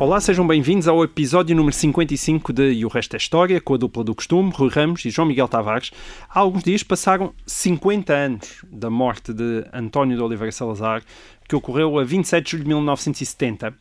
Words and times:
Olá, 0.00 0.18
sejam 0.18 0.46
bem-vindos 0.46 0.88
ao 0.88 1.04
episódio 1.04 1.54
número 1.54 1.76
55 1.76 2.54
de 2.54 2.72
E 2.72 2.86
o 2.86 2.88
Resto 2.88 3.16
é 3.16 3.18
História, 3.18 3.60
com 3.60 3.74
a 3.74 3.76
dupla 3.76 4.02
do 4.02 4.14
costume, 4.14 4.50
Rui 4.50 4.70
Ramos 4.70 5.04
e 5.04 5.10
João 5.10 5.28
Miguel 5.28 5.46
Tavares. 5.46 5.90
Há 6.26 6.40
alguns 6.40 6.62
dias 6.62 6.82
passaram 6.82 7.34
50 7.46 8.10
anos 8.10 8.64
da 8.72 8.88
morte 8.88 9.34
de 9.34 9.62
António 9.70 10.16
de 10.16 10.22
Oliveira 10.22 10.52
Salazar, 10.52 11.02
que 11.46 11.54
ocorreu 11.54 11.98
a 11.98 12.02
27 12.02 12.42
de 12.42 12.50
julho 12.52 12.62
de 12.62 12.68
1970, 12.70 13.74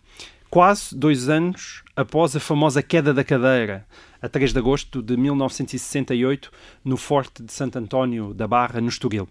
quase 0.49 0.93
dois 0.93 1.29
anos 1.29 1.83
após 1.95 2.35
a 2.35 2.39
famosa 2.41 2.83
queda 2.83 3.13
da 3.13 3.23
cadeira, 3.23 3.85
a 4.21 4.27
3 4.27 4.53
de 4.53 4.59
agosto 4.59 5.01
de 5.01 5.15
1968, 5.15 6.51
no 6.83 6.97
Forte 6.97 7.43
de 7.43 7.53
Santo 7.53 7.77
António 7.77 8.33
da 8.33 8.47
Barra, 8.47 8.81
no 8.81 8.89
Estoril. 8.89 9.27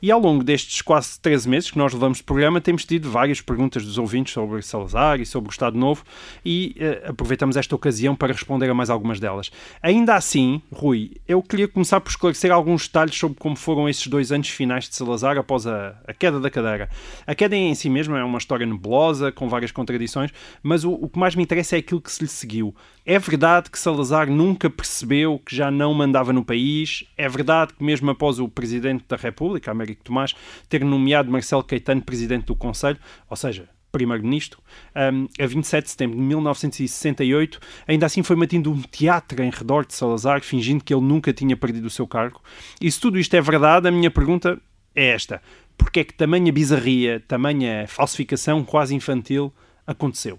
E 0.00 0.10
ao 0.10 0.20
longo 0.20 0.44
destes 0.44 0.82
quase 0.82 1.18
13 1.20 1.48
meses 1.48 1.70
que 1.70 1.78
nós 1.78 1.92
levamos 1.92 2.18
de 2.18 2.24
programa, 2.24 2.60
temos 2.60 2.84
tido 2.84 3.10
várias 3.10 3.40
perguntas 3.40 3.84
dos 3.84 3.98
ouvintes 3.98 4.32
sobre 4.32 4.62
Salazar 4.62 5.20
e 5.20 5.26
sobre 5.26 5.50
o 5.50 5.52
Estado 5.52 5.76
Novo 5.76 6.04
e 6.44 6.76
eh, 6.78 7.04
aproveitamos 7.06 7.56
esta 7.56 7.74
ocasião 7.74 8.14
para 8.14 8.32
responder 8.32 8.70
a 8.70 8.74
mais 8.74 8.90
algumas 8.90 9.18
delas. 9.18 9.50
Ainda 9.82 10.14
assim, 10.14 10.62
Rui, 10.72 11.12
eu 11.26 11.42
queria 11.42 11.66
começar 11.66 12.00
por 12.00 12.10
esclarecer 12.10 12.52
alguns 12.52 12.86
detalhes 12.86 13.16
sobre 13.16 13.38
como 13.38 13.56
foram 13.56 13.88
esses 13.88 14.06
dois 14.06 14.30
anos 14.30 14.48
finais 14.48 14.88
de 14.88 14.94
Salazar 14.94 15.36
após 15.36 15.66
a, 15.66 15.96
a 16.06 16.14
queda 16.14 16.38
da 16.38 16.50
cadeira. 16.50 16.88
A 17.26 17.34
queda 17.34 17.56
em 17.56 17.74
si 17.74 17.90
mesma 17.90 18.18
é 18.18 18.24
uma 18.24 18.38
história 18.38 18.66
nebulosa, 18.66 19.32
com 19.32 19.48
várias 19.48 19.72
contradições, 19.72 20.30
mas 20.62 20.84
o, 20.84 20.92
o 20.92 21.08
que 21.08 21.18
mais 21.18 21.34
me 21.34 21.42
interessa 21.42 21.76
é 21.76 21.78
aquilo 21.80 22.00
que 22.00 22.12
se 22.12 22.22
lhe 22.22 22.28
seguiu. 22.28 22.74
É 23.04 23.18
verdade 23.18 23.70
que 23.70 23.78
Salazar 23.78 24.27
nunca 24.28 24.68
percebeu 24.68 25.40
que 25.44 25.54
já 25.54 25.70
não 25.70 25.92
mandava 25.94 26.32
no 26.32 26.44
país. 26.44 27.04
É 27.16 27.28
verdade 27.28 27.74
que, 27.74 27.82
mesmo 27.82 28.10
após 28.10 28.38
o 28.38 28.48
Presidente 28.48 29.04
da 29.08 29.16
República, 29.16 29.70
Américo 29.70 30.04
Tomás, 30.04 30.34
ter 30.68 30.84
nomeado 30.84 31.30
Marcelo 31.30 31.64
Caetano 31.64 32.02
Presidente 32.02 32.46
do 32.46 32.56
Conselho, 32.56 32.98
ou 33.28 33.36
seja, 33.36 33.68
Primeiro-Ministro, 33.90 34.60
um, 34.94 35.26
a 35.42 35.46
27 35.46 35.84
de 35.84 35.90
setembro 35.90 36.16
de 36.16 36.22
1968, 36.22 37.60
ainda 37.86 38.06
assim 38.06 38.22
foi 38.22 38.36
mantido 38.36 38.70
um 38.70 38.82
teatro 38.82 39.42
em 39.42 39.50
redor 39.50 39.86
de 39.86 39.94
Salazar, 39.94 40.42
fingindo 40.42 40.84
que 40.84 40.92
ele 40.92 41.02
nunca 41.02 41.32
tinha 41.32 41.56
perdido 41.56 41.86
o 41.86 41.90
seu 41.90 42.06
cargo. 42.06 42.40
E 42.80 42.90
se 42.90 43.00
tudo 43.00 43.18
isto 43.18 43.34
é 43.34 43.40
verdade, 43.40 43.88
a 43.88 43.90
minha 43.90 44.10
pergunta 44.10 44.60
é 44.94 45.06
esta: 45.08 45.42
porque 45.76 46.00
é 46.00 46.04
que 46.04 46.14
tamanha 46.14 46.52
bizarria, 46.52 47.22
tamanha 47.26 47.86
falsificação 47.88 48.62
quase 48.62 48.94
infantil 48.94 49.52
aconteceu? 49.86 50.38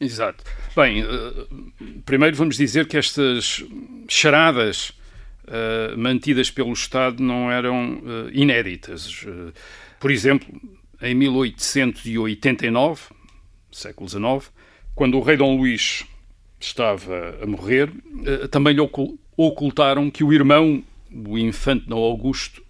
Exato. 0.00 0.44
Bem, 0.74 1.02
uh, 1.02 1.48
primeiro 2.04 2.36
vamos 2.36 2.56
dizer 2.56 2.86
que 2.86 2.96
estas 2.96 3.64
charadas 4.08 4.90
uh, 5.44 5.96
mantidas 5.96 6.50
pelo 6.50 6.72
Estado 6.72 7.22
não 7.22 7.50
eram 7.50 7.94
uh, 7.98 8.30
inéditas. 8.32 9.24
por 9.98 10.10
exemplo, 10.10 10.48
em 11.00 11.14
1889, 11.14 13.02
século 13.72 14.08
XIX, 14.08 14.52
quando 14.94 15.16
o 15.18 15.22
rei 15.22 15.36
Dom 15.36 15.56
Luís 15.56 16.04
estava 16.60 17.38
a 17.42 17.46
morrer, 17.46 17.90
também 18.50 18.74
lhe 18.74 18.80
ocultaram 19.36 20.10
que 20.10 20.24
o 20.24 20.32
irmão, 20.32 20.82
o 21.12 21.36
infante 21.36 21.86
Dom 21.86 22.02
Augusto, 22.02 22.62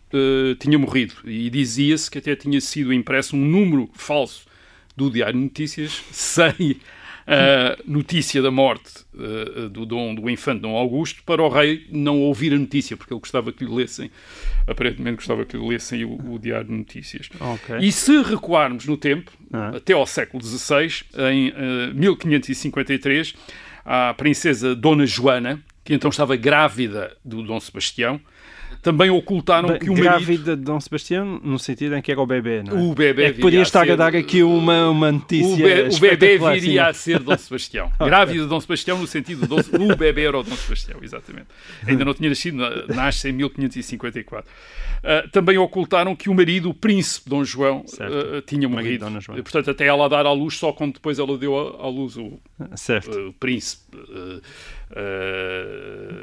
tinha 0.59 0.77
morrido. 0.77 1.15
E 1.25 1.49
dizia-se 1.51 2.11
que 2.11 2.19
até 2.19 2.35
tinha 2.35 2.61
sido 2.61 2.93
impresso 2.93 3.37
um 3.37 3.45
número 3.45 3.89
falso 3.95 4.45
do 4.97 5.09
Diário 5.09 5.39
de 5.39 5.45
Notícias 5.45 6.03
sem 6.11 6.81
a 7.27 7.77
notícia 7.85 8.41
da 8.41 8.53
morte 8.53 9.05
uh, 9.15 9.69
do, 9.69 9.85
dom, 9.85 10.15
do 10.15 10.31
infante 10.31 10.61
Dom 10.61 10.77
Augusto 10.77 11.23
para 11.25 11.43
o 11.43 11.49
rei 11.49 11.87
não 11.91 12.21
ouvir 12.21 12.53
a 12.53 12.59
notícia, 12.59 12.97
porque 12.97 13.13
ele 13.13 13.21
gostava 13.21 13.53
que 13.53 13.65
lhe 13.65 13.75
lessem, 13.75 14.11
aparentemente 14.67 15.17
gostava 15.17 15.45
que 15.45 15.57
lhe 15.57 15.69
lessem 15.69 16.05
o, 16.05 16.35
o 16.35 16.39
Diário 16.39 16.69
de 16.69 16.73
Notícias. 16.73 17.29
Okay. 17.41 17.79
E 17.81 17.91
se 17.91 18.23
recuarmos 18.23 18.87
no 18.87 18.97
tempo, 18.97 19.33
ah. 19.53 19.73
até 19.77 19.93
ao 19.93 20.07
século 20.07 20.43
XVI, 20.43 21.03
em 21.33 21.49
uh, 21.51 21.95
1553, 21.95 23.35
a 23.85 24.15
princesa 24.15 24.75
Dona 24.75 25.07
Joana, 25.07 25.61
que 25.85 25.95
então 25.95 26.11
estava 26.11 26.37
grávida 26.37 27.17
do 27.25 27.43
Dom 27.43 27.59
Sebastião, 27.59 28.21
também 28.87 29.11
ocultaram 29.11 29.71
Bem, 29.71 29.79
que 29.81 29.91
o 29.91 29.95
grávida 29.95 30.53
marido... 30.53 30.57
de 30.57 30.63
Dom 30.63 30.79
Sebastião, 30.79 31.41
no 31.43 31.59
sentido 31.59 31.97
em 31.97 32.01
que 32.01 32.13
era 32.13 32.21
o 32.21 32.27
bebê, 32.27 32.63
não 32.63 32.79
é? 32.79 32.83
O 32.83 32.95
bebê 32.95 33.25
é 33.25 33.33
que 33.33 33.41
podia 33.41 33.61
estar 33.61 33.83
a, 33.83 33.85
ser... 33.85 33.91
a 33.91 33.97
dar 33.97 34.15
aqui 34.15 34.45
uma, 34.45 34.91
uma 34.91 35.11
notícia 35.11 35.55
O, 35.55 35.57
be... 35.57 35.97
o 35.97 35.99
bebê 35.99 36.39
viria 36.39 36.87
a 36.87 36.95
ser 36.95 37.19
Dom 37.19 37.37
Sebastião. 37.37 37.91
Grávida 37.99 38.45
de 38.45 38.49
Dom 38.49 38.61
Sebastião 38.61 38.97
no 38.97 39.09
sentido 39.09 39.41
de 39.41 39.49
Dom... 39.49 39.57
o 39.93 39.97
bebê 39.97 40.23
era 40.23 40.39
o 40.39 40.43
Dom 40.45 40.55
Sebastião, 40.55 41.01
exatamente. 41.03 41.49
Ainda 41.85 42.05
não 42.05 42.15
tinha 42.15 42.29
nascido, 42.29 42.59
nasce 42.95 43.29
em 43.29 43.33
1554. 43.33 44.49
Uh, 44.49 45.29
também 45.31 45.59
ocultaram 45.59 46.15
que 46.15 46.31
o 46.31 46.35
marido, 46.35 46.71
o 46.71 46.75
príncipe 46.75 47.29
Dom 47.29 47.43
João, 47.43 47.81
uh, 47.81 48.41
tinha 48.43 48.69
morrido. 48.69 49.05
E, 49.37 49.43
portanto, 49.43 49.69
até 49.69 49.87
ela 49.87 50.09
dar 50.09 50.27
à 50.27 50.33
luz, 50.33 50.59
só 50.59 50.73
quando 50.73 50.95
depois 50.95 51.19
ela 51.19 51.37
deu 51.37 51.59
à 51.59 51.89
luz 51.89 52.17
o, 52.17 52.39
certo. 52.77 53.11
o 53.11 53.33
príncipe... 53.33 53.83
Uh, 53.97 54.41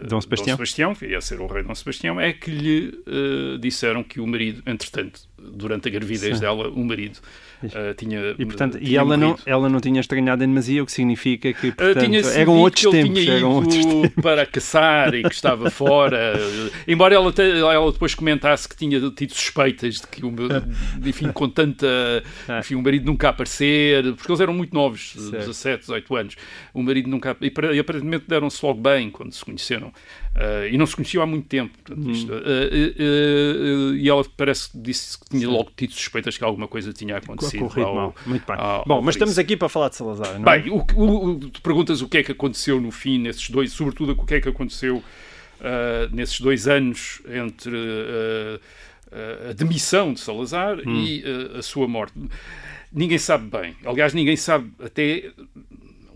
Dom 0.07 0.21
Sebastião, 0.21 0.55
Dom 0.55 0.65
Sebastião, 0.65 0.95
que 0.95 1.05
ia 1.07 1.21
ser 1.21 1.41
o 1.41 1.47
rei 1.47 1.63
Dom 1.63 1.75
Sebastião, 1.75 2.19
é 2.19 2.31
que 2.33 2.51
lhe 2.51 3.03
uh, 3.07 3.57
disseram 3.57 4.03
que 4.03 4.19
o 4.19 4.27
marido, 4.27 4.61
entretanto, 4.65 5.21
durante 5.51 5.87
a 5.87 5.91
gravidez 5.91 6.35
Sim. 6.35 6.41
dela, 6.41 6.69
o 6.69 6.83
marido 6.85 7.17
uh, 7.63 7.93
tinha 7.97 8.35
E, 8.37 8.45
portanto, 8.45 8.77
tinha 8.77 8.89
e 8.91 8.95
ela, 8.95 9.17
morrido. 9.17 9.27
não, 9.45 9.53
ela 9.53 9.69
não 9.69 9.79
tinha 9.79 9.99
estranhado 9.99 10.43
em 10.43 10.47
demasia, 10.47 10.81
o 10.81 10.85
que 10.85 10.91
significa 10.91 11.51
que, 11.53 11.67
Uh, 11.69 11.75
portanto, 11.75 12.03
tinha 12.05 12.19
eram 12.19 12.57
outros 12.57 12.91
tempos. 12.91 13.19
tinha 13.19 13.33
Eram 13.33 13.51
outros 13.55 13.85
tempos. 13.85 14.23
para 14.23 14.45
caçar 14.45 15.13
e 15.13 15.23
que 15.23 15.33
estava 15.33 15.69
fora. 15.69 16.33
Embora 16.87 17.15
ela, 17.15 17.31
te- 17.31 17.41
ela 17.41 17.91
depois 17.91 18.15
comentasse 18.15 18.67
que 18.67 18.75
tinha 18.75 18.99
tido 19.11 19.33
suspeitas 19.33 19.95
de 19.95 20.07
que, 20.07 20.25
o 20.25 20.33
enfim, 21.05 21.31
com 21.31 21.49
tanta. 21.49 21.87
Enfim, 22.59 22.75
o 22.75 22.81
marido 22.81 23.05
nunca 23.05 23.29
aparecer, 23.29 24.13
porque 24.15 24.31
eles 24.31 24.39
eram 24.41 24.53
muito 24.53 24.73
novos, 24.73 25.13
17, 25.31 25.81
18 25.81 26.15
anos. 26.15 26.35
O 26.73 26.81
marido 26.81 27.09
nunca. 27.09 27.35
E 27.41 27.79
aparentemente 27.79 28.25
deram-se 28.27 28.65
logo 28.65 28.79
bem 28.81 29.09
quando 29.09 29.31
se 29.33 29.43
conheceram. 29.43 29.91
Uh, 30.35 30.67
e 30.71 30.77
não 30.79 30.85
se 30.87 30.95
conheciam 30.95 31.21
há 31.21 31.27
muito 31.27 31.47
tempo. 31.47 31.71
portanto, 31.83 32.09
isto, 32.09 32.31
uh, 32.33 32.35
uh, 32.35 33.91
uh, 33.91 33.95
e 33.95 34.09
ela 34.09 34.25
parece 34.35 34.71
que 34.71 34.77
disse 34.79 35.19
que 35.19 35.29
tinha 35.29 35.47
logo 35.47 35.71
tido 35.77 35.93
suspeitas 35.93 36.35
que 36.35 36.43
alguma 36.43 36.67
coisa 36.67 36.91
tinha 36.91 37.17
acontecido. 37.17 37.69
Ao- 37.79 37.95
mal. 37.95 38.15
Muito 38.25 38.43
bem. 38.47 38.55
ao- 38.57 38.83
Bom, 38.87 38.95
ao 38.95 39.01
mas 39.03 39.13
estamos 39.15 39.37
aqui 39.37 39.55
para 39.55 39.69
falar 39.69 39.89
de 39.89 39.95
Salazar, 39.95 40.39
não 40.39 40.51
é? 40.51 40.59
Bem, 40.59 40.71
o, 40.71 40.77
o- 40.95 41.25
o- 41.29 41.35
tu 41.39 41.61
perguntas 41.61 42.01
o 42.01 42.09
que 42.09 42.17
é 42.17 42.23
que 42.23 42.31
aconteceu 42.31 42.81
no 42.81 42.89
fim 42.89 43.19
nesses 43.19 43.47
dois, 43.51 43.71
sobretudo 43.73 44.13
o 44.13 44.25
que 44.25 44.33
é 44.33 44.41
que 44.41 44.49
aconteceu 44.49 45.03
nesses 46.11 46.41
dois 46.41 46.67
anos 46.67 47.21
entre 47.27 47.77
a 49.49 49.53
demissão 49.53 50.13
de 50.13 50.19
Salazar 50.19 50.79
e 50.87 51.23
ah, 51.53 51.59
a 51.59 51.61
sua 51.61 51.87
morte. 51.87 52.13
Ninguém 52.91 53.17
sabe 53.19 53.47
bem. 53.49 53.75
Aliás, 53.85 54.13
ninguém 54.13 54.35
sabe 54.35 54.71
até 54.83 55.31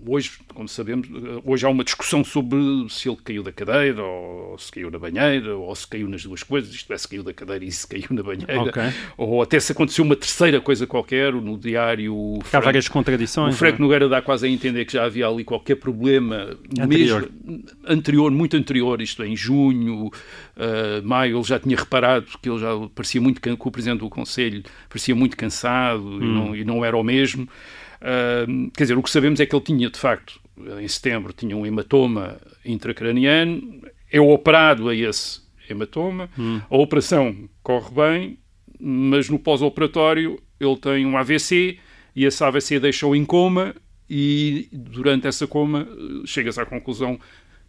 hoje, 0.08 0.32
como 0.54 0.68
sabemos, 0.68 1.08
hoje 1.46 1.66
há 1.66 1.70
uma 1.70 1.84
discussão 1.84 2.24
sobre 2.24 2.58
se 2.90 3.08
ele 3.10 3.18
caiu 3.24 3.44
da 3.44 3.52
cadeira, 3.52 4.04
ou 4.04 4.58
se 4.58 4.72
caiu 4.72 4.90
na 4.92 4.98
banheira, 5.00 5.56
ou 5.56 5.76
se 5.76 5.86
caiu 5.88 6.08
nas 6.08 6.24
duas 6.24 6.44
coisas, 6.44 6.74
isto 6.74 6.92
é, 6.94 6.98
se 6.98 7.08
caiu 7.08 7.24
da 7.24 7.34
cadeira 7.34 7.64
e 7.66 7.72
se 7.72 7.88
caiu 7.88 8.08
na 8.12 8.24
banheira, 8.24 8.62
Ok. 8.62 8.82
ou 9.18 9.42
até 9.42 9.60
se 9.60 9.72
aconteceu 9.72 10.04
uma 10.06 10.16
terceira 10.16 10.60
coisa 10.62 10.86
qualquer, 10.88 11.34
no 11.34 11.58
diário 11.58 12.40
Há 12.42 12.46
Franco- 12.46 12.66
várias 12.66 12.88
o 12.88 12.92
contradições. 12.92 13.58
Franco 13.58 13.80
não 13.80 13.86
é? 13.86 13.88
Nogueira 13.88 14.10
dá 14.10 14.22
quase 14.22 14.48
a 14.48 14.50
entender 14.50 14.86
que 14.86 14.94
já 14.94 15.06
havia 15.06 15.28
ali 15.28 15.44
qualquer 15.44 15.76
problema 15.76 16.58
Anterior. 16.80 17.30
mesmo 17.46 17.64
anterior, 17.88 18.32
muito 18.32 18.58
anterior, 18.58 19.02
isto 19.02 19.24
é, 19.24 19.28
em 19.28 19.36
junho, 19.36 20.08
uh, 20.08 21.04
maio, 21.04 21.38
ele 21.38 21.44
já 21.44 21.60
tinha 21.60 21.78
reparado 21.78 22.26
que 22.42 22.50
ele 22.50 22.60
já 22.60 22.70
parecia 22.94 23.22
muito 23.22 23.40
que 23.40 23.50
o 23.50 23.72
Presidente 23.72 24.00
do 24.00 24.10
Conselho 24.10 24.64
parecia 24.90 25.16
muito 25.16 25.36
cansado 25.38 26.04
Hum. 26.08 26.22
e, 26.22 26.26
não, 26.28 26.56
e 26.56 26.64
não 26.66 26.86
era 26.86 26.96
o 26.98 27.04
mesmo. 27.04 27.48
Uh, 28.02 28.72
quer 28.72 28.84
dizer, 28.84 28.98
o 28.98 29.04
que 29.04 29.10
sabemos 29.10 29.40
é 29.40 29.46
que 29.46 29.56
ele 29.56 29.64
tinha, 29.64 29.90
de 29.90 30.00
facto, 30.00 30.40
em 30.80 30.88
setembro, 30.88 31.34
tinha 31.34 31.56
um 31.56 31.66
hematoma 31.66 32.40
intracraniano, 32.66 33.82
é 34.12 34.20
operado 34.20 34.90
a 34.90 34.96
esse 34.96 35.42
hematoma, 35.70 36.30
a 36.70 36.78
operação 36.78 37.50
corre 37.62 37.92
bem, 37.94 38.40
mas 38.80 39.30
no 39.30 39.38
pós-operatório 39.38 40.40
ele 40.60 40.78
tem 40.78 41.06
um 41.06 41.18
AVC 41.18 41.78
e 42.16 42.26
esse 42.26 42.44
AVC 42.44 42.80
deixou 42.80 43.16
em 43.16 43.26
coma 43.26 43.76
e 44.10 44.70
durante 44.72 45.28
essa 45.28 45.46
coma 45.46 45.88
chega-se 46.26 46.60
à 46.60 46.66
conclusão 46.66 47.20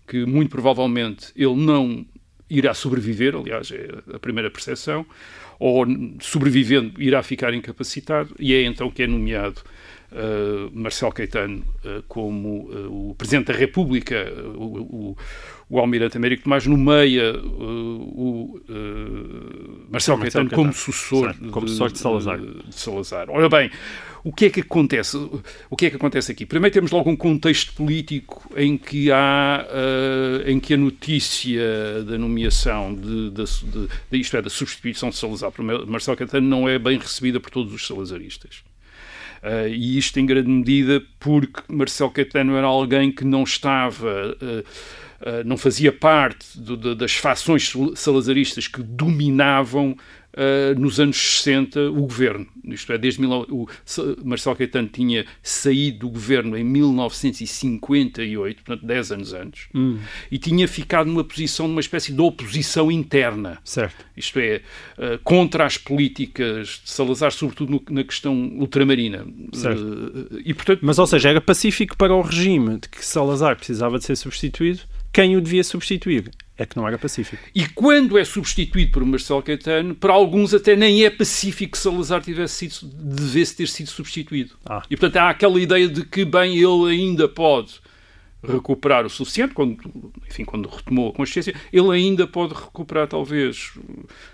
que 0.06 0.24
muito 0.24 0.50
provavelmente 0.50 1.32
ele 1.36 1.56
não 1.56 2.06
irá 2.48 2.72
sobreviver, 2.72 3.34
aliás, 3.36 3.70
é 3.70 3.88
a 4.14 4.18
primeira 4.18 4.50
percepção, 4.50 5.04
ou 5.58 5.84
sobrevivendo 6.20 7.02
irá 7.02 7.22
ficar 7.22 7.52
incapacitado 7.52 8.34
e 8.38 8.54
é 8.54 8.62
então 8.62 8.90
que 8.90 9.02
é 9.02 9.06
nomeado 9.06 9.60
uh, 10.12 10.70
Marcelo 10.72 11.12
Caetano 11.12 11.64
uh, 11.84 12.02
como 12.08 12.70
uh, 12.70 13.10
o 13.10 13.14
Presidente 13.14 13.52
da 13.52 13.58
República, 13.58 14.32
o, 14.56 15.14
o, 15.14 15.16
o 15.68 15.78
Almirante 15.78 16.16
Américo 16.16 16.44
Tomás 16.44 16.66
nomeia 16.66 17.34
o 17.38 18.60
Marcelo, 19.90 20.20
Caetano, 20.20 20.50
como 20.50 20.72
sucessor, 20.72 21.32
certo, 21.32 21.50
como 21.50 21.68
sucessor 21.68 21.88
de, 21.88 21.94
de, 21.94 22.00
Salazar. 22.00 22.38
De 22.38 22.74
Salazar. 22.74 23.30
Ora 23.30 23.48
bem, 23.48 23.70
o 24.24 24.32
que 24.32 24.46
é 24.46 24.50
que 24.50 24.60
acontece? 24.60 25.16
O 25.70 25.76
que 25.76 25.86
é 25.86 25.90
que 25.90 25.96
acontece 25.96 26.32
aqui? 26.32 26.44
Primeiro 26.44 26.72
temos 26.72 26.90
logo 26.90 27.10
um 27.10 27.16
contexto 27.16 27.72
político 27.74 28.50
em 28.56 28.76
que 28.76 29.10
há, 29.10 29.66
uh, 29.68 30.48
em 30.48 30.58
que 30.58 30.74
a 30.74 30.76
notícia 30.76 32.02
da 32.04 32.18
nomeação 32.18 32.94
de, 32.94 33.30
de, 33.30 33.44
de, 33.44 33.88
de, 34.10 34.18
isto 34.18 34.36
é, 34.36 34.42
da 34.42 34.50
substituição 34.50 35.10
de 35.10 35.16
Salazar 35.16 35.50
por 35.50 35.62
Marcelo 35.62 36.16
Caetano 36.16 36.46
não 36.46 36.68
é 36.68 36.78
bem 36.78 36.98
recebida 36.98 37.38
por 37.40 37.50
todos 37.50 37.72
os 37.72 37.86
salazaristas. 37.86 38.62
Uh, 39.42 39.68
e 39.68 39.96
isto 39.98 40.18
em 40.18 40.26
grande 40.26 40.48
medida 40.48 41.02
porque 41.20 41.62
Marcelo 41.68 42.10
Caetano 42.10 42.56
era 42.56 42.66
alguém 42.66 43.12
que 43.12 43.24
não 43.24 43.44
estava, 43.44 44.36
uh, 44.42 45.44
não 45.44 45.56
fazia 45.56 45.92
parte 45.92 46.58
do, 46.58 46.76
de, 46.76 46.94
das 46.94 47.14
fações 47.14 47.72
salazaristas 47.94 48.66
que 48.66 48.82
dominavam 48.82 49.96
uh, 50.34 50.78
nos 50.78 51.00
anos 51.00 51.16
60 51.16 51.90
o 51.90 52.02
governo. 52.02 52.46
Isto 52.64 52.92
é, 52.92 52.98
desde 52.98 53.20
mil, 53.20 53.30
o 53.32 53.66
Marcelo 54.24 54.56
Caetano 54.56 54.88
tinha 54.88 55.24
saído 55.42 56.00
do 56.00 56.10
governo 56.10 56.56
em 56.56 56.64
1958, 56.64 58.62
portanto 58.62 58.86
10 58.86 59.12
anos 59.12 59.32
antes, 59.32 59.68
hum. 59.74 59.98
e 60.30 60.38
tinha 60.38 60.68
ficado 60.68 61.06
numa 61.06 61.24
posição, 61.24 61.66
numa 61.66 61.80
espécie 61.80 62.12
de 62.12 62.20
oposição 62.20 62.90
interna. 62.90 63.58
Certo. 63.64 64.04
Isto 64.16 64.38
é, 64.38 64.62
uh, 64.98 65.18
contra 65.24 65.64
as 65.64 65.78
políticas 65.78 66.80
de 66.84 66.90
Salazar, 66.90 67.32
sobretudo 67.32 67.70
no, 67.70 67.82
na 67.94 68.04
questão 68.04 68.34
ultramarina. 68.34 69.26
Certo. 69.52 69.80
Uh, 69.80 70.40
e, 70.44 70.52
portanto, 70.52 70.80
Mas, 70.82 70.98
ou 70.98 71.06
seja, 71.06 71.30
era 71.30 71.40
pacífico 71.40 71.96
para 71.96 72.14
o 72.14 72.20
regime 72.20 72.78
de 72.78 72.88
que 72.88 73.04
Salazar 73.04 73.56
precisava 73.56 73.98
de 73.98 74.04
ser 74.04 74.16
substituído 74.16 74.80
quem 75.12 75.36
o 75.36 75.40
devia 75.40 75.64
substituir 75.64 76.30
é 76.58 76.66
que 76.66 76.76
não 76.76 76.86
era 76.86 76.98
pacífico. 76.98 77.42
E 77.54 77.66
quando 77.68 78.18
é 78.18 78.24
substituído 78.24 78.90
por 78.90 79.04
Marcelo 79.04 79.42
Caetano, 79.42 79.94
para 79.94 80.12
alguns 80.12 80.52
até 80.52 80.74
nem 80.74 81.04
é 81.04 81.10
pacífico 81.10 81.72
que 81.72 81.78
Salazar 81.78 82.20
tivesse 82.20 82.68
sido, 82.68 82.92
devesse 82.92 83.56
ter 83.56 83.68
sido 83.68 83.88
substituído. 83.88 84.54
Ah. 84.66 84.82
E 84.90 84.96
portanto 84.96 85.16
há 85.22 85.30
aquela 85.30 85.60
ideia 85.60 85.88
de 85.88 86.04
que, 86.04 86.24
bem, 86.24 86.56
ele 86.56 86.90
ainda 86.90 87.28
pode 87.28 87.80
recuperar 88.42 89.04
o 89.04 89.10
suficiente, 89.10 89.52
quando, 89.52 89.76
enfim, 90.28 90.44
quando 90.44 90.68
retomou 90.68 91.10
a 91.10 91.12
consciência, 91.12 91.54
ele 91.72 91.90
ainda 91.90 92.26
pode 92.26 92.54
recuperar 92.54 93.08
talvez 93.08 93.72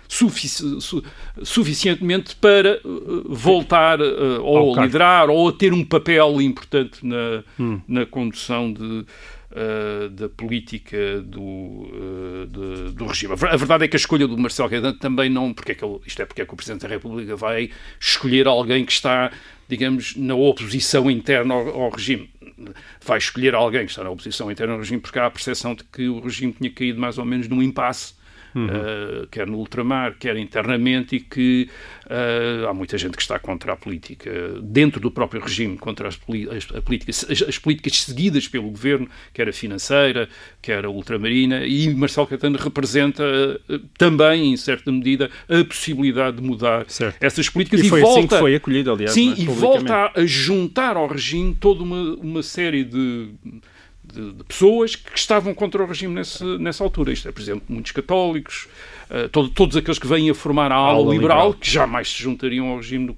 sufici 0.07 0.79
su 0.79 1.03
suficientemente 1.43 2.35
para 2.35 2.79
uh, 2.85 3.33
voltar 3.33 3.99
uh, 3.99 4.43
ou 4.43 4.79
liderar 4.79 5.29
ou 5.29 5.49
a 5.49 5.51
ter 5.51 5.73
um 5.73 5.83
papel 5.83 6.39
importante 6.39 7.03
na, 7.03 7.43
hum. 7.59 7.81
na 7.87 8.05
condução 8.05 8.71
de 8.71 9.05
uh, 9.55 10.09
da 10.09 10.27
política 10.27 11.21
do, 11.21 11.41
uh, 11.41 12.45
de, 12.47 12.91
do 12.93 13.05
regime. 13.05 13.33
A 13.33 13.55
verdade 13.55 13.85
é 13.85 13.87
que 13.87 13.95
a 13.95 13.99
escolha 13.99 14.27
do 14.27 14.37
Marcelo 14.37 14.69
Caetano 14.69 14.97
também 14.97 15.29
não. 15.29 15.53
Porque 15.53 15.71
é 15.71 15.75
que 15.75 15.83
ele, 15.83 15.99
isto 16.05 16.21
é 16.21 16.25
porque 16.25 16.41
é 16.41 16.45
que 16.45 16.53
o 16.53 16.57
Presidente 16.57 16.81
da 16.81 16.89
República 16.89 17.35
vai 17.35 17.71
escolher 17.99 18.47
alguém 18.47 18.85
que 18.85 18.91
está, 18.91 19.31
digamos, 19.67 20.15
na 20.15 20.35
oposição 20.35 21.09
interna 21.09 21.53
ao, 21.53 21.83
ao 21.83 21.89
regime. 21.89 22.29
Vai 23.03 23.17
escolher 23.17 23.55
alguém 23.55 23.85
que 23.85 23.91
está 23.91 24.03
na 24.03 24.09
oposição 24.09 24.51
interna 24.51 24.73
ao 24.73 24.79
regime 24.79 25.01
porque 25.01 25.19
há 25.19 25.25
a 25.25 25.31
percepção 25.31 25.73
de 25.73 25.83
que 25.85 26.07
o 26.07 26.19
regime 26.19 26.53
tinha 26.53 26.69
caído 26.69 26.99
mais 26.99 27.17
ou 27.17 27.25
menos 27.25 27.47
num 27.47 27.61
impasse 27.61 28.13
uhum. 28.55 28.67
uh, 28.67 29.27
quer 29.27 29.45
no 29.45 29.57
ultramar, 29.57 30.15
quer 30.17 30.37
internamente, 30.37 31.17
e 31.17 31.19
que 31.19 31.69
uh, 32.05 32.67
há 32.67 32.73
muita 32.73 32.97
gente 32.97 33.15
que 33.15 33.21
está 33.21 33.37
contra 33.37 33.73
a 33.73 33.75
política, 33.75 34.31
dentro 34.61 34.99
do 34.99 35.11
próprio 35.11 35.41
regime, 35.41 35.77
contra 35.77 36.07
as, 36.07 36.17
as, 36.51 36.75
a 36.75 36.81
política, 36.81 37.11
as, 37.11 37.41
as, 37.41 37.57
políticas 37.59 38.01
seguidas 38.01 38.47
pelo 38.47 38.69
governo, 38.69 39.07
quer 39.33 39.49
a 39.49 39.53
financeira, 39.53 40.29
quer 40.61 40.85
a 40.85 40.89
ultramarina, 40.89 41.65
e 41.65 41.93
Marcelo 41.93 42.27
Caetano 42.27 42.57
representa 42.57 43.23
uh, 43.23 43.79
também, 43.97 44.53
em 44.53 44.57
certa 44.57 44.91
medida, 44.91 45.29
a 45.49 45.63
possibilidade 45.65 46.37
de 46.37 46.43
mudar 46.43 46.85
certo. 46.87 47.21
essas 47.21 47.49
políticas. 47.49 47.81
E, 47.81 47.87
e 47.87 47.89
foi 47.89 48.01
volta, 48.01 48.19
assim 48.19 48.27
que 48.27 48.37
foi 48.37 48.55
acolhido, 48.55 48.91
aliás. 48.91 49.11
Sim, 49.11 49.33
é? 49.33 49.41
e 49.41 49.45
volta 49.45 50.11
a 50.15 50.25
juntar 50.25 50.95
ao 50.95 51.07
regime 51.07 51.55
toda 51.59 51.83
uma, 51.83 52.15
uma 52.15 52.43
série 52.43 52.83
de 52.83 53.29
de, 54.15 54.31
de, 54.31 54.43
pessoas 54.43 54.95
que 54.95 55.17
estavam 55.17 55.53
contra 55.53 55.83
o 55.83 55.85
regime 55.85 56.15
nesse, 56.15 56.43
nessa 56.57 56.83
altura. 56.83 57.11
Isto 57.11 57.29
é, 57.29 57.31
por 57.31 57.41
exemplo, 57.41 57.63
muitos 57.67 57.91
católicos, 57.91 58.67
uh, 59.09 59.29
todo, 59.29 59.49
todos 59.49 59.75
aqueles 59.75 59.99
que 59.99 60.07
vêm 60.07 60.29
a 60.29 60.33
formar 60.33 60.71
a 60.71 60.75
ala, 60.75 60.97
liberal, 60.97 61.13
liberal, 61.13 61.53
que 61.53 61.69
jamais 61.69 62.09
se 62.09 62.23
juntariam 62.23 62.67
ao 62.67 62.77
regime 62.77 63.07
do, 63.07 63.15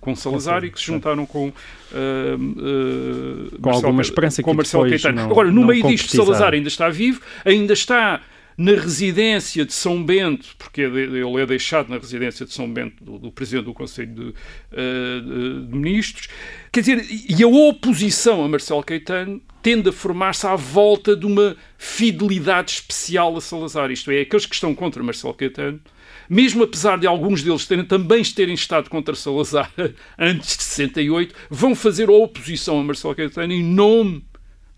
com 0.00 0.16
Salazar 0.16 0.64
e 0.64 0.70
que 0.70 0.78
se 0.78 0.86
juntaram 0.86 1.24
com, 1.24 1.48
uh, 1.48 1.52
uh, 1.52 3.50
com 3.60 3.68
Marcelo, 3.68 3.86
alguma 3.86 4.02
esperança 4.02 4.42
com 4.42 4.52
Marcelo 4.54 4.88
Caetano. 4.88 5.22
Agora, 5.22 5.50
no 5.50 5.64
meio 5.64 5.86
disto, 5.86 6.16
Salazar 6.16 6.54
ainda 6.54 6.68
está 6.68 6.88
vivo, 6.88 7.20
ainda 7.44 7.72
está 7.72 8.20
na 8.60 8.72
residência 8.72 9.64
de 9.64 9.72
São 9.72 10.04
Bento, 10.04 10.54
porque 10.58 10.82
ele 10.82 11.40
é 11.40 11.46
deixado 11.46 11.88
na 11.88 11.96
residência 11.96 12.44
de 12.44 12.52
São 12.52 12.70
Bento 12.70 13.02
do, 13.02 13.18
do 13.18 13.32
Presidente 13.32 13.64
do 13.64 13.72
Conselho 13.72 14.14
de, 14.14 14.20
uh, 14.20 15.64
de, 15.66 15.74
Ministros. 15.74 16.28
Quer 16.70 16.80
dizer, 16.80 17.06
e 17.08 17.42
a 17.42 17.46
oposição 17.46 18.44
a 18.44 18.48
Marcelo 18.48 18.84
Caetano 18.84 19.40
tende 19.62 19.88
a 19.88 19.92
formar-se 19.92 20.46
à 20.46 20.56
volta 20.56 21.16
de 21.16 21.24
uma 21.24 21.56
fidelidade 21.78 22.72
especial 22.72 23.34
a 23.34 23.40
Salazar, 23.40 23.90
isto 23.90 24.10
é, 24.10 24.20
aqueles 24.20 24.44
que 24.44 24.54
estão 24.54 24.74
contra 24.74 25.02
Marcelo 25.02 25.32
Caetano, 25.32 25.80
mesmo 26.28 26.62
apesar 26.62 26.98
de 26.98 27.06
alguns 27.06 27.42
deles 27.42 27.64
terem, 27.64 27.86
também 27.86 28.22
terem 28.22 28.54
estado 28.54 28.90
contra 28.90 29.14
Salazar 29.14 29.72
antes 30.18 30.58
de 30.58 30.62
68, 30.64 31.34
vão 31.48 31.74
fazer 31.74 32.10
oposição 32.10 32.78
a 32.78 32.84
Marcelo 32.84 33.14
Caetano 33.14 33.54
em 33.54 33.64
nome 33.64 34.22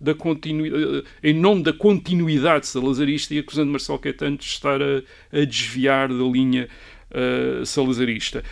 da 0.02 0.14
continuidade, 0.14 1.04
eh, 1.22 1.30
em 1.30 1.32
nome 1.32 1.62
da 1.62 1.72
continuidade 1.72 2.66
salazarista 2.66 3.32
e 3.34 3.38
acusando 3.38 3.70
Marcelo 3.70 3.98
Caetano 4.00 4.36
de 4.36 4.44
estar 4.44 4.82
a, 4.82 5.02
a 5.32 5.44
desviar 5.44 6.08
da 6.08 6.24
linha 6.24 6.68
uh, 7.12 7.64
salazarista. 7.64 8.42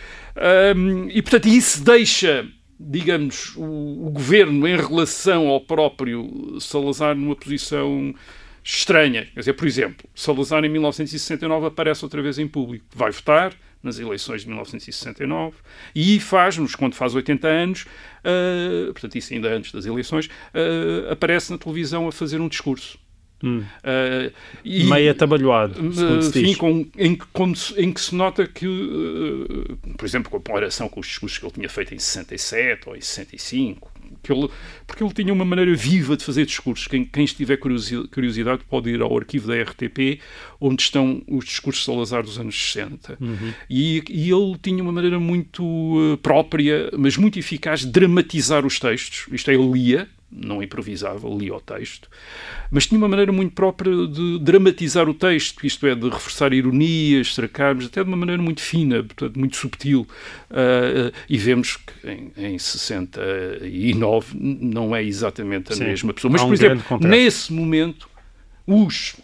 Um, 0.75 1.09
e, 1.09 1.21
portanto, 1.21 1.47
isso 1.47 1.83
deixa, 1.83 2.47
digamos, 2.79 3.53
o, 3.57 4.07
o, 4.07 4.11
governo 4.11 4.65
em 4.65 4.77
relação 4.77 5.49
ao 5.49 5.59
próprio 5.59 6.57
Salazar 6.61 7.15
numa 7.15 7.35
posição 7.35 8.15
estranha. 8.63 9.27
Quer 9.33 9.39
dizer, 9.41 9.53
por 9.53 9.67
exemplo, 9.67 10.09
Salazar 10.15 10.63
em 10.63 10.69
1969 10.69 11.67
aparece 11.67 12.05
outra 12.05 12.21
vez 12.21 12.39
em 12.39 12.47
público. 12.47 12.85
Vai 12.95 13.11
votar, 13.11 13.53
nas 13.83 13.99
eleições 13.99 14.41
de 14.41 14.47
1969 14.47 15.57
e 15.95 16.19
faz-nos, 16.19 16.75
quando 16.75 16.95
faz 16.95 17.15
80 17.15 17.47
anos, 17.47 17.85
uh, 18.25 18.91
portanto, 18.93 19.17
isso 19.17 19.33
ainda 19.33 19.49
antes 19.49 19.71
das 19.71 19.85
eleições, 19.85 20.27
uh, 20.27 21.11
aparece 21.11 21.51
na 21.51 21.57
televisão 21.57 22.07
a 22.07 22.11
fazer 22.11 22.39
um 22.39 22.47
discurso. 22.47 22.99
Hum. 23.43 23.63
Uh, 23.83 24.31
e, 24.63 24.83
Meio 24.83 25.11
atabalhoado, 25.11 25.79
enfim, 25.83 26.53
com, 26.55 26.87
em, 26.95 27.15
com, 27.15 27.53
em, 27.75 27.91
que 27.91 27.99
se 27.99 28.13
nota 28.13 28.45
que, 28.45 28.67
uh, 28.67 29.77
por 29.97 30.05
exemplo, 30.05 30.29
com 30.29 30.37
a 30.37 30.39
comparação 30.39 30.87
com 30.87 30.99
os 30.99 31.07
discursos 31.07 31.39
que 31.39 31.45
ele 31.45 31.53
tinha 31.53 31.69
feito 31.69 31.93
em 31.95 31.99
67 31.99 32.87
ou 32.87 32.95
em 32.95 33.01
65, 33.01 33.90
porque 34.87 35.03
ele 35.03 35.13
tinha 35.13 35.33
uma 35.33 35.45
maneira 35.45 35.73
viva 35.75 36.15
de 36.15 36.23
fazer 36.23 36.45
discursos. 36.45 36.87
Quem, 36.87 37.03
quem 37.03 37.25
estiver 37.25 37.57
curiosidade 37.57 38.63
pode 38.69 38.89
ir 38.89 39.01
ao 39.01 39.17
arquivo 39.17 39.47
da 39.47 39.61
RTP, 39.61 40.19
onde 40.59 40.83
estão 40.83 41.21
os 41.27 41.45
discursos 41.45 41.83
de 41.83 41.91
Salazar 41.91 42.23
dos 42.23 42.39
anos 42.39 42.55
60. 42.55 43.17
Uhum. 43.19 43.53
E, 43.69 44.03
e, 44.09 44.31
ele 44.31 44.57
tinha 44.61 44.81
uma 44.81 44.91
maneira 44.91 45.19
muito 45.19 45.63
uh, 45.63 46.17
própria, 46.17 46.89
mas 46.97 47.17
muito 47.17 47.39
eficaz, 47.39 47.81
de 47.81 47.87
dramatizar 47.87 48.65
os 48.65 48.79
textos. 48.79 49.27
Isto 49.31 49.51
é, 49.51 49.55
ele 49.55 49.71
lia, 49.71 50.07
não 50.31 50.63
improvisava, 50.63 51.27
lia 51.27 51.53
o 51.53 51.59
texto, 51.59 52.09
mas 52.69 52.87
tinha 52.87 52.97
uma 52.97 53.07
maneira 53.07 53.31
muito 53.31 53.53
própria 53.53 54.07
de 54.07 54.39
dramatizar 54.39 55.09
o 55.09 55.13
texto, 55.13 55.65
isto 55.65 55.85
é, 55.85 55.93
de 55.93 56.09
reforçar 56.09 56.53
ironias, 56.53 57.33
sarcasmos, 57.35 57.87
até 57.87 58.01
de 58.01 58.07
uma 58.07 58.17
maneira 58.17 58.41
muito 58.41 58.61
fina, 58.61 59.03
portanto, 59.03 59.37
muito 59.37 59.57
subtil. 59.57 60.07
Uh, 60.49 61.11
e 61.27 61.37
vemos 61.37 61.77
que 61.77 62.07
em, 62.07 62.31
em 62.37 62.57
69 62.57 64.37
não 64.37 64.95
é 64.95 65.03
exatamente 65.03 65.73
a 65.73 65.75
Sim, 65.75 65.83
mesma 65.85 66.13
pessoa. 66.13 66.31
Mas, 66.31 66.41
um 66.41 66.47
por 66.47 66.53
exemplo, 66.53 66.99
nesse 67.01 67.51
momento, 67.51 68.09
os 68.65 69.15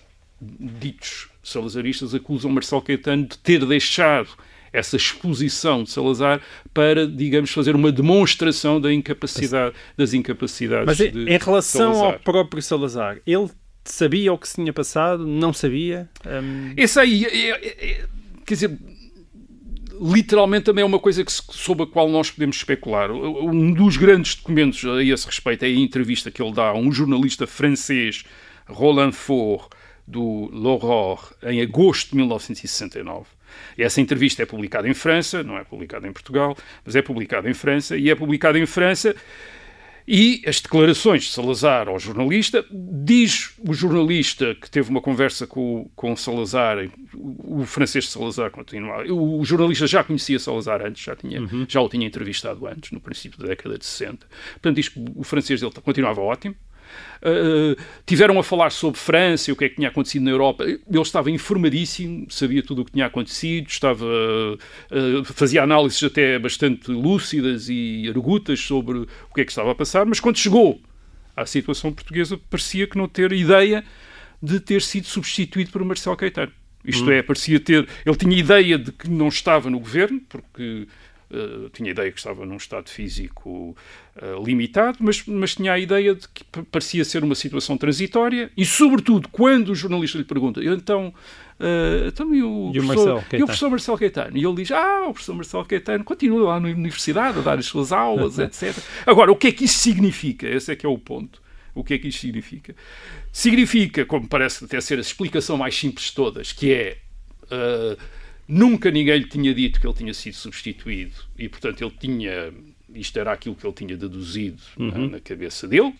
ditos 0.42 1.30
salazaristas 1.42 2.14
acusam 2.14 2.52
Marcelo 2.52 2.82
Caetano 2.82 3.26
de 3.26 3.38
ter 3.38 3.66
deixado 3.66 4.30
essa 4.72 4.96
exposição 4.96 5.84
de 5.84 5.92
Salazar 5.92 6.42
para, 6.74 7.08
digamos, 7.08 7.52
fazer 7.52 7.76
uma 7.76 7.92
demonstração 7.92 8.80
da 8.80 8.94
incapacidade, 8.94 9.76
das 9.96 10.14
incapacidades 10.14 10.86
Mas 10.86 10.98
de 10.98 11.30
em 11.30 11.38
relação 11.38 11.94
Salazar. 11.94 12.14
ao 12.14 12.20
próprio 12.20 12.62
Salazar, 12.62 13.18
ele 13.26 13.50
sabia 13.84 14.34
o 14.34 14.38
que 14.38 14.48
se 14.48 14.56
tinha 14.56 14.74
passado? 14.74 15.26
Não 15.26 15.54
sabia? 15.54 16.10
Um... 16.26 16.74
Esse 16.76 17.00
aí, 17.00 17.26
é, 17.26 17.50
é, 17.50 17.92
é, 17.92 18.06
quer 18.46 18.54
dizer, 18.54 18.78
literalmente 20.00 20.66
também 20.66 20.84
é 20.84 20.86
uma 20.86 21.00
coisa 21.00 21.24
que, 21.24 21.32
sobre 21.32 21.84
a 21.84 21.88
qual 21.88 22.10
nós 22.10 22.30
podemos 22.30 22.58
especular. 22.58 23.12
Um 23.12 23.74
dos 23.74 23.98
grandes 23.98 24.36
documentos 24.36 24.84
a 24.86 25.04
esse 25.04 25.26
respeito 25.26 25.64
é 25.64 25.68
a 25.68 25.72
entrevista 25.72 26.30
que 26.30 26.42
ele 26.42 26.54
dá 26.54 26.70
a 26.70 26.78
um 26.78 26.92
jornalista 26.92 27.48
francês, 27.48 28.24
Roland 28.68 29.14
Faure, 29.14 29.64
do 30.06 30.50
L'Aurore 30.54 31.22
em 31.44 31.62
agosto 31.62 32.12
de 32.12 32.18
1969. 32.18 33.26
Essa 33.78 34.02
entrevista 34.02 34.44
é 34.44 34.46
publicada 34.46 34.88
em 34.88 34.94
França, 34.94 35.44
não 35.44 35.58
é 35.58 35.64
publicada 35.64 36.08
em 36.08 36.12
Portugal, 36.12 36.58
mas 36.86 36.96
é 36.96 37.02
publicada 37.02 37.50
em 37.50 37.54
França, 37.54 37.98
e 37.98 38.10
é 38.10 38.16
publicada 38.16 38.58
em 38.58 38.66
França 38.66 39.16
e 40.08 40.42
as 40.48 40.62
declarações 40.62 41.24
de 41.24 41.32
Salazar 41.32 41.90
ao 41.90 42.00
jornalista, 42.00 42.66
diz 42.72 43.54
o 43.60 43.74
jornalista 43.74 44.56
que 44.56 44.72
teve 44.72 44.90
uma 44.90 45.02
conversa 45.02 45.46
com, 45.46 45.90
com 45.98 46.16
Salazar, 46.16 46.78
o, 47.14 47.62
o 47.62 47.66
francês 47.66 48.08
Salazar 48.10 48.50
continua, 48.50 49.04
o, 49.12 49.42
o, 49.42 49.44
jornalista 49.44 49.86
já 49.86 50.06
conhecia 50.06 50.40
Salazar 50.40 50.82
antes, 50.82 51.04
já, 51.04 51.14
tinha, 51.14 51.42
uhum. 51.42 51.66
já 51.68 51.82
o 51.82 51.90
tinha 51.90 52.08
entrevistado 52.08 52.66
antes, 52.66 52.92
no 52.92 53.02
princípio 53.02 53.38
da 53.38 53.48
década 53.48 53.78
de 53.78 53.86
60. 53.86 54.26
Portanto, 54.54 54.76
diz 54.78 54.88
que 54.88 55.04
o 55.14 55.24
francês 55.26 55.60
dele 55.60 55.74
continuava 55.84 56.22
ótimo, 56.22 56.56
Uh, 57.22 57.76
tiveram 58.06 58.40
a 58.40 58.44
falar 58.44 58.72
sobre 58.72 59.00
França 59.00 59.52
o 59.52 59.56
que 59.56 59.66
é 59.66 59.70
que 59.70 59.76
tinha 59.76 59.90
acontecido 59.90 60.24
na 60.24 60.32
Europa. 60.32 60.64
Ele 60.64 60.80
estava 61.02 61.32
informadíssimo, 61.32 62.28
sabia 62.30 62.62
tudo 62.62 62.82
o 62.82 62.86
que 62.86 62.92
tinha 62.92 63.06
acontecido, 63.06 63.68
estava, 63.68 64.06
uh, 64.06 65.24
fazia 65.26 65.64
análises 65.64 66.04
até 66.04 66.38
bastante 66.38 66.92
lúcidas 66.92 67.70
e 67.70 68.06
argutas 68.08 68.60
sobre 68.60 69.00
o 69.00 69.34
que 69.34 69.42
é 69.42 69.46
que 69.46 69.52
estava 69.52 69.72
a 69.72 69.76
passar, 69.76 70.06
mas 70.06 70.20
quando 70.20 70.38
chegou 70.38 70.80
à 71.36 71.46
situação 71.46 71.92
portuguesa, 71.92 72.40
parecia 72.50 72.88
que 72.88 72.98
não 72.98 73.08
ter 73.08 73.32
ideia 73.32 73.84
de 74.42 74.60
ter 74.60 74.82
sido 74.82 75.08
substituído 75.08 75.72
por 75.72 75.84
Marcelo 75.84 76.16
Caetano. 76.16 76.52
Isto 76.86 77.06
hum. 77.06 77.12
é, 77.12 77.22
parecia 77.22 77.60
ter. 77.60 77.88
Ele 78.06 78.16
tinha 78.16 78.38
ideia 78.38 78.78
de 78.78 78.92
que 78.92 79.10
não 79.10 79.28
estava 79.28 79.70
no 79.70 79.80
governo, 79.80 80.22
porque 80.30 80.88
Uh, 81.30 81.70
tinha 81.72 81.90
a 81.90 81.92
ideia 81.92 82.10
que 82.10 82.18
estava 82.18 82.46
num 82.46 82.56
estado 82.56 82.90
físico 82.90 83.76
uh, 84.16 84.46
limitado, 84.46 85.00
mas, 85.02 85.26
mas 85.26 85.56
tinha 85.56 85.74
a 85.74 85.80
ideia 85.80 86.16
de 86.16 86.26
que 86.30 86.42
parecia 86.72 87.04
ser 87.04 87.22
uma 87.22 87.36
situação 87.36 87.78
transitória 87.78 88.50
e, 88.56 88.66
sobretudo, 88.66 89.28
quando 89.28 89.70
o 89.70 89.76
jornalista 89.76 90.18
lhe 90.18 90.24
pergunta, 90.24 90.64
então, 90.64 91.14
uh, 91.60 92.08
então 92.08 92.34
e, 92.34 92.42
o 92.42 92.72
e, 92.74 92.80
professor, 92.80 93.18
o 93.18 93.36
e 93.36 93.44
o 93.44 93.46
professor 93.46 93.70
Marcelo 93.70 93.98
Caetano? 93.98 94.38
E 94.38 94.46
ele 94.46 94.56
diz, 94.56 94.72
ah, 94.72 95.08
o 95.10 95.14
professor 95.14 95.36
Marcelo 95.36 95.66
Caetano 95.66 96.04
continua 96.06 96.48
lá 96.48 96.60
na 96.62 96.70
universidade 96.70 97.40
a 97.40 97.42
dar 97.42 97.60
as 97.60 97.66
suas 97.66 97.92
aulas, 97.92 98.40
etc. 98.40 98.74
Agora, 99.06 99.30
o 99.30 99.36
que 99.36 99.48
é 99.48 99.52
que 99.52 99.66
isso 99.66 99.80
significa? 99.80 100.48
Esse 100.48 100.72
é 100.72 100.78
que 100.78 100.86
é 100.86 100.90
o 100.90 100.98
ponto. 100.98 101.42
O 101.76 101.84
que 101.84 101.94
é 101.94 101.98
que 101.98 102.08
isto 102.08 102.22
significa? 102.22 102.74
Significa, 103.34 104.06
como 104.06 104.30
parece 104.30 104.64
até 104.64 104.80
ser 104.80 104.98
a 104.98 105.02
explicação 105.02 105.58
mais 105.58 105.78
simples 105.78 106.06
de 106.06 106.14
todas, 106.14 106.54
que 106.54 106.72
é 106.72 106.98
Nunca 108.48 108.90
ninguém 108.90 109.18
lhe 109.18 109.28
tinha 109.28 109.54
dito 109.54 109.80
que 109.80 109.86
ele 109.86 109.94
tinha 109.94 110.14
sido 110.14 110.36
substituído 110.36 111.16
e, 111.38 111.50
portanto, 111.50 111.84
ele 111.84 111.94
tinha. 112.00 112.54
Isto 112.94 113.20
era 113.20 113.34
aquilo 113.34 113.56
que 113.56 113.66
ele 113.68 113.74
tinha 113.74 113.98
deduzido 113.98 114.62
uhum. 114.78 114.90
na, 114.90 115.08
na, 115.10 115.20
cabeça 115.20 115.68
dele. 115.68 115.94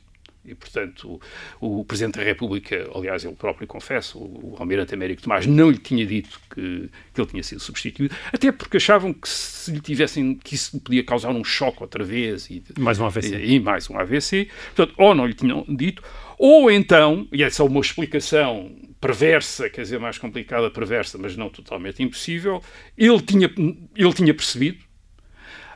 E, 0.46 0.56
portanto, 0.56 1.20
o, 1.60 1.82
o, 1.82 1.84
Presidente 1.84 2.16
da 2.16 2.24
República, 2.24 2.90
aliás, 2.96 3.26
ele 3.26 3.36
próprio 3.36 3.68
confessa, 3.68 4.18
o, 4.18 4.54
o 4.54 4.56
Almirante 4.58 4.94
Américo 4.94 5.22
Tomás, 5.22 5.46
não 5.46 5.70
lhe 5.70 5.78
tinha 5.78 6.06
dito 6.06 6.40
que, 6.50 6.90
que 7.14 7.20
ele 7.20 7.28
tinha 7.28 7.44
sido 7.44 7.60
substituído, 7.60 8.16
até 8.32 8.50
porque 8.54 8.78
achavam 8.78 9.12
que 9.12 9.28
se 9.28 9.70
lhe 9.70 9.82
tivessem, 9.82 10.36
que 10.36 10.56
isso 10.56 10.80
podia 10.80 11.04
causar 11.04 11.32
um 11.32 11.44
choque 11.44 11.84
outra 11.84 12.02
vez. 12.02 12.50
E, 12.50 12.64
mais 12.80 12.98
um 12.98 13.06
AVC. 13.06 13.36
E, 13.36 13.56
e 13.56 13.60
mais 13.60 13.90
um 13.90 14.00
AVC. 14.00 14.48
Portanto, 14.74 14.96
ou 14.98 15.14
não 15.14 15.26
lhe 15.26 15.34
tinham 15.34 15.66
dito, 15.68 16.02
ou 16.38 16.72
então, 16.72 17.28
e 17.34 17.44
essa 17.44 17.62
é 17.62 17.66
uma 17.66 17.82
explicação 17.82 18.72
perversa, 19.00 19.70
quer 19.70 19.82
dizer, 19.82 20.00
mais 20.00 20.18
complicada, 20.18 20.70
perversa, 20.70 21.18
mas 21.18 21.36
não 21.36 21.50
totalmente 21.50 22.02
impossível, 22.02 22.62
ele 22.98 23.22
tinha, 23.22 23.50
ele 23.96 24.14
tinha 24.14 24.34
percebido 24.34 24.80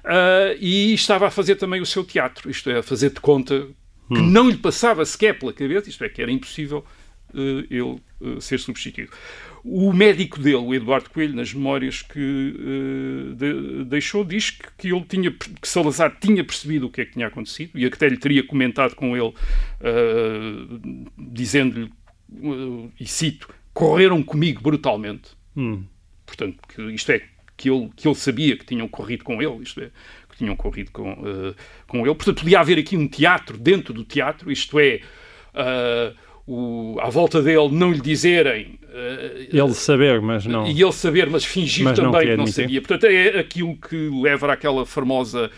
uh, 0.04 0.58
e 0.60 0.94
estava 0.94 1.28
a 1.28 1.32
fazer 1.32 1.56
também 1.56 1.82
o 1.82 1.86
seu 1.86 2.04
teatro, 2.04 2.50
isto 2.50 2.70
é, 2.70 2.80
a 2.80 2.84
fazer 2.84 3.12
de 3.12 3.20
conta 3.20 3.68
que 4.08 4.20
hum. 4.20 4.30
não 4.30 4.50
lhe 4.50 4.58
passava 4.58 5.06
sequer 5.06 5.38
pela 5.38 5.54
cabeça, 5.54 5.90
isto 5.90 6.04
é, 6.04 6.10
que 6.10 6.22
era 6.22 6.32
impossível 6.32 6.84
uh, 7.34 7.60
ele 7.70 8.02
uh, 8.20 8.42
ser 8.42 8.60
substituído. 8.60 9.12
O 9.64 9.94
médico 9.94 10.40
dele, 10.40 10.56
o 10.56 10.74
Eduardo 10.74 11.12
Coelho, 11.12 11.36
nas 11.36 11.54
memórias 11.54 12.02
que 12.02 12.56
de, 13.36 13.86
deixou, 13.86 14.24
diz 14.24 14.50
que, 14.50 14.68
que, 14.76 14.88
ele 14.88 15.06
tinha, 15.08 15.30
que 15.30 15.68
Salazar 15.68 16.18
tinha 16.20 16.44
percebido 16.44 16.88
o 16.88 16.90
que 16.90 17.02
é 17.02 17.06
que 17.06 17.12
tinha 17.12 17.28
acontecido 17.28 17.78
e 17.78 17.86
até 17.86 18.10
lhe 18.10 18.18
teria 18.18 18.44
comentado 18.44 18.96
com 18.96 19.16
ele, 19.16 19.32
dizendo-lhe 21.16 21.92
e 23.00 23.06
cito, 23.06 23.50
correram 23.74 24.22
comigo 24.24 24.62
brutalmente. 24.62 25.32
Hum. 25.56 25.84
Portanto, 26.26 26.58
que 26.68 26.82
isto 26.94 27.12
é, 27.12 27.22
que 27.58 27.70
ele, 27.70 27.90
que 27.96 28.08
ele 28.08 28.16
sabia 28.16 28.58
que 28.58 28.66
tinham 28.66 28.88
corrido 28.88 29.24
com 29.24 29.42
ele, 29.42 29.62
isto 29.62 29.82
é, 29.82 29.90
que 30.30 30.38
tinham 30.38 30.56
corrido 30.56 30.92
com, 30.92 31.12
uh, 31.14 31.56
com 31.88 32.00
ele. 32.06 32.16
Portanto, 32.16 32.40
podia 32.40 32.60
haver 32.60 32.80
aqui 32.80 32.96
um 32.96 33.08
teatro 33.08 33.58
dentro 33.58 33.94
do 33.94 34.04
teatro, 34.04 34.52
isto 34.52 34.80
é, 34.80 35.02
uh, 35.54 36.16
o, 36.48 36.98
à 37.02 37.10
volta 37.10 37.42
dele 37.42 37.70
não 37.70 37.92
lhe 37.92 38.02
dizerem. 38.02 38.80
Uh, 38.84 39.56
ele 39.56 39.74
saber, 39.74 40.22
mas 40.22 40.46
não. 40.46 40.66
E 40.68 40.82
ele 40.82 40.92
saber, 40.92 41.30
mas 41.30 41.44
fingir 41.44 41.84
mas 41.84 41.98
também 41.98 42.12
não 42.12 42.22
que 42.22 42.36
não 42.38 42.48
sabia. 42.48 42.82
Portanto, 42.82 43.06
é 43.06 43.40
aquilo 43.40 43.76
que 43.78 44.10
leva 44.22 44.52
àquela 44.52 44.86
famosa 44.86 45.52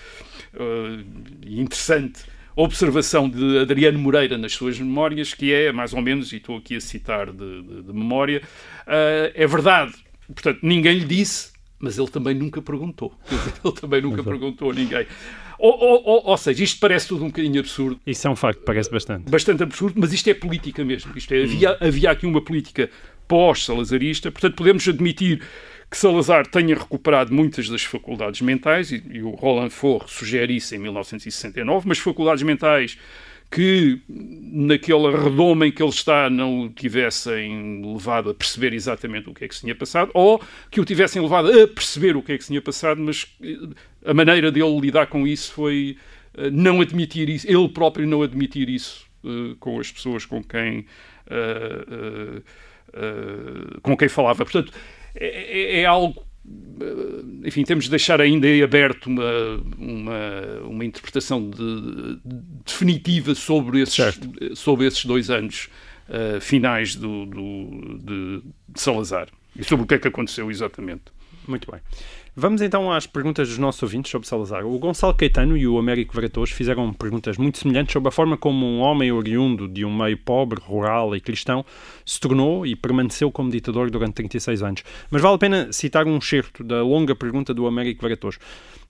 e 1.43 1.59
interessante 1.59 2.23
observação 2.55 3.29
de 3.29 3.59
Adriano 3.59 3.97
Moreira 3.99 4.37
nas 4.37 4.53
suas 4.53 4.79
memórias, 4.79 5.33
que 5.33 5.53
é, 5.53 5.71
mais 5.71 5.93
ou 5.93 6.01
menos, 6.01 6.31
e 6.33 6.37
estou 6.37 6.57
aqui 6.57 6.75
a 6.75 6.81
citar 6.81 7.31
de, 7.31 7.61
de, 7.61 7.81
de 7.83 7.93
memória, 7.93 8.41
uh, 8.87 9.31
é 9.33 9.47
verdade. 9.47 9.93
Portanto, 10.27 10.59
ninguém 10.61 10.99
lhe 10.99 11.05
disse, 11.05 11.51
mas 11.79 11.97
ele 11.97 12.07
também 12.07 12.33
nunca 12.33 12.61
perguntou. 12.61 13.13
ele 13.63 13.73
também 13.73 14.01
nunca 14.01 14.23
perguntou 14.23 14.71
a 14.71 14.73
ninguém. 14.73 15.05
Ou, 15.59 15.77
ou, 15.79 16.27
ou, 16.27 16.37
seja, 16.37 16.63
isto 16.63 16.79
parece 16.79 17.07
tudo 17.07 17.23
um 17.23 17.27
bocadinho 17.27 17.59
absurdo. 17.59 17.99
Isso 18.05 18.27
é 18.27 18.29
um 18.29 18.35
facto, 18.35 18.61
parece 18.61 18.91
bastante. 18.91 19.29
Bastante 19.29 19.63
absurdo, 19.63 19.99
mas 19.99 20.11
isto 20.11 20.29
é 20.29 20.33
política 20.33 20.83
mesmo. 20.83 21.11
Isto 21.15 21.33
é, 21.33 21.43
havia, 21.43 21.77
havia 21.79 22.11
aqui 22.11 22.25
uma 22.25 22.41
política 22.41 22.89
pós-salazarista, 23.27 24.31
portanto 24.31 24.55
podemos 24.55 24.87
admitir 24.87 25.41
que 25.89 25.97
Salazar 25.97 26.47
tenha 26.47 26.75
recuperado 26.75 27.33
muitas 27.33 27.69
das 27.69 27.83
faculdades 27.83 28.41
mentais, 28.41 28.91
e, 28.91 29.03
e 29.11 29.21
o 29.21 29.31
Roland 29.31 29.69
Faure 29.69 30.05
sugere 30.07 30.55
isso 30.55 30.75
em 30.75 30.79
1969, 30.79 31.87
mas 31.87 31.99
faculdades 31.99 32.43
mentais 32.43 32.97
que 33.51 34.01
naquele 34.09 35.11
redoma 35.11 35.67
em 35.67 35.71
que 35.71 35.83
ele 35.83 35.91
está 35.91 36.27
não 36.27 36.61
o 36.61 36.69
tivessem 36.69 37.83
levado 37.93 38.31
a 38.31 38.33
perceber 38.33 38.73
exatamente 38.73 39.29
o 39.29 39.33
que 39.33 39.45
é 39.45 39.47
que 39.47 39.53
se 39.53 39.61
tinha 39.61 39.75
passado, 39.75 40.09
ou 40.13 40.41
que 40.71 40.81
o 40.81 40.85
tivessem 40.85 41.21
levado 41.21 41.49
a 41.49 41.67
perceber 41.67 42.17
o 42.17 42.23
que 42.23 42.31
é 42.31 42.37
que 42.37 42.43
se 42.43 42.47
tinha 42.47 42.61
passado, 42.61 42.99
mas 42.99 43.27
eh, 43.43 43.57
a 44.05 44.13
maneira 44.13 44.51
dele 44.51 44.79
lidar 44.79 45.05
com 45.05 45.27
isso 45.27 45.53
foi 45.53 45.97
eh, 46.35 46.49
não 46.49 46.81
admitir 46.81 47.29
isso, 47.29 47.47
ele 47.47 47.69
próprio 47.69 48.07
não 48.07 48.23
admitir 48.23 48.69
isso 48.69 49.05
uh, 49.23 49.55
com 49.57 49.79
as 49.79 49.91
pessoas 49.91 50.25
com 50.25 50.43
quem, 50.43 50.85
uh, 51.27 52.41
uh, 52.89 53.81
com 53.81 53.95
quem 53.95 54.09
falava. 54.09 54.43
Portanto, 54.43 54.73
é, 55.15 55.27
é, 55.27 55.81
é 55.81 55.85
algo 55.85 56.23
enfim, 57.45 57.63
temos 57.63 57.85
de 57.85 57.89
deixar 57.89 58.19
ainda 58.19 58.47
aberto 58.63 59.07
uma, 59.07 59.63
uma, 59.77 60.59
uma 60.65 60.85
interpretação 60.85 61.49
de, 61.49 61.57
de, 61.57 62.41
definitiva 62.65 63.35
sobre 63.35 63.81
esses, 63.81 64.19
sobre 64.55 64.87
esses 64.87 65.05
dois 65.05 65.29
anos 65.29 65.69
uh, 66.09 66.41
finais 66.41 66.95
do, 66.95 67.25
do 67.25 67.97
de, 67.99 68.41
de 68.69 68.81
Salazar 68.81 69.29
e 69.55 69.63
sobre 69.63 69.83
o 69.85 69.87
que 69.87 69.95
é 69.95 69.99
que 69.99 70.07
aconteceu 70.07 70.49
exatamente. 70.49 71.03
Muito 71.47 71.69
bem. 71.71 71.79
Vamos 72.35 72.63
então 72.63 72.91
às 72.91 73.05
perguntas 73.05 73.47
dos 73.47 73.59
nossos 73.59 73.83
ouvintes 73.83 74.09
sobre 74.09 74.27
Salazar. 74.27 74.65
O 74.65 74.79
Gonçalo 74.79 75.13
Caetano 75.13 75.55
e 75.55 75.67
o 75.67 75.77
Américo 75.77 76.15
Vratos 76.15 76.49
fizeram 76.49 76.91
perguntas 76.91 77.37
muito 77.37 77.59
semelhantes 77.59 77.93
sobre 77.93 78.09
a 78.09 78.11
forma 78.11 78.35
como 78.35 78.65
um 78.65 78.79
homem 78.79 79.11
oriundo 79.11 79.67
de 79.67 79.85
um 79.85 79.95
meio 79.95 80.17
pobre, 80.17 80.59
rural 80.59 81.15
e 81.15 81.21
cristão 81.21 81.63
se 82.03 82.19
tornou 82.19 82.65
e 82.65 82.75
permaneceu 82.75 83.31
como 83.31 83.51
ditador 83.51 83.91
durante 83.91 84.15
36 84.15 84.63
anos. 84.63 84.83
Mas 85.11 85.21
vale 85.21 85.35
a 85.35 85.37
pena 85.37 85.71
citar 85.71 86.07
um 86.07 86.17
excerto 86.17 86.63
da 86.63 86.81
longa 86.81 87.13
pergunta 87.13 87.53
do 87.53 87.67
Américo 87.67 88.01
Vratos. 88.01 88.39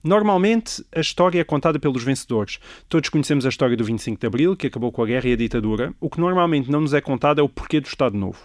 Normalmente, 0.04 0.84
a 0.94 1.00
história 1.00 1.40
é 1.40 1.44
contada 1.44 1.78
pelos 1.78 2.04
vencedores. 2.04 2.58
Todos 2.90 3.08
conhecemos 3.08 3.46
a 3.46 3.48
história 3.48 3.74
do 3.74 3.82
25 3.82 4.20
de 4.20 4.26
Abril, 4.26 4.54
que 4.54 4.66
acabou 4.66 4.92
com 4.92 5.02
a 5.02 5.06
guerra 5.06 5.30
e 5.30 5.32
a 5.32 5.36
ditadura. 5.36 5.94
O 5.98 6.10
que 6.10 6.20
normalmente 6.20 6.70
não 6.70 6.82
nos 6.82 6.92
é 6.92 7.00
contado 7.00 7.40
é 7.40 7.42
o 7.42 7.48
porquê 7.48 7.80
do 7.80 7.86
Estado 7.86 8.14
Novo. 8.14 8.38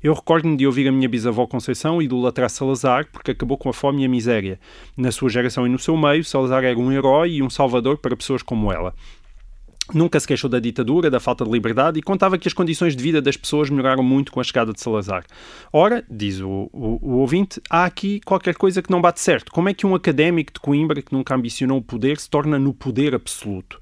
Eu 0.00 0.14
recordo-me 0.14 0.56
de 0.56 0.68
ouvir 0.68 0.86
a 0.86 0.92
minha 0.92 1.08
bisavó 1.08 1.48
Conceição 1.48 2.00
idolatrar 2.00 2.48
Salazar 2.48 3.08
porque 3.12 3.32
acabou 3.32 3.58
com 3.58 3.68
a 3.68 3.72
fome 3.72 4.02
e 4.02 4.06
a 4.06 4.08
miséria. 4.08 4.60
Na 4.96 5.10
sua 5.10 5.28
geração 5.28 5.66
e 5.66 5.68
no 5.68 5.80
seu 5.80 5.96
meio, 5.96 6.24
Salazar 6.24 6.62
era 6.62 6.78
um 6.78 6.92
herói 6.92 7.32
e 7.32 7.42
um 7.42 7.50
salvador 7.50 7.98
para 7.98 8.16
pessoas 8.16 8.40
como 8.40 8.72
ela. 8.72 8.94
Nunca 9.92 10.18
se 10.20 10.26
queixou 10.26 10.48
da 10.48 10.60
ditadura, 10.60 11.10
da 11.10 11.20
falta 11.20 11.44
de 11.44 11.50
liberdade 11.50 11.98
e 11.98 12.02
contava 12.02 12.38
que 12.38 12.48
as 12.48 12.54
condições 12.54 12.94
de 12.94 13.02
vida 13.02 13.20
das 13.20 13.36
pessoas 13.36 13.70
melhoraram 13.70 14.02
muito 14.02 14.32
com 14.32 14.40
a 14.40 14.44
chegada 14.44 14.72
de 14.72 14.80
Salazar. 14.80 15.24
Ora, 15.72 16.04
diz 16.10 16.40
o, 16.40 16.70
o, 16.72 16.98
o, 17.02 17.10
ouvinte, 17.18 17.60
há 17.68 17.84
aqui 17.84 18.20
qualquer 18.20 18.54
coisa 18.54 18.82
que 18.82 18.90
não 18.90 19.00
bate 19.00 19.20
certo. 19.20 19.50
Como 19.52 19.68
é 19.68 19.74
que 19.74 19.86
um 19.86 19.94
académico 19.94 20.52
de 20.52 20.60
Coimbra 20.60 21.02
que 21.02 21.12
nunca 21.12 21.34
ambicionou 21.34 21.78
o 21.78 21.82
poder 21.82 22.18
se 22.18 22.28
torna 22.28 22.58
no 22.58 22.72
poder 22.72 23.14
absoluto? 23.14 23.80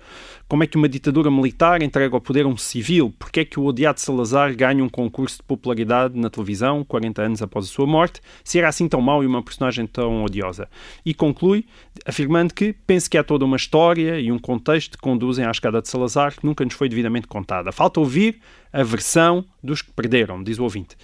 Como 0.49 0.65
é 0.65 0.67
que 0.67 0.79
uma 0.79 0.89
ditadura 0.89 1.31
militar 1.31 1.83
entrega 1.83 2.17
ao 2.17 2.23
poder 2.23 2.47
um 2.47 2.57
civil? 2.57 3.15
Porque 3.19 3.41
é 3.41 3.45
que 3.45 3.61
o 3.61 3.67
odiado 3.67 4.01
Salazar 4.01 4.57
ganha 4.57 4.83
um 4.83 4.89
concurso 4.89 5.37
de 5.37 5.43
popularidade 5.43 6.19
na 6.19 6.31
televisão 6.31 6.83
40 6.83 7.21
anos 7.21 7.43
após 7.43 7.67
a 7.67 7.69
sua 7.69 7.87
morte? 7.87 8.23
Se 8.43 8.59
era 8.59 8.67
assim 8.67 8.89
tão 8.89 9.03
mau 9.03 9.23
e 9.23 9.27
uma 9.27 9.43
personagem 9.43 9.87
tão 9.87 10.25
odiosa? 10.25 10.67
E 11.05 11.13
conclui 11.13 11.67
afirmando 12.07 12.55
que 12.55 12.73
penso 12.87 13.11
que 13.11 13.19
há 13.19 13.23
toda 13.23 13.45
uma 13.45 13.59
história 13.59 14.19
e 14.19 14.33
um 14.33 14.39
contexto 14.39 14.97
que 14.97 15.03
conduzem 15.03 15.45
à 15.45 15.51
escada 15.51 15.83
de 15.83 15.89
Salazar 15.91 16.35
que 16.35 16.47
nunca 16.47 16.65
nos 16.65 16.73
foi 16.73 16.89
devidamente 16.89 17.27
contada. 17.27 17.71
Falta 17.71 18.01
ouvir 18.01 18.41
a 18.73 18.83
versão 18.83 19.45
dos 19.63 19.83
que 19.83 19.93
perderam, 19.93 20.43
diz 20.43 20.59
o 20.59 20.63
ouvinte. 20.63 20.97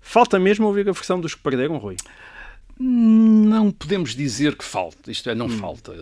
Falta 0.00 0.36
mesmo 0.36 0.66
ouvir 0.66 0.88
a 0.88 0.92
versão 0.92 1.20
dos 1.20 1.36
que 1.36 1.42
perderam, 1.42 1.76
Rui? 1.76 1.94
Não 2.82 3.70
podemos 3.70 4.14
dizer 4.14 4.56
que 4.56 4.64
falta, 4.64 5.10
isto 5.10 5.28
é, 5.28 5.34
não 5.34 5.44
hum. 5.44 5.50
falta. 5.50 5.92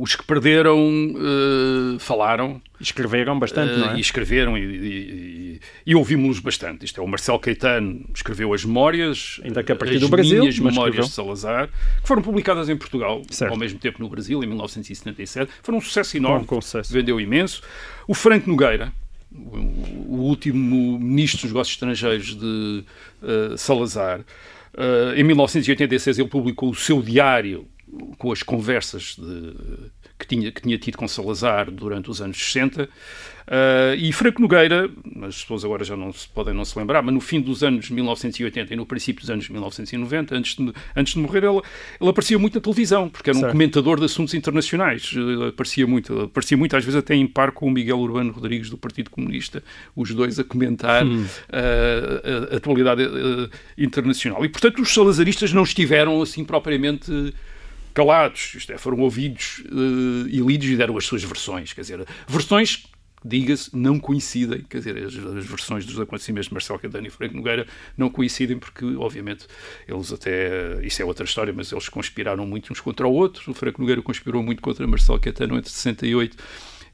Os 0.00 0.14
que 0.14 0.24
perderam 0.24 0.78
uh, 0.78 1.98
falaram. 1.98 2.62
Escreveram 2.80 3.36
bastante, 3.36 3.72
uh, 3.72 3.78
não 3.78 3.90
é? 3.90 3.96
E 3.96 4.00
escreveram 4.00 4.56
e, 4.56 4.60
e, 4.62 5.60
e 5.84 5.94
ouvimos-los 5.96 6.38
bastante. 6.38 6.84
Isto 6.84 7.00
é, 7.00 7.04
o 7.04 7.08
Marcelo 7.08 7.40
Caetano 7.40 8.08
escreveu 8.14 8.54
as 8.54 8.64
memórias, 8.64 9.40
Ainda 9.42 9.64
que 9.64 9.72
a 9.72 9.76
partir 9.76 9.98
do 9.98 10.08
Brasil, 10.08 10.46
as 10.46 10.56
memórias 10.60 11.06
de 11.06 11.12
Salazar, 11.12 11.66
que 11.66 12.06
foram 12.06 12.22
publicadas 12.22 12.68
em 12.68 12.76
Portugal 12.76 13.22
certo. 13.28 13.50
ao 13.50 13.58
mesmo 13.58 13.80
tempo 13.80 14.00
no 14.00 14.08
Brasil, 14.08 14.40
em 14.44 14.46
1977. 14.46 15.50
Foram 15.64 15.78
um 15.78 15.80
sucesso 15.80 16.16
enorme, 16.16 16.46
Bom, 16.48 16.60
sucesso. 16.60 16.92
vendeu 16.92 17.20
imenso. 17.20 17.60
O 18.06 18.14
Franco 18.14 18.48
Nogueira, 18.48 18.92
o 19.34 20.14
último 20.14 20.96
ministro 20.96 21.42
dos 21.42 21.50
Negócios 21.50 21.74
Estrangeiros 21.74 22.36
de 22.36 22.84
uh, 23.20 23.58
Salazar, 23.58 24.20
em 25.16 25.24
1986 25.24 26.18
ele 26.18 26.28
publicou 26.28 26.70
o 26.70 26.74
seu 26.74 27.02
diário 27.02 27.66
com 28.18 28.30
as 28.30 28.42
conversas 28.42 29.16
de, 29.16 29.99
que, 30.20 30.26
tinha, 30.26 30.52
que 30.52 30.62
tinha 30.62 30.78
tido 30.78 30.96
com 30.96 31.08
Salazar 31.08 31.70
durante 31.70 32.10
os 32.10 32.20
anos 32.20 32.36
60. 32.38 32.88
Uh, 33.50 33.96
e 33.98 34.12
Franco 34.12 34.40
Nogueira, 34.40 34.88
as 35.26 35.42
pessoas 35.42 35.64
agora 35.64 35.82
já 35.82 35.96
não 35.96 36.12
se 36.12 36.28
podem 36.28 36.54
não 36.54 36.64
se 36.64 36.78
lembrar, 36.78 37.02
mas 37.02 37.12
no 37.12 37.20
fim 37.20 37.40
dos 37.40 37.64
anos 37.64 37.90
1980 37.90 38.72
e 38.72 38.76
no 38.76 38.86
princípio 38.86 39.22
dos 39.22 39.28
anos 39.28 39.48
1990, 39.48 40.36
antes 40.36 40.54
de, 40.54 40.72
antes 40.94 41.14
de 41.14 41.18
morrer, 41.18 41.42
ele, 41.42 41.60
ele 42.00 42.10
aparecia 42.10 42.38
muito 42.38 42.54
na 42.54 42.60
televisão, 42.60 43.08
porque 43.08 43.30
era 43.30 43.36
um 43.36 43.40
certo. 43.40 43.52
comentador 43.52 43.98
de 43.98 44.04
assuntos 44.04 44.34
internacionais. 44.34 45.10
Ele 45.12 45.48
aparecia 45.48 45.84
muito, 45.84 46.20
aparecia 46.20 46.56
muito, 46.56 46.76
às 46.76 46.84
vezes 46.84 46.96
até 46.96 47.16
em 47.16 47.26
par 47.26 47.50
com 47.50 47.66
o 47.66 47.70
Miguel 47.72 47.98
Urbano 47.98 48.30
Rodrigues 48.30 48.70
do 48.70 48.78
Partido 48.78 49.10
Comunista, 49.10 49.64
os 49.96 50.14
dois 50.14 50.38
a 50.38 50.44
comentar 50.44 51.04
hum. 51.04 51.24
uh, 51.24 52.50
a, 52.50 52.54
a, 52.54 52.56
atualidade 52.56 53.02
uh, 53.02 53.50
internacional. 53.76 54.44
E, 54.44 54.48
portanto, 54.48 54.80
os 54.80 54.94
salazaristas 54.94 55.52
não 55.52 55.64
estiveram 55.64 56.22
assim 56.22 56.44
propriamente 56.44 57.34
calados, 57.94 58.54
isto 58.54 58.72
é, 58.72 58.78
foram 58.78 58.98
ouvidos 59.00 59.62
uh, 59.66 60.28
e 60.28 60.40
lidos 60.40 60.68
e 60.68 60.76
deram 60.76 60.96
as 60.96 61.04
suas 61.04 61.22
versões, 61.22 61.72
quer 61.72 61.82
dizer, 61.82 62.06
versões 62.28 62.84
diga-se, 63.24 63.76
não 63.76 63.98
coincidem, 64.00 64.62
quer 64.62 64.78
dizer, 64.78 64.96
as, 64.96 65.14
as, 65.14 65.46
versões 65.46 65.84
dos 65.84 66.00
acontecimentos 66.00 66.48
de 66.48 66.54
Marcelo 66.54 66.78
Caetano 66.78 67.06
e 67.06 67.10
Franco 67.10 67.36
Nogueira 67.36 67.66
não 67.96 68.08
coincidem 68.08 68.58
porque, 68.58 68.84
obviamente, 68.96 69.46
eles 69.86 70.12
até, 70.12 70.84
isso 70.84 71.02
é 71.02 71.04
outra 71.04 71.24
história, 71.24 71.52
mas 71.52 71.70
eles 71.70 71.88
conspiraram 71.88 72.46
muito 72.46 72.72
uns 72.72 72.80
contra 72.80 73.06
o 73.06 73.12
outro, 73.12 73.50
o 73.50 73.54
Franco 73.54 73.80
Nogueira 73.80 74.00
conspirou 74.00 74.42
muito 74.42 74.62
contra 74.62 74.86
Marcelo 74.86 75.20
Caetano 75.20 75.58
entre 75.58 75.70
68 75.70 76.36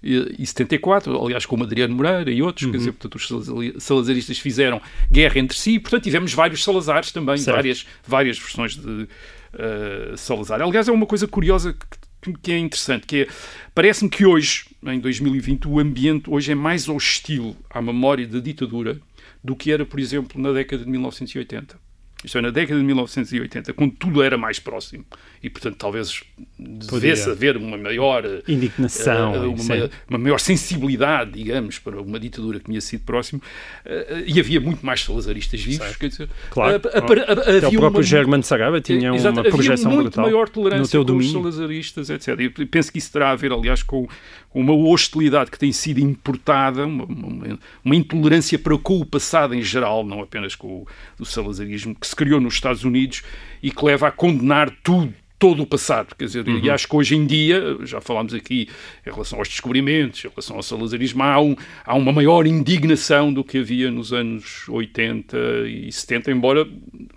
e 0.03 0.47
74, 0.47 1.25
aliás, 1.25 1.47
como 1.47 1.65
Adriano 1.65 1.95
Moreira 1.95 2.31
e 2.31 2.43
outros, 2.43 2.67
uhum. 2.67 2.73
quer 2.73 2.79
dizer, 2.79 2.93
portanto, 2.93 3.15
os 3.17 3.83
salazaristas 3.83 4.39
fizeram 4.39 4.81
guerra 5.11 5.39
entre 5.39 5.57
si, 5.57 5.79
portanto, 5.79 6.05
tivemos 6.05 6.33
vários 6.33 6.63
Salazares 6.63 7.11
também, 7.13 7.37
várias, 7.39 7.87
várias 8.07 8.39
versões 8.39 8.77
de 8.77 9.09
uh, 9.57 10.17
Salazar. 10.17 10.61
Aliás, 10.61 10.89
é 10.89 10.93
uma 10.93 11.07
coisa 11.07 11.27
curiosa 11.27 11.73
que 11.73 12.07
que 12.43 12.51
é 12.51 12.59
interessante, 12.59 13.07
que 13.07 13.23
é, 13.23 13.29
parece-me 13.73 14.11
que 14.11 14.27
hoje, 14.27 14.65
em 14.85 14.99
2020, 14.99 15.69
o 15.69 15.79
ambiente 15.79 16.29
hoje 16.29 16.51
é 16.51 16.55
mais 16.57 16.89
hostil 16.89 17.57
à 17.71 17.81
memória 17.81 18.27
da 18.27 18.41
ditadura 18.41 19.01
do 19.45 19.55
que 19.55 19.71
era, 19.71 19.87
por 19.87 20.01
exemplo, 20.01 20.41
na 20.41 20.53
década 20.53 20.85
de 20.85 20.91
1980. 20.91 21.86
Isto 22.27 22.39
é, 22.39 22.41
na 22.41 22.51
década 22.51 22.81
de 22.81 22.85
1980, 22.85 23.73
quando 23.73 23.93
tudo 23.93 24.21
era 24.21 24.37
mais 24.37 24.59
próximo. 24.59 25.07
E, 25.41 25.49
portanto, 25.49 25.77
talvez 25.77 26.25
devesse 26.59 27.31
haver 27.31 27.57
uma 27.57 27.77
maior 27.77 28.25
indignação, 28.49 29.33
uh, 29.33 29.55
uma, 29.55 29.91
uma, 30.11 30.19
maior 30.19 30.41
sensibilidade, 30.41 31.31
digamos, 31.31 31.79
para 31.79 32.03
uma 32.03 32.19
ditadura 32.19 32.59
que 32.59 32.65
tinha 32.65 32.81
sido 32.81 33.05
próximo, 33.05 33.41
uh, 33.87 34.25
e 34.27 34.41
havia 34.41 34.61
muito 34.61 34.85
mais 34.85 35.05
salazaristas 35.05 35.63
vivos. 35.63 35.95
Quer 35.97 36.09
dizer, 36.09 36.29
claro, 36.51 36.79
uh, 36.79 37.65
havia 37.65 37.69
o 37.69 37.81
próprio 37.81 37.99
uma, 37.99 38.03
Germano 38.03 38.43
Sagaba 38.43 38.81
tinha 38.81 39.15
exato, 39.15 39.39
uma 39.41 39.49
projeção 39.49 39.93
havia 39.93 40.03
muito 40.03 40.15
brutal 40.15 40.25
maior 40.25 40.49
tolerância 40.49 41.05
com 41.05 41.17
os 41.17 41.31
salazaristas, 41.31 42.11
etc. 42.11 42.41
E 42.41 42.67
penso 42.67 42.91
que 42.91 42.99
isso 42.99 43.13
terá 43.13 43.31
a 43.31 43.37
ver, 43.37 43.53
aliás, 43.53 43.85
com 43.85 44.09
uma 44.53 44.73
hostilidade 44.73 45.51
que 45.51 45.59
tem 45.59 45.71
sido 45.71 46.01
importada, 46.01 46.87
uma, 46.87 47.05
uma, 47.05 47.59
uma 47.85 47.95
intolerância 47.95 48.59
para 48.59 48.77
com 48.79 48.99
o 48.99 49.05
passado 49.05 49.55
em 49.55 49.63
geral, 49.63 50.05
não 50.05 50.23
apenas 50.23 50.55
com 50.55 50.69
o, 50.69 50.87
o 51.21 51.25
salazarismo, 51.25 51.95
que 51.95 52.07
se 52.07 52.16
criou 52.17 52.41
nos 52.41 52.55
Estados 52.55 52.85
Unidos 52.85 53.23
e 53.63 53.71
que 53.71 53.85
leva 53.85 54.09
a 54.09 54.11
condenar 54.11 54.71
tudo 54.83 55.15
todo 55.39 55.63
o 55.63 55.67
passado. 55.67 56.15
Quer 56.15 56.25
dizer, 56.25 56.49
uhum. 56.49 56.61
e 56.63 56.71
acho 56.71 56.89
que 56.89 56.97
hoje 56.97 57.15
em 57.15 57.27
dia, 57.27 57.77
já 57.83 58.01
falámos 58.01 58.35
aqui 58.35 58.69
em 59.07 59.11
relação 59.11 59.39
aos 59.39 59.49
descobrimentos, 59.49 60.25
em 60.25 60.29
relação 60.29 60.57
ao 60.57 60.63
salazarismo, 60.63 61.23
há, 61.23 61.41
um, 61.41 61.55
há 61.85 61.95
uma 61.95 62.13
maior 62.13 62.47
indignação 62.47 63.33
do 63.33 63.45
que 63.45 63.59
havia 63.59 63.91
nos 63.91 64.13
anos 64.13 64.69
80 64.69 65.37
e 65.69 65.93
70, 65.93 66.31
embora, 66.31 66.67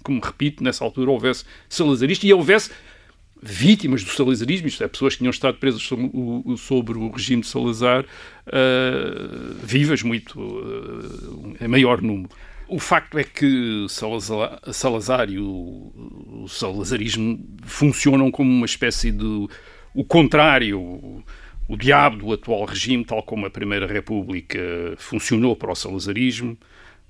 como 0.03 0.19
repito, 0.19 0.63
nessa 0.63 0.83
altura 0.83 1.11
houvesse 1.11 1.45
salazaristas 1.67 2.29
e 2.29 2.33
houvesse 2.33 2.71
vítimas 3.41 4.03
do 4.03 4.09
salazarismo, 4.09 4.67
isto 4.67 4.83
é, 4.83 4.87
pessoas 4.87 5.13
que 5.13 5.19
tinham 5.19 5.31
estado 5.31 5.57
presas 5.57 5.81
sobre 5.81 6.09
o, 6.13 6.57
sobre 6.57 6.97
o 6.97 7.09
regime 7.09 7.41
de 7.41 7.47
Salazar, 7.47 8.03
uh, 8.03 9.55
vivas 9.63 10.03
muito, 10.03 10.37
uh, 10.37 11.55
em 11.61 11.67
maior 11.69 12.01
número. 12.01 12.29
O 12.69 12.77
facto 12.77 13.17
é 13.17 13.23
que 13.23 13.87
Salazar, 13.89 14.59
Salazar 14.71 15.29
e 15.29 15.39
o, 15.39 15.91
o 16.43 16.47
salazarismo 16.47 17.43
funcionam 17.63 18.29
como 18.29 18.51
uma 18.51 18.65
espécie 18.65 19.11
de 19.11 19.47
o 19.93 20.03
contrário, 20.03 20.79
o, 20.79 21.23
o 21.67 21.75
diabo 21.75 22.17
do 22.17 22.33
atual 22.33 22.65
regime, 22.65 23.03
tal 23.03 23.23
como 23.23 23.45
a 23.45 23.49
Primeira 23.49 23.87
República 23.87 24.59
funcionou 24.97 25.55
para 25.55 25.71
o 25.71 25.75
salazarismo, 25.75 26.57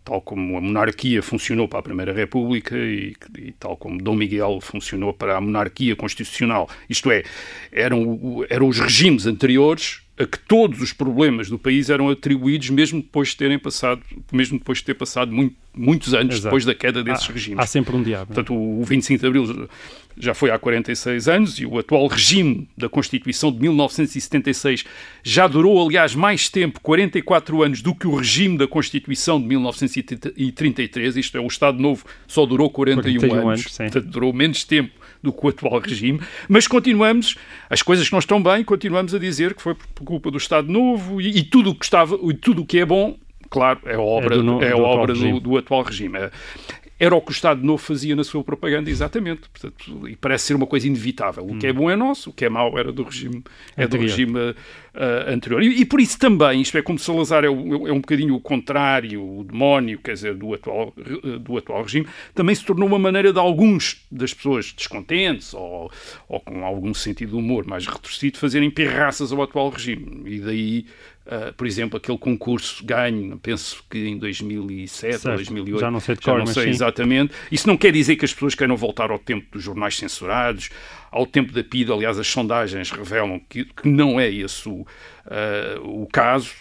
tal 0.03 0.21
como 0.21 0.57
a 0.57 0.61
monarquia 0.61 1.21
funcionou 1.21 1.67
para 1.67 1.79
a 1.79 1.83
Primeira 1.83 2.13
República 2.13 2.75
e, 2.77 3.13
e, 3.37 3.51
tal 3.51 3.77
como 3.77 4.01
Dom 4.01 4.15
Miguel 4.15 4.59
funcionou 4.61 5.13
para 5.13 5.37
a 5.37 5.41
monarquia 5.41 5.95
constitucional. 5.95 6.69
Isto 6.89 7.11
é, 7.11 7.23
eram, 7.71 8.45
eram 8.49 8.67
os 8.67 8.79
regimes 8.79 9.25
anteriores 9.25 10.01
a 10.19 10.25
que 10.25 10.37
todos 10.37 10.81
os 10.81 10.91
problemas 10.91 11.49
do 11.49 11.57
país 11.57 11.89
eram 11.89 12.09
atribuídos 12.09 12.69
mesmo 12.69 13.01
depois 13.01 13.29
de 13.29 13.37
terem 13.37 13.57
passado, 13.57 14.01
mesmo 14.33 14.59
depois 14.59 14.79
de 14.79 14.83
ter 14.83 14.93
passado 14.93 15.31
muito, 15.31 15.55
muitos 15.73 16.13
anos 16.13 16.35
Exato. 16.35 16.47
depois 16.47 16.65
da 16.65 16.75
queda 16.75 17.01
desses 17.01 17.29
há, 17.29 17.31
regimes. 17.31 17.59
Há 17.59 17.65
sempre 17.65 17.95
um 17.95 18.03
diabo. 18.03 18.25
Portanto, 18.25 18.53
o 18.53 18.83
25 18.83 19.21
de 19.21 19.25
Abril 19.25 19.69
já 20.17 20.33
foi 20.33 20.51
há 20.51 20.59
46 20.59 21.29
anos 21.29 21.57
e 21.59 21.65
o 21.65 21.79
atual 21.79 22.05
regime 22.07 22.67
da 22.77 22.89
Constituição 22.89 23.49
de 23.49 23.59
1976 23.61 24.83
já 25.23 25.47
durou, 25.47 25.87
aliás, 25.87 26.13
mais 26.13 26.49
tempo, 26.49 26.81
44 26.81 27.63
anos, 27.63 27.81
do 27.81 27.95
que 27.95 28.05
o 28.05 28.13
regime 28.13 28.57
da 28.57 28.67
Constituição 28.67 29.39
de 29.39 29.47
1933. 29.47 31.15
Isto 31.15 31.37
é, 31.37 31.39
o 31.39 31.47
Estado 31.47 31.79
Novo 31.79 32.03
só 32.27 32.45
durou 32.45 32.69
41, 32.69 33.19
41 33.21 33.47
anos, 33.47 33.47
anos 33.47 33.63
portanto, 33.63 34.11
durou 34.11 34.33
menos 34.33 34.65
tempo 34.65 34.98
do 35.21 35.33
que 35.33 35.45
o 35.45 35.49
atual 35.49 35.79
regime, 35.79 36.21
mas 36.47 36.67
continuamos, 36.67 37.35
as 37.69 37.81
coisas 37.81 38.07
que 38.07 38.13
não 38.13 38.19
estão 38.19 38.41
bem, 38.41 38.63
continuamos 38.63 39.13
a 39.13 39.19
dizer 39.19 39.53
que 39.53 39.61
foi 39.61 39.75
por 39.75 40.03
culpa 40.03 40.31
do 40.31 40.37
Estado 40.37 40.71
Novo 40.71 41.21
e, 41.21 41.39
e 41.39 41.43
tudo 41.43 41.71
o 41.71 41.75
que 41.75 41.85
estava, 41.85 42.17
tudo 42.41 42.61
o 42.61 42.65
que 42.65 42.79
é 42.79 42.85
bom 42.85 43.17
claro, 43.49 43.79
é 43.85 43.97
obra, 43.97 44.35
é 44.35 44.37
do, 44.37 44.63
é 44.63 44.69
do 44.69 44.81
obra 44.81 45.13
do, 45.13 45.39
do, 45.39 45.57
atual 45.57 45.81
regime. 45.81 46.17
É, 46.99 47.05
era 47.05 47.15
o 47.15 47.21
que 47.21 47.31
o 47.31 47.33
Estado 47.33 47.63
Novo 47.63 47.81
fazia 47.81 48.15
na 48.15 48.23
sua 48.23 48.43
propaganda, 48.43 48.89
exatamente. 48.89 49.49
Portanto, 49.49 50.07
e 50.07 50.15
parece 50.15 50.47
ser 50.47 50.55
uma 50.55 50.67
coisa 50.67 50.85
inevitável. 50.85 51.45
O 51.45 51.57
que 51.57 51.65
é 51.65 51.71
hum. 51.71 51.75
bom 51.75 51.89
é 51.89 51.95
nosso, 51.95 52.29
o 52.29 52.33
que 52.33 52.45
é 52.45 52.49
mau 52.49 52.77
era 52.77 52.91
do 52.91 53.03
regime, 53.03 53.43
é 53.75 53.87
do 53.87 53.97
regime 53.97 54.37
uh, 54.37 54.55
anterior. 55.27 55.63
E, 55.63 55.81
e, 55.81 55.85
por 55.85 55.99
isso 55.99 56.19
também, 56.19 56.61
isto 56.61 56.77
é, 56.77 56.81
como 56.81 56.99
Salazar 56.99 57.43
é, 57.43 57.49
o, 57.49 57.87
é, 57.87 57.91
um 57.91 58.01
bocadinho 58.01 58.35
o 58.35 58.39
contrário, 58.39 59.23
o 59.23 59.43
demónio, 59.43 59.99
quer 59.99 60.13
dizer, 60.13 60.35
do 60.35 60.53
atual, 60.53 60.93
do 61.41 61.57
atual 61.57 61.83
regime, 61.83 62.07
também 62.35 62.53
se 62.53 62.63
tornou 62.63 62.87
uma 62.87 62.99
maneira 62.99 63.31
de 63.31 63.39
alguns 63.39 64.05
das 64.11 64.33
pessoas 64.33 64.71
descontentes 64.71 65.53
ou, 65.53 65.91
ou 66.27 66.39
com 66.39 66.65
algum 66.65 66.93
sentido 66.93 67.29
de 67.29 67.35
humor 67.35 67.65
mais 67.65 67.87
retorcido 67.87 68.37
fazerem 68.37 68.69
pirraças 68.69 69.31
ao 69.31 69.41
atual 69.41 69.69
regime. 69.69 70.23
E 70.25 70.39
daí 70.39 70.85
Uh, 71.29 71.53
por 71.53 71.67
exemplo, 71.67 71.95
aquele 71.95 72.17
concurso 72.17 72.83
ganho, 72.83 73.37
penso 73.37 73.83
que 73.87 74.07
em 74.07 74.17
2007 74.17 75.27
ou 75.27 75.35
2008, 75.35 75.79
já 75.79 75.91
não 75.91 75.99
sei, 75.99 76.15
de 76.15 76.21
cor, 76.21 76.39
já 76.39 76.39
não 76.39 76.47
sei 76.47 76.69
exatamente. 76.69 77.33
Isso 77.51 77.67
não 77.67 77.77
quer 77.77 77.91
dizer 77.91 78.15
que 78.15 78.25
as 78.25 78.33
pessoas 78.33 78.55
queiram 78.55 78.75
voltar 78.75 79.11
ao 79.11 79.19
tempo 79.19 79.45
dos 79.51 79.61
jornais 79.61 79.95
censurados, 79.95 80.71
ao 81.11 81.25
tempo 81.25 81.51
da 81.51 81.63
PIDE. 81.63 81.91
Aliás, 81.91 82.19
as 82.19 82.27
sondagens 82.27 82.91
revelam 82.91 83.39
que, 83.49 83.65
que 83.65 83.87
não 83.87 84.19
é 84.19 84.29
esse 84.29 84.67
o, 84.67 84.85
uh, 85.29 86.01
o 86.03 86.07
caso, 86.07 86.51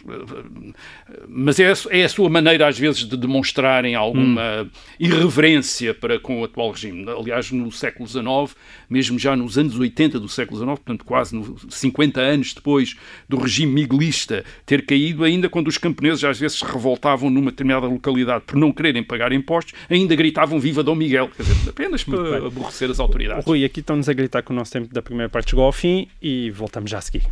mas 1.29 1.59
é, 1.59 1.73
é, 1.91 2.05
a 2.05 2.09
sua 2.09 2.29
maneira, 2.29 2.67
às 2.67 2.79
vezes, 2.79 3.05
de 3.05 3.17
demonstrarem 3.17 3.95
alguma 3.95 4.63
hum. 4.63 4.71
irreverência 4.99 5.95
para 5.95 6.19
com 6.19 6.41
o 6.41 6.45
atual 6.45 6.71
regime. 6.71 7.07
Aliás, 7.09 7.51
no 7.51 7.71
século 7.73 8.09
XIX, 8.09 8.57
mesmo 8.89 9.19
já 9.19 9.35
nos 9.37 9.59
anos 9.59 9.79
80 9.79 10.21
do 10.21 10.29
século 10.29 10.59
XIX, 10.59 10.79
portanto, 10.79 11.05
quase 11.05 11.35
no, 11.35 11.57
50 11.69 12.21
anos 12.21 12.55
depois 12.55 12.97
do 13.29 13.39
regime 13.39 13.73
miguelista 13.73 14.45
ter 14.67 14.85
caído, 14.85 15.25
ainda 15.25 15.49
quando 15.49 15.69
os 15.69 15.79
camponeses 15.79 16.25
às 16.25 16.39
vezes 16.39 16.59
se 16.59 16.65
revoltavam 16.65 17.31
numa 17.31 17.51
determinada 17.51 17.87
localidade 17.87 18.45
por 18.47 18.57
não 18.57 18.73
quererem 18.73 19.03
pagar 19.03 19.33
impostos, 19.33 19.75
ainda 19.89 20.15
gritavam 20.15 20.59
Viva 20.59 20.83
Dom 20.83 20.95
Miguel, 20.95 21.29
quer 21.29 21.43
dizer, 21.43 21.71
apenas 21.71 22.05
para 22.05 22.47
aborrecer 22.47 22.91
as 22.91 23.01
autoridades. 23.01 23.45
Rui, 23.45 23.65
aqui 23.65 23.81
estão-nos 23.81 24.09
a 24.09 24.13
gritar 24.13 24.38
que 24.43 24.51
o 24.51 24.55
nosso 24.55 24.73
tempo 24.73 24.93
da 24.93 25.03
primeira 25.03 25.29
parte 25.29 25.51
chegou 25.51 25.65
ao 25.65 25.73
fim 25.73 26.09
e 26.21 26.51
voltamos 26.51 26.91
já 26.91 26.99
a 26.99 27.01
seguir. 27.01 27.23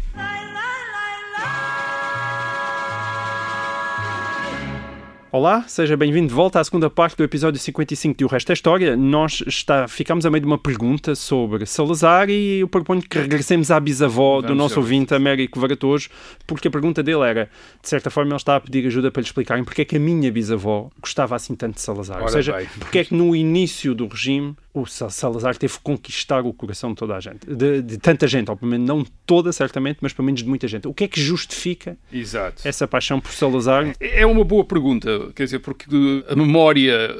Olá, 5.36 5.64
seja 5.68 5.98
bem-vindo 5.98 6.28
de 6.28 6.34
volta 6.34 6.60
à 6.60 6.64
segunda 6.64 6.88
parte 6.88 7.14
do 7.14 7.22
episódio 7.22 7.60
55 7.60 8.16
de 8.16 8.24
O 8.24 8.26
Resto 8.26 8.50
é 8.50 8.52
História. 8.54 8.96
Nós 8.96 9.42
está, 9.46 9.86
ficamos 9.86 10.24
a 10.24 10.30
meio 10.30 10.40
de 10.40 10.46
uma 10.46 10.56
pergunta 10.56 11.14
sobre 11.14 11.66
Salazar 11.66 12.30
e 12.30 12.60
eu 12.60 12.68
proponho 12.68 13.02
que 13.02 13.18
regressemos 13.18 13.70
à 13.70 13.78
bisavó 13.78 14.36
Vamos 14.36 14.46
do 14.46 14.54
nosso 14.54 14.80
ouvinte 14.80 15.14
Américo 15.14 15.60
Varatojo, 15.60 16.08
porque 16.46 16.68
a 16.68 16.70
pergunta 16.70 17.02
dele 17.02 17.28
era, 17.28 17.50
de 17.82 17.88
certa 17.88 18.08
forma, 18.08 18.30
ele 18.30 18.36
está 18.36 18.56
a 18.56 18.60
pedir 18.60 18.86
ajuda 18.86 19.10
para 19.10 19.20
lhe 19.20 19.26
explicarem 19.26 19.62
porque 19.62 19.82
é 19.82 19.84
que 19.84 19.96
a 19.96 20.00
minha 20.00 20.32
bisavó 20.32 20.88
gostava 21.02 21.36
assim 21.36 21.54
tanto 21.54 21.74
de 21.74 21.82
Salazar. 21.82 22.16
Ora 22.16 22.24
Ou 22.24 22.30
seja, 22.30 22.54
bem. 22.54 22.66
porque 22.78 23.00
é 23.00 23.04
que 23.04 23.14
no 23.14 23.36
início 23.36 23.94
do 23.94 24.06
regime 24.06 24.56
o 24.80 24.86
Salazar 24.86 25.56
teve 25.56 25.72
que 25.72 25.80
conquistar 25.80 26.44
o 26.44 26.52
coração 26.52 26.90
de 26.90 26.96
toda 26.96 27.16
a 27.16 27.20
gente, 27.20 27.46
de, 27.46 27.80
de, 27.80 27.98
tanta 27.98 28.26
gente, 28.28 28.50
obviamente 28.50 28.82
não 28.82 29.04
toda, 29.24 29.50
certamente, 29.52 29.98
mas 30.02 30.12
pelo 30.12 30.26
menos 30.26 30.42
de 30.42 30.48
muita 30.48 30.68
gente. 30.68 30.86
O 30.86 30.92
que 30.92 31.04
é 31.04 31.08
que 31.08 31.20
justifica 31.20 31.96
Exato. 32.12 32.66
essa 32.66 32.86
paixão 32.86 33.18
por 33.18 33.32
Salazar? 33.32 33.94
É, 33.98 34.20
é 34.20 34.26
uma 34.26 34.44
boa 34.44 34.64
pergunta, 34.64 35.32
quer 35.34 35.44
dizer, 35.44 35.60
porque 35.60 35.86
a 36.28 36.36
memória 36.36 37.16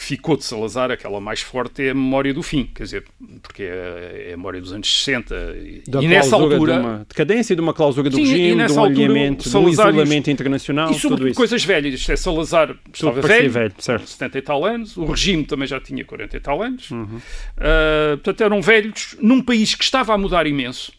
que 0.00 0.06
ficou 0.06 0.34
de 0.34 0.44
Salazar, 0.44 0.90
aquela 0.90 1.20
mais 1.20 1.42
forte, 1.42 1.82
é 1.82 1.90
a 1.90 1.94
memória 1.94 2.32
do 2.32 2.42
fim, 2.42 2.70
quer 2.74 2.84
dizer, 2.84 3.04
porque 3.42 3.64
é, 3.64 4.28
é 4.28 4.32
a 4.32 4.36
memória 4.36 4.58
dos 4.58 4.72
anos 4.72 4.90
60. 5.04 5.34
Da 5.86 6.02
e 6.02 6.08
nessa 6.08 6.36
altura. 6.36 6.72
De 6.72 6.80
uma 6.80 7.06
decadência 7.06 7.54
de 7.54 7.60
uma 7.60 7.74
cláusula 7.74 8.08
do 8.08 8.16
sim, 8.16 8.24
regime, 8.24 8.66
de 8.66 8.72
um 8.72 8.82
alinhamento, 8.82 9.50
de 9.50 9.56
um 9.58 9.68
isolamento 9.68 10.30
internacional. 10.30 10.90
E 10.90 10.94
sobretudo 10.94 11.34
coisas 11.34 11.62
velhas. 11.62 11.92
Isto 11.92 12.12
é, 12.12 12.16
Salazar 12.16 12.74
estava 12.90 13.20
velho, 13.20 13.50
velho 13.50 13.74
certo. 13.78 14.08
70 14.08 14.38
e 14.38 14.42
tal 14.42 14.64
anos, 14.64 14.96
o 14.96 15.04
regime 15.04 15.44
também 15.44 15.68
já 15.68 15.78
tinha 15.78 16.02
40 16.02 16.34
e 16.34 16.40
tal 16.40 16.62
anos. 16.62 16.90
Uhum. 16.90 17.04
Uh, 17.04 18.16
portanto, 18.22 18.40
eram 18.40 18.62
velhos 18.62 19.18
num 19.20 19.42
país 19.42 19.74
que 19.74 19.84
estava 19.84 20.14
a 20.14 20.18
mudar 20.18 20.46
imenso 20.46 20.92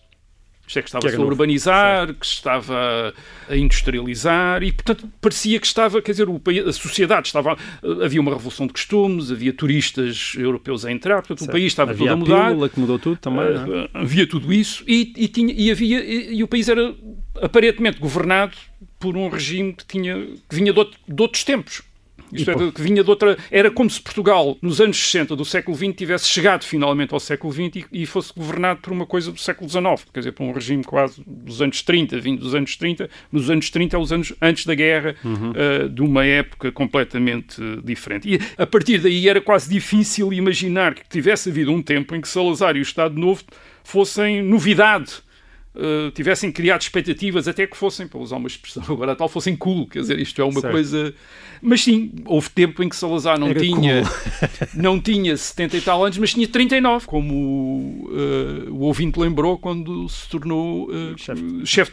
isto 0.71 0.79
é 0.79 0.81
que 0.81 0.87
estava 0.87 1.09
que 1.09 1.15
a 1.15 1.19
urbanizar, 1.19 2.13
que 2.13 2.25
estava 2.25 3.13
a 3.49 3.55
industrializar 3.55 4.63
e, 4.63 4.71
portanto, 4.71 5.09
parecia 5.19 5.59
que 5.59 5.67
estava, 5.67 6.01
quer 6.01 6.11
dizer, 6.11 6.27
a 6.65 6.73
sociedade 6.73 7.27
estava. 7.27 7.57
Havia 8.03 8.21
uma 8.21 8.31
revolução 8.31 8.67
de 8.67 8.73
costumes, 8.73 9.31
havia 9.31 9.51
turistas 9.51 10.33
europeus 10.37 10.85
a 10.85 10.91
entrar, 10.91 11.15
portanto, 11.15 11.39
certo. 11.39 11.49
o 11.49 11.51
país 11.51 11.65
estava 11.65 11.91
havia 11.91 12.07
todo 12.07 12.13
a 12.13 12.47
mudar. 12.47 12.65
A 12.65 12.69
que 12.69 12.79
mudou 12.79 12.97
tudo 12.97 13.17
também. 13.17 13.43
Uh, 13.43 13.89
havia 13.93 14.25
tudo 14.25 14.53
isso 14.53 14.83
e, 14.87 15.13
e, 15.17 15.27
tinha, 15.27 15.53
e, 15.53 15.69
havia, 15.69 15.99
e, 16.03 16.35
e, 16.35 16.43
o 16.43 16.47
país 16.47 16.69
era 16.69 16.95
aparentemente 17.41 17.99
governado 17.99 18.55
por 18.97 19.17
um 19.17 19.27
regime 19.27 19.73
que, 19.73 19.85
tinha, 19.85 20.25
que 20.47 20.55
vinha 20.55 20.71
de, 20.71 20.79
outro, 20.79 20.97
de 21.05 21.21
outros 21.21 21.43
tempos. 21.43 21.81
Isto 22.33 22.51
é, 22.51 22.71
que 22.71 22.81
vinha 22.81 23.03
de 23.03 23.09
outra. 23.09 23.37
Era 23.49 23.69
como 23.69 23.89
se 23.89 24.01
Portugal, 24.01 24.57
nos 24.61 24.79
anos 24.79 24.97
60 24.97 25.35
do 25.35 25.45
século 25.45 25.75
XX, 25.75 25.93
tivesse 25.95 26.27
chegado 26.27 26.63
finalmente 26.63 27.13
ao 27.13 27.19
século 27.19 27.51
XX 27.51 27.85
e, 27.91 28.03
e 28.03 28.05
fosse 28.05 28.31
governado 28.35 28.81
por 28.81 28.91
uma 28.91 29.05
coisa 29.05 29.31
do 29.31 29.39
século 29.39 29.69
XIX, 29.69 29.83
quer 30.13 30.19
dizer, 30.19 30.31
por 30.31 30.43
um 30.43 30.51
regime 30.51 30.83
quase 30.83 31.21
dos 31.25 31.61
anos 31.61 31.81
30, 31.81 32.19
vindo 32.19 32.39
dos 32.39 32.55
anos 32.55 32.75
30. 32.75 33.09
Nos 33.31 33.49
anos 33.49 33.69
30, 33.69 33.99
os 33.99 34.11
anos 34.11 34.33
antes 34.41 34.65
da 34.65 34.75
guerra, 34.75 35.15
uhum. 35.23 35.51
uh, 35.51 35.89
de 35.89 36.01
uma 36.01 36.25
época 36.25 36.71
completamente 36.71 37.61
diferente. 37.83 38.35
E 38.35 38.39
a 38.57 38.65
partir 38.65 38.99
daí 38.99 39.27
era 39.27 39.41
quase 39.41 39.69
difícil 39.69 40.33
imaginar 40.33 40.93
que 40.93 41.07
tivesse 41.07 41.49
havido 41.49 41.71
um 41.71 41.81
tempo 41.81 42.15
em 42.15 42.21
que 42.21 42.27
Salazar 42.27 42.75
e 42.75 42.79
o 42.79 42.81
Estado 42.81 43.19
Novo 43.19 43.43
fossem 43.83 44.41
novidade 44.41 45.21
uh, 45.75 46.11
tivessem 46.11 46.51
criado 46.51 46.81
expectativas 46.81 47.47
até 47.47 47.65
que 47.65 47.77
fossem, 47.77 48.07
para 48.07 48.19
usar 48.19 48.37
uma 48.37 48.47
expressão 48.47 48.83
agora 48.89 49.15
tal, 49.15 49.29
fossem 49.29 49.55
cool. 49.55 49.87
Quer 49.87 49.99
dizer, 49.99 50.19
isto 50.19 50.41
é 50.41 50.45
uma 50.45 50.59
certo. 50.59 50.71
coisa. 50.71 51.13
Mas 51.61 51.83
sim, 51.83 52.11
houve 52.25 52.49
tempo 52.49 52.81
em 52.81 52.89
que 52.89 52.95
Salazar 52.95 53.39
não 53.39 53.53
tinha 53.53 54.03
cool. 54.03 54.69
não 54.73 54.99
tinha 54.99 55.35
70 55.37 55.77
e 55.77 55.81
tal 55.81 56.03
anos, 56.03 56.17
mas 56.17 56.33
tinha 56.33 56.47
39, 56.47 57.05
como 57.05 58.07
uh, 58.09 58.71
o 58.71 58.79
ouvinte 58.81 59.19
lembrou 59.19 59.57
quando 59.57 60.07
se 60.09 60.27
tornou 60.27 60.89
uh, 60.89 61.17
chefe, 61.17 61.41
de, 61.41 61.67
chefe 61.67 61.91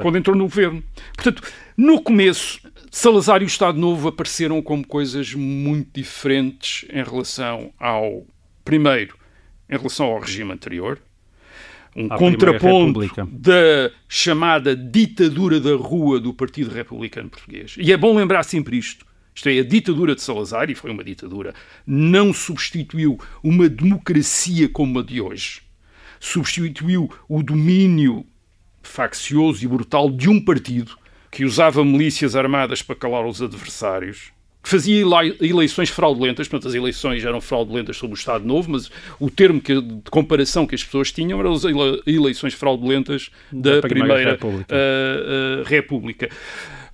quando 0.00 0.18
entrou 0.18 0.36
no 0.36 0.44
governo. 0.44 0.82
Portanto, 1.14 1.42
no 1.76 2.02
começo, 2.02 2.60
Salazar 2.90 3.40
e 3.40 3.44
o 3.44 3.46
Estado 3.46 3.78
Novo 3.78 4.08
apareceram 4.08 4.60
como 4.60 4.86
coisas 4.86 5.34
muito 5.34 5.88
diferentes 5.94 6.86
em 6.92 7.02
relação 7.02 7.72
ao 7.80 8.26
primeiro, 8.62 9.16
em 9.68 9.76
relação 9.76 10.06
ao 10.06 10.20
regime 10.20 10.52
anterior, 10.52 10.98
um 11.94 12.08
contraponto 12.08 13.00
da 13.30 13.90
chamada 14.08 14.74
ditadura 14.74 15.60
da 15.60 15.74
rua 15.74 16.18
do 16.18 16.32
Partido 16.32 16.70
Republicano 16.70 17.28
Português. 17.28 17.74
E 17.78 17.92
é 17.92 17.96
bom 17.96 18.16
lembrar 18.16 18.42
sempre 18.42 18.76
isto. 18.76 19.06
Isto 19.34 19.48
é, 19.48 19.58
a 19.58 19.64
ditadura 19.64 20.14
de 20.14 20.22
Salazar, 20.22 20.70
e 20.70 20.74
foi 20.74 20.90
uma 20.90 21.02
ditadura, 21.02 21.54
não 21.86 22.32
substituiu 22.32 23.18
uma 23.42 23.68
democracia 23.68 24.68
como 24.68 24.98
a 24.98 25.02
de 25.02 25.20
hoje. 25.20 25.62
Substituiu 26.20 27.10
o 27.28 27.42
domínio 27.42 28.26
faccioso 28.82 29.64
e 29.64 29.68
brutal 29.68 30.10
de 30.10 30.28
um 30.28 30.40
partido 30.40 30.98
que 31.30 31.44
usava 31.44 31.84
milícias 31.84 32.36
armadas 32.36 32.82
para 32.82 32.94
calar 32.94 33.26
os 33.26 33.40
adversários 33.40 34.32
que 34.62 34.68
fazia 34.68 35.04
eleições 35.40 35.90
fraudulentas, 35.90 36.46
portanto 36.46 36.68
as 36.68 36.74
eleições 36.74 37.24
eram 37.24 37.40
fraudulentas 37.40 37.96
sob 37.96 38.14
o 38.14 38.16
Estado 38.16 38.44
Novo, 38.44 38.70
mas 38.70 38.90
o 39.18 39.28
termo 39.28 39.60
que, 39.60 39.80
de 39.80 40.10
comparação 40.10 40.66
que 40.66 40.74
as 40.74 40.84
pessoas 40.84 41.10
tinham 41.10 41.40
eram 41.40 41.52
as 41.52 41.64
eleições 42.06 42.54
fraudulentas 42.54 43.30
da, 43.50 43.76
da 43.76 43.80
Primeira, 43.80 44.14
Primeira 44.14 44.30
República. 44.32 44.74
Uh, 44.74 45.60
uh, 45.60 45.64
República. 45.64 46.28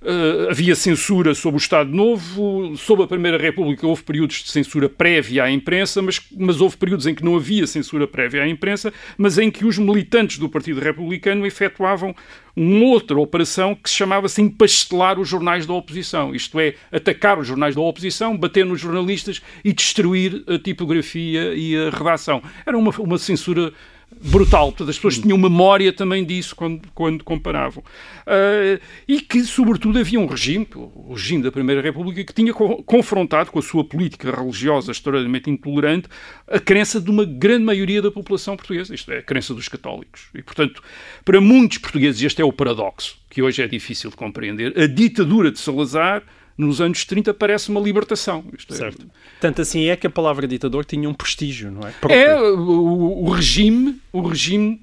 Uh, 0.01 0.49
havia 0.49 0.75
censura 0.75 1.35
sobre 1.35 1.57
o 1.57 1.61
Estado 1.61 1.91
Novo, 1.91 2.73
sob 2.77 3.03
a 3.03 3.07
Primeira 3.07 3.37
República 3.37 3.85
houve 3.85 4.01
períodos 4.01 4.43
de 4.43 4.49
censura 4.49 4.87
prévia 4.87 5.43
à 5.43 5.51
imprensa, 5.51 6.01
mas, 6.01 6.21
mas 6.37 6.61
houve 6.61 6.77
períodos 6.77 7.05
em 7.05 7.13
que 7.13 7.23
não 7.23 7.35
havia 7.35 7.67
censura 7.67 8.07
prévia 8.07 8.43
à 8.43 8.47
imprensa, 8.47 8.93
mas 9.17 9.37
em 9.37 9.51
que 9.51 9.65
os 9.65 9.77
militantes 9.77 10.37
do 10.37 10.47
Partido 10.47 10.79
Republicano 10.79 11.45
efetuavam 11.45 12.15
uma 12.55 12.85
outra 12.85 13.19
operação 13.19 13.75
que 13.75 13.89
se 13.89 13.95
chamava-se 13.97 14.41
empastelar 14.41 15.19
os 15.19 15.27
jornais 15.27 15.65
da 15.65 15.73
oposição, 15.73 16.33
isto 16.33 16.57
é, 16.61 16.75
atacar 16.93 17.37
os 17.37 17.45
jornais 17.45 17.75
da 17.75 17.81
oposição, 17.81 18.37
bater 18.37 18.65
nos 18.65 18.79
jornalistas 18.79 19.41
e 19.65 19.73
destruir 19.73 20.45
a 20.47 20.57
tipografia 20.57 21.53
e 21.53 21.75
a 21.75 21.89
redação. 21.89 22.41
Era 22.65 22.77
uma, 22.77 22.91
uma 22.99 23.17
censura 23.17 23.73
brutal. 24.21 24.67
Portanto, 24.67 24.89
as 24.89 24.95
pessoas 24.97 25.17
tinham 25.17 25.37
memória 25.37 25.93
também 25.93 26.25
disso 26.25 26.55
quando, 26.55 26.81
quando 26.93 27.23
comparavam. 27.23 27.83
Uh, 28.27 28.79
e 29.07 29.21
que, 29.21 29.43
sobretudo, 29.43 29.97
havia 29.99 30.19
um 30.19 30.25
regime, 30.25 30.67
o 30.75 31.13
regime 31.13 31.43
da 31.43 31.51
Primeira 31.51 31.81
República, 31.81 32.23
que 32.23 32.33
tinha 32.33 32.53
co 32.53 32.83
confrontado 32.83 33.51
com 33.51 33.59
a 33.59 33.61
sua 33.61 33.83
política 33.83 34.31
religiosa 34.35 34.91
extraordinariamente 34.91 35.49
intolerante 35.49 36.07
a 36.47 36.59
crença 36.59 36.99
de 36.99 37.09
uma 37.09 37.25
grande 37.25 37.63
maioria 37.63 38.01
da 38.01 38.11
população 38.11 38.55
portuguesa, 38.55 38.93
isto 38.93 39.11
é, 39.11 39.19
a 39.19 39.23
crença 39.23 39.53
dos 39.53 39.67
católicos. 39.67 40.27
E, 40.35 40.41
portanto, 40.41 40.81
para 41.23 41.39
muitos 41.39 41.77
portugueses, 41.77 42.21
este 42.21 42.41
é 42.41 42.45
o 42.45 42.51
paradoxo, 42.51 43.17
que 43.29 43.41
hoje 43.41 43.61
é 43.61 43.67
difícil 43.67 44.09
de 44.09 44.15
compreender. 44.15 44.77
A 44.77 44.87
ditadura 44.87 45.51
de 45.51 45.59
Salazar 45.59 46.23
nos 46.59 46.81
anos 46.81 47.05
30 47.05 47.33
parece 47.33 47.69
uma 47.69 47.79
libertação. 47.79 48.43
Isto 48.55 48.73
é 48.73 48.77
certo. 48.77 49.05
É... 49.05 49.39
Tanto 49.39 49.61
assim 49.61 49.85
é 49.85 49.95
que 49.95 50.05
a 50.05 50.09
palavra 50.09 50.45
ditador 50.45 50.83
tinha 50.83 51.09
um 51.09 51.13
prestígio, 51.13 51.71
não 51.71 51.87
é? 51.87 51.91
Próprio. 51.91 52.19
É, 52.19 52.51
o, 52.51 53.23
o 53.23 53.29
regime, 53.31 53.99
o 54.11 54.21
regime 54.21 54.81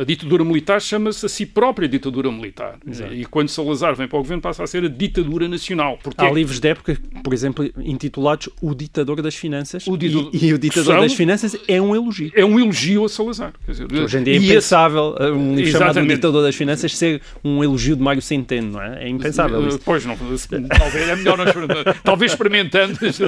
a 0.00 0.04
ditadura 0.04 0.44
militar 0.44 0.80
chama-se 0.80 1.24
a 1.24 1.28
si 1.28 1.46
própria 1.46 1.88
ditadura 1.88 2.30
militar. 2.30 2.78
Exato. 2.86 3.14
E 3.14 3.24
quando 3.24 3.48
Salazar 3.48 3.94
vem 3.94 4.06
para 4.06 4.18
o 4.18 4.22
governo 4.22 4.42
passa 4.42 4.62
a 4.62 4.66
ser 4.66 4.84
a 4.84 4.88
ditadura 4.88 5.48
nacional. 5.48 5.98
Porque 6.02 6.24
Há 6.24 6.30
livros 6.30 6.60
de 6.60 6.68
época, 6.68 6.98
por 7.22 7.32
exemplo, 7.32 7.70
intitulados 7.78 8.48
O 8.60 8.74
Ditador 8.74 9.22
das 9.22 9.34
Finanças. 9.34 9.86
O 9.86 9.96
ditador... 9.96 10.30
E, 10.32 10.46
e, 10.46 10.54
o 10.54 10.58
Ditador 10.58 11.00
das 11.00 11.14
Finanças 11.14 11.56
é 11.66 11.80
um 11.80 11.94
elogio. 11.94 12.32
É 12.34 12.44
um 12.44 12.58
elogio 12.58 13.04
a 13.04 13.08
Salazar. 13.08 13.52
Dizer, 13.66 13.86
Hoje 13.92 14.18
em 14.18 14.22
dia 14.22 14.34
é 14.34 14.36
impensável 14.36 15.14
esse... 15.18 15.30
um 15.30 15.54
livro 15.54 15.72
chamado 15.72 16.00
O 16.00 16.06
Ditador 16.06 16.42
das 16.42 16.54
Finanças 16.54 16.96
ser 16.96 17.20
um 17.42 17.62
elogio 17.62 17.96
de 17.96 18.02
Mário 18.02 18.22
Centeno, 18.22 18.72
não 18.72 18.82
é? 18.82 19.04
É 19.04 19.08
impensável. 19.08 19.66
Isso. 19.66 19.80
Pois 19.84 20.04
não, 20.04 20.16
talvez 20.16 21.08
é 21.08 21.16
melhor 21.16 21.38
experimentar. 21.46 21.94
Talvez 22.04 22.32
experimentando 22.32 22.98
a 23.00 23.04
gente, 23.06 23.22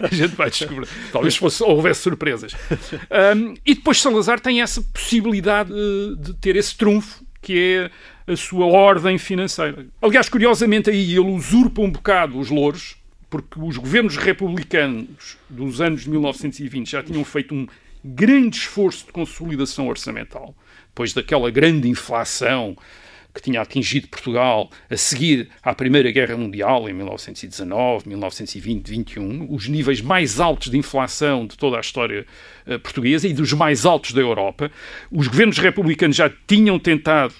a 0.00 0.14
gente 0.14 0.36
vai 0.36 0.50
descobrir. 0.50 0.88
Talvez 1.12 1.36
fosse, 1.36 1.62
houvesse 1.62 2.00
surpresas. 2.00 2.52
Um, 3.36 3.54
e 3.64 3.74
depois 3.74 4.00
Salazar 4.00 4.40
tem 4.40 4.60
essa 4.60 4.82
possibilidade 4.82 5.72
de 6.18 6.34
ter 6.34 6.56
esse 6.56 6.76
trunfo 6.76 7.24
que 7.40 7.90
é 8.26 8.32
a 8.32 8.36
sua 8.36 8.66
ordem 8.66 9.16
financeira. 9.16 9.86
Aliás, 10.02 10.28
curiosamente, 10.28 10.90
aí 10.90 11.12
ele 11.12 11.30
usurpa 11.30 11.80
um 11.80 11.90
bocado 11.90 12.38
os 12.38 12.50
louros, 12.50 12.96
porque 13.30 13.58
os 13.60 13.76
governos 13.76 14.16
republicanos 14.16 15.38
dos 15.48 15.80
anos 15.80 16.06
1920 16.06 16.90
já 16.90 17.02
tinham 17.02 17.24
feito 17.24 17.54
um 17.54 17.66
grande 18.04 18.56
esforço 18.56 19.06
de 19.06 19.12
consolidação 19.12 19.88
orçamental, 19.88 20.54
depois 20.88 21.12
daquela 21.12 21.50
grande 21.50 21.88
inflação 21.88 22.76
que 23.38 23.42
tinha 23.42 23.60
atingido 23.60 24.08
Portugal 24.08 24.68
a 24.90 24.96
seguir 24.96 25.48
à 25.62 25.72
Primeira 25.72 26.10
Guerra 26.10 26.36
Mundial, 26.36 26.88
em 26.88 26.92
1919, 26.92 28.08
1920, 28.08 28.88
21, 28.88 29.54
os 29.54 29.68
níveis 29.68 30.00
mais 30.00 30.40
altos 30.40 30.70
de 30.70 30.76
inflação 30.76 31.46
de 31.46 31.56
toda 31.56 31.76
a 31.76 31.80
história 31.80 32.26
uh, 32.66 32.78
portuguesa 32.80 33.28
e 33.28 33.32
dos 33.32 33.52
mais 33.52 33.86
altos 33.86 34.12
da 34.12 34.20
Europa. 34.20 34.70
Os 35.10 35.28
governos 35.28 35.58
republicanos 35.58 36.16
já 36.16 36.28
tinham 36.46 36.78
tentado 36.80 37.32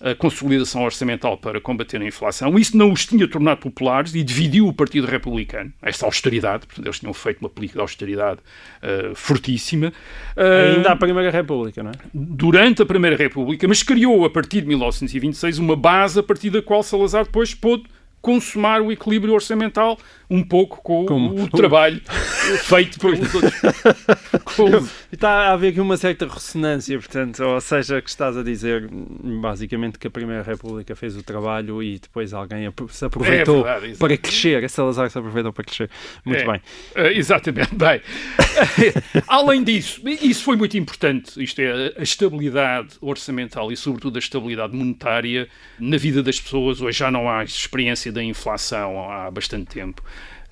a 0.00 0.14
consolidação 0.14 0.82
orçamental 0.82 1.36
para 1.36 1.60
combater 1.60 2.00
a 2.00 2.04
inflação. 2.04 2.58
Isso 2.58 2.76
não 2.76 2.92
os 2.92 3.06
tinha 3.06 3.26
tornado 3.26 3.60
populares 3.60 4.14
e 4.14 4.22
dividiu 4.22 4.68
o 4.68 4.72
Partido 4.72 5.06
Republicano. 5.06 5.72
Esta 5.82 6.04
austeridade, 6.04 6.66
portanto, 6.66 6.86
eles 6.86 6.98
tinham 6.98 7.14
feito 7.14 7.40
uma 7.40 7.48
política 7.48 7.78
de 7.78 7.82
austeridade 7.82 8.40
uh, 8.82 9.14
fortíssima. 9.14 9.92
Uh, 10.36 10.76
Ainda 10.76 10.92
a 10.92 10.96
Primeira 10.96 11.30
República, 11.30 11.82
não 11.82 11.90
é? 11.90 11.94
Durante 12.12 12.82
a 12.82 12.86
Primeira 12.86 13.16
República, 13.16 13.66
mas 13.66 13.82
criou 13.82 14.24
a 14.24 14.30
partir 14.30 14.60
de 14.60 14.68
1926 14.68 15.58
uma 15.58 15.76
base 15.76 16.18
a 16.18 16.22
partir 16.22 16.50
da 16.50 16.60
qual 16.60 16.82
Salazar 16.82 17.24
depois 17.24 17.54
pôde 17.54 17.84
consumar 18.26 18.82
o 18.82 18.90
equilíbrio 18.90 19.32
orçamental 19.32 19.96
um 20.28 20.42
pouco 20.42 20.82
com 20.82 21.06
Como? 21.06 21.44
o 21.44 21.48
trabalho 21.48 22.00
feito 22.64 22.98
pelos 22.98 23.32
outros. 23.32 23.54
Com... 24.56 24.66
Está 25.12 25.30
a 25.30 25.52
haver 25.52 25.68
aqui 25.68 25.80
uma 25.80 25.96
certa 25.96 26.26
ressonância, 26.26 26.98
portanto, 26.98 27.44
ou 27.44 27.60
seja, 27.60 28.02
que 28.02 28.10
estás 28.10 28.36
a 28.36 28.42
dizer 28.42 28.88
basicamente 28.90 29.96
que 29.96 30.08
a 30.08 30.10
Primeira 30.10 30.42
República 30.42 30.96
fez 30.96 31.16
o 31.16 31.22
trabalho 31.22 31.80
e 31.80 32.00
depois 32.00 32.34
alguém 32.34 32.68
se 32.90 33.04
aproveitou 33.04 33.60
é 33.60 33.78
verdade, 33.78 33.98
para 33.98 34.16
crescer. 34.16 34.64
A 34.64 34.68
Salazar 34.68 35.08
se 35.08 35.18
aproveitou 35.18 35.52
para 35.52 35.64
crescer. 35.64 35.88
Muito 36.24 36.40
é, 36.40 36.44
bem. 36.44 36.60
Uh, 36.96 37.16
exatamente. 37.16 37.76
Bem, 37.76 38.00
além 39.28 39.62
disso, 39.62 40.02
isso 40.04 40.42
foi 40.42 40.56
muito 40.56 40.76
importante, 40.76 41.40
isto 41.40 41.60
é, 41.60 41.92
a 41.96 42.02
estabilidade 42.02 42.96
orçamental 43.00 43.70
e, 43.70 43.76
sobretudo, 43.76 44.16
a 44.16 44.18
estabilidade 44.18 44.74
monetária 44.74 45.48
na 45.78 45.96
vida 45.96 46.20
das 46.20 46.40
pessoas. 46.40 46.80
Hoje 46.80 46.98
já 46.98 47.10
não 47.12 47.30
há 47.30 47.44
experiência 47.44 48.15
da 48.16 48.24
inflação 48.24 49.10
há 49.10 49.30
bastante 49.30 49.66
tempo 49.66 50.02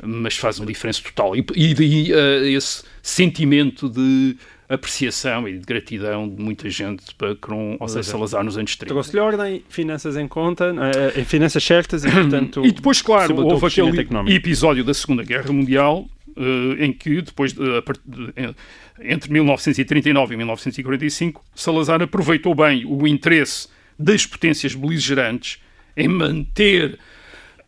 mas 0.02 0.36
faz 0.36 0.58
uma 0.58 0.66
diferença 0.66 1.00
total. 1.02 1.36
E, 1.36 1.44
e 1.54 1.74
daí 1.74 2.12
uh, 2.12 2.44
esse 2.44 2.82
sentimento 3.02 3.88
de 3.88 4.36
apreciação 4.68 5.46
e 5.46 5.58
de 5.58 5.64
gratidão 5.64 6.28
de 6.28 6.42
muita 6.42 6.68
gente 6.70 7.14
para 7.14 7.34
com 7.36 7.76
José 7.80 8.02
Salazar 8.02 8.42
nos 8.42 8.56
anos 8.56 8.74
30. 8.76 8.92
Trouxe-lhe 8.92 9.20
ordem, 9.20 9.64
finanças 9.68 10.16
em 10.16 10.26
conta, 10.26 10.72
uh, 10.72 11.24
finanças 11.24 11.62
certas 11.62 12.04
e, 12.04 12.10
portanto... 12.10 12.64
e 12.64 12.72
depois, 12.72 13.02
claro, 13.02 13.36
houve 13.36 13.66
aquele 13.66 14.00
económico. 14.00 14.34
episódio 14.34 14.82
da 14.82 14.94
Segunda 14.94 15.22
Guerra 15.22 15.52
Mundial 15.52 16.08
uh, 16.36 16.82
em 16.82 16.92
que, 16.92 17.20
depois 17.20 17.52
de, 17.52 17.60
de, 18.04 18.54
entre 19.00 19.32
1939 19.32 20.34
e 20.34 20.36
1945, 20.36 21.44
Salazar 21.54 22.02
aproveitou 22.02 22.54
bem 22.54 22.84
o 22.86 23.06
interesse 23.06 23.68
das 23.98 24.26
potências 24.26 24.74
beligerantes 24.74 25.62
em 25.96 26.08
manter 26.08 26.98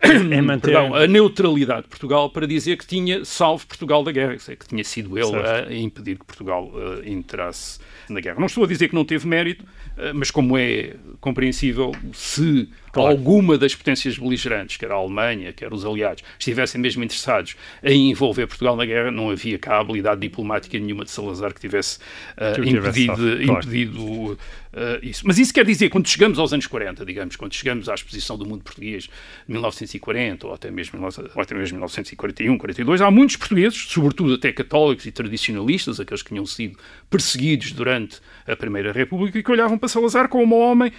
é 0.31 0.41
manter... 0.43 0.73
Perdão, 0.73 0.95
a 0.95 1.07
neutralidade 1.07 1.83
de 1.83 1.89
Portugal 1.89 2.31
para 2.31 2.47
dizer 2.47 2.77
que 2.77 2.87
tinha 2.87 3.25
salvo 3.25 3.67
Portugal 3.67 4.03
da 4.05 4.13
guerra, 4.13 4.37
que 4.37 4.69
tinha 4.69 4.85
sido 4.85 5.19
ele 5.19 5.31
certo. 5.31 5.71
a 5.71 5.75
impedir 5.75 6.19
que 6.19 6.25
Portugal 6.25 6.71
uh, 6.73 7.09
entrasse 7.09 7.79
na 8.09 8.21
guerra. 8.21 8.39
Não 8.39 8.47
estou 8.47 8.65
a 8.65 8.67
dizer 8.67 8.89
que 8.89 8.95
não 8.95 9.05
teve 9.05 9.27
mérito, 9.27 9.65
uh, 9.65 10.15
mas 10.15 10.31
como 10.31 10.57
é 10.57 10.95
compreensível, 11.21 11.93
se 12.13 12.69
claro. 12.97 13.17
alguma 13.17 13.57
das 13.57 13.75
potências 13.75 14.19
beligerantes, 14.19 14.77
quer 14.77 14.91
a 14.91 14.95
Alemanha, 14.95 15.53
quer 15.53 15.73
os 15.73 15.85
aliados, 15.85 16.23
estivessem 16.39 16.81
mesmo 16.81 17.03
interessados 17.05 17.57
em 17.83 18.11
envolver 18.11 18.47
Portugal 18.47 18.77
na 18.77 18.85
guerra, 18.85 19.11
não 19.11 19.31
havia 19.31 19.59
cá 19.59 19.79
habilidade 19.79 20.21
diplomática 20.21 20.79
nenhuma 20.79 21.05
de 21.05 21.11
Salazar 21.11 21.55
que 21.55 21.61
tivesse, 21.61 21.99
uh, 22.37 22.63
impedido, 22.63 23.43
impedido 23.43 24.39
Uh, 24.77 25.01
isso. 25.03 25.23
Mas 25.27 25.39
isso 25.39 25.55
quer 25.55 25.65
dizer, 25.65 25.89
quando 25.89 26.07
chegamos 26.07 26.39
aos 26.39 26.53
anos 26.53 26.67
40, 26.67 27.03
digamos, 27.07 27.35
quando 27.35 27.55
chegamos 27.55 27.89
à 27.89 27.95
exposição 27.95 28.37
do 28.37 28.45
mundo 28.45 28.63
português 28.63 29.05
de 29.05 29.11
1940 29.49 30.47
ou 30.47 30.53
até 30.53 30.71
mesmo, 30.71 31.01
ou 31.01 31.43
até 31.43 31.55
mesmo 31.55 31.77
1941, 31.77 32.59
42, 32.59 33.01
há 33.01 33.11
muitos 33.11 33.37
portugueses, 33.37 33.87
sobretudo 33.89 34.35
até 34.35 34.53
católicos 34.53 35.07
e 35.07 35.11
tradicionalistas, 35.11 35.99
aqueles 35.99 36.23
que 36.23 36.29
tinham 36.29 36.45
sido 36.45 36.79
perseguidos 37.09 37.73
durante 37.73 38.21
a 38.47 38.55
Primeira 38.55 38.93
República, 38.93 39.43
que 39.43 39.51
olhavam 39.51 39.79
para 39.79 39.89
Salazar 39.89 40.29
como 40.29 40.55
um 40.55 40.61
homem 40.61 40.93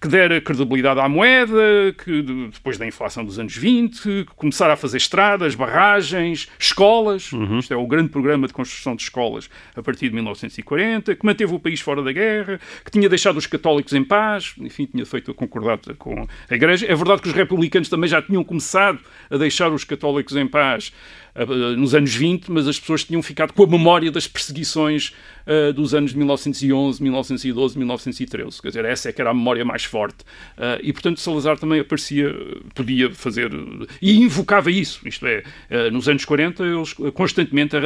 que 0.00 0.08
dera 0.08 0.40
credibilidade 0.40 1.00
à 1.00 1.08
moeda, 1.08 1.94
que 2.04 2.22
depois 2.52 2.78
da 2.78 2.86
inflação 2.86 3.24
dos 3.24 3.38
anos 3.38 3.56
20, 3.56 4.26
começar 4.36 4.70
a 4.70 4.76
fazer 4.76 4.98
estradas, 4.98 5.54
barragens, 5.54 6.48
escolas. 6.58 7.32
Uhum. 7.32 7.58
Isto 7.58 7.74
é 7.74 7.76
o 7.76 7.86
grande 7.86 8.08
programa 8.08 8.46
de 8.46 8.52
construção 8.52 8.94
de 8.94 9.02
escolas 9.02 9.50
a 9.74 9.82
partir 9.82 10.08
de 10.08 10.14
1940, 10.14 11.14
que 11.14 11.26
manteve 11.26 11.54
o 11.54 11.58
país 11.58 11.80
fora 11.80 12.02
da 12.02 12.12
guerra, 12.12 12.60
que 12.84 12.90
tinha 12.90 13.08
deixado 13.08 13.36
os 13.36 13.46
católicos 13.46 13.92
em 13.92 14.04
paz, 14.04 14.54
enfim, 14.58 14.86
tinha 14.86 15.04
feito 15.04 15.30
a 15.30 15.34
concordata 15.34 15.94
com 15.94 16.26
a 16.48 16.54
Igreja. 16.54 16.86
É 16.86 16.94
verdade 16.94 17.22
que 17.22 17.28
os 17.28 17.34
republicanos 17.34 17.88
também 17.88 18.08
já 18.08 18.22
tinham 18.22 18.44
começado 18.44 19.00
a 19.30 19.36
deixar 19.36 19.72
os 19.72 19.84
católicos 19.84 20.36
em 20.36 20.46
paz 20.46 20.92
nos 21.76 21.94
anos 21.94 22.14
20, 22.14 22.50
mas 22.50 22.66
as 22.66 22.78
pessoas 22.78 23.04
tinham 23.04 23.22
ficado 23.22 23.52
com 23.52 23.62
a 23.62 23.66
memória 23.66 24.10
das 24.10 24.26
perseguições 24.26 25.12
uh, 25.46 25.72
dos 25.72 25.94
anos 25.94 26.12
1911, 26.12 27.02
1912, 27.02 27.78
1913. 27.78 28.62
Quer 28.62 28.68
dizer, 28.68 28.84
essa 28.84 29.08
é 29.08 29.12
que 29.12 29.20
era 29.20 29.30
a 29.30 29.34
memória 29.34 29.64
mais 29.64 29.84
forte. 29.84 30.22
Uh, 30.56 30.78
e, 30.82 30.92
portanto, 30.92 31.20
Salazar 31.20 31.58
também 31.58 31.80
aparecia, 31.80 32.34
podia 32.74 33.10
fazer, 33.10 33.50
e 34.00 34.18
invocava 34.18 34.70
isso. 34.70 35.06
Isto 35.06 35.26
é, 35.26 35.42
uh, 35.70 35.90
nos 35.90 36.08
anos 36.08 36.24
40, 36.24 36.64
eles 36.64 36.92
constantemente, 37.14 37.76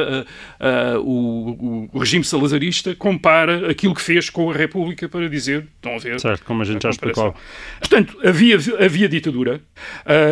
o, 1.03 1.89
o, 1.93 1.99
regime 1.99 2.23
salazarista 2.23 2.95
compara 2.95 3.69
aquilo 3.69 3.93
que 3.93 4.01
fez 4.01 4.29
com 4.29 4.49
a 4.49 4.53
República 4.53 5.07
para 5.07 5.29
dizer, 5.29 5.67
estão 5.75 5.95
a 5.95 5.99
ver. 5.99 6.19
Certo, 6.19 6.43
como 6.43 6.61
a 6.61 6.65
gente 6.65 6.85
a 6.85 6.89
já 6.89 6.89
explicou. 6.89 7.35
Portanto, 7.79 8.17
havia, 8.23 8.57
havia 8.79 9.07
ditadura, 9.07 9.61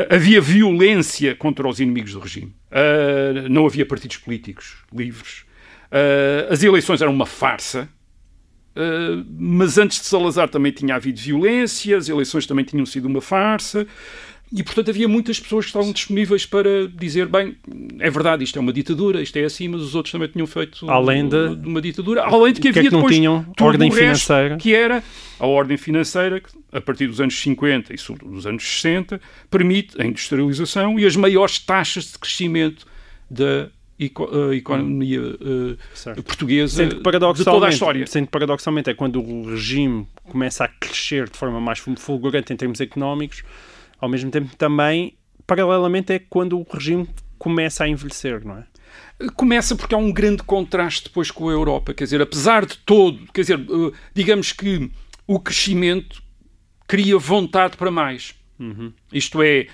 havia 0.10 0.42
violência 0.42 1.36
contra 1.36 1.68
os 1.68 1.80
inimigos 1.80 2.14
do 2.14 2.20
regime. 2.20 2.54
Uh, 2.72 3.50
não 3.50 3.66
havia 3.66 3.86
partidos 3.86 4.18
políticos 4.18 4.78
livres. 4.94 5.44
Uh, 5.92 6.52
as 6.52 6.64
eleições 6.64 7.02
eram 7.02 7.14
uma 7.14 7.26
farsa. 7.26 7.90
Uh, 8.74 9.26
mas 9.38 9.78
antes 9.78 10.00
de 10.00 10.06
Salazar 10.06 10.48
também 10.48 10.72
tinha 10.72 10.96
havido 10.96 11.20
violência, 11.20 11.98
as 11.98 12.08
eleições 12.08 12.46
também 12.48 12.64
tinham 12.64 12.86
sido 12.86 13.06
uma 13.06 13.20
farsa. 13.20 13.86
E, 14.54 14.62
portanto, 14.64 14.90
havia 14.90 15.08
muitas 15.08 15.40
pessoas 15.40 15.66
que 15.66 15.70
estavam 15.70 15.94
disponíveis 15.94 16.46
para 16.46 16.88
dizer: 16.90 17.26
bem, 17.26 17.56
é 18.00 18.10
verdade, 18.10 18.44
isto 18.44 18.58
é 18.58 18.62
uma 18.62 18.74
ditadura, 18.74 19.22
isto 19.22 19.38
é 19.38 19.46
assim, 19.46 19.70
mas 19.70 19.82
os 19.82 19.96
outros 19.96 20.12
também 20.12 20.28
tinham 20.28 20.46
feito 20.46 20.90
além 20.92 21.28
de, 21.28 21.56
de 21.56 21.68
uma 21.68 21.82
ditadura. 21.82 22.24
Além 22.24 22.52
de 22.52 22.60
que, 22.60 22.72
que 22.74 22.80
havia 22.80 22.90
é 22.90 22.92
que 22.92 22.96
depois 22.96 23.16
tinham 23.16 23.46
ordem 23.62 23.90
financeira. 23.90 24.58
que 24.58 24.76
era 24.76 25.02
a 25.40 25.48
ordem 25.48 25.78
financeira, 25.78 26.42
que 26.42 26.50
a 26.72 26.82
partir 26.82 27.08
dos 27.08 27.22
anos 27.22 27.40
50 27.40 27.94
e 27.94 27.98
sobretudo 27.98 28.34
dos 28.34 28.46
anos 28.46 28.64
60, 28.64 29.22
permite 29.50 30.02
a 30.02 30.06
industrialização 30.06 31.00
e 31.00 31.06
as 31.06 31.16
maiores 31.16 31.58
taxas 31.58 32.12
de 32.12 32.20
crescimento 32.20 32.86
da 33.30 33.70
economia 34.54 35.22
uh, 35.22 36.24
portuguesa 36.24 36.90
sendo 36.90 37.34
de 37.34 37.44
toda 37.46 37.68
a 37.68 37.70
história. 37.70 38.06
Sendo 38.08 38.26
que, 38.26 38.32
paradoxalmente, 38.32 38.90
é 38.90 38.94
quando 38.94 39.22
o 39.22 39.50
regime 39.50 40.08
começa 40.24 40.66
a 40.66 40.68
crescer 40.68 41.30
de 41.30 41.38
forma 41.38 41.62
mais 41.62 41.80
fulgurante 41.80 42.52
em 42.52 42.56
termos 42.58 42.82
económicos, 42.82 43.44
ao 44.02 44.10
mesmo 44.10 44.32
tempo 44.32 44.56
também, 44.58 45.16
paralelamente, 45.46 46.12
é 46.12 46.20
quando 46.20 46.60
o 46.60 46.66
regime 46.70 47.08
começa 47.38 47.84
a 47.84 47.88
envelhecer, 47.88 48.44
não 48.44 48.58
é? 48.58 48.66
Começa 49.36 49.76
porque 49.76 49.94
há 49.94 49.98
um 49.98 50.12
grande 50.12 50.42
contraste 50.42 51.06
depois 51.06 51.30
com 51.30 51.48
a 51.48 51.52
Europa, 51.52 51.94
quer 51.94 52.06
dizer, 52.06 52.22
apesar 52.22 52.66
de 52.66 52.78
todo, 52.80 53.32
quer 53.32 53.42
dizer, 53.42 53.60
uh, 53.60 53.94
digamos 54.14 54.52
que 54.52 54.92
o 55.28 55.40
crescimento 55.40 56.22
cria 56.88 57.18
vontade 57.18 57.78
para 57.78 57.92
mais. 57.92 58.34
Uhum. 58.60 58.92
Isto 59.14 59.42
é, 59.44 59.68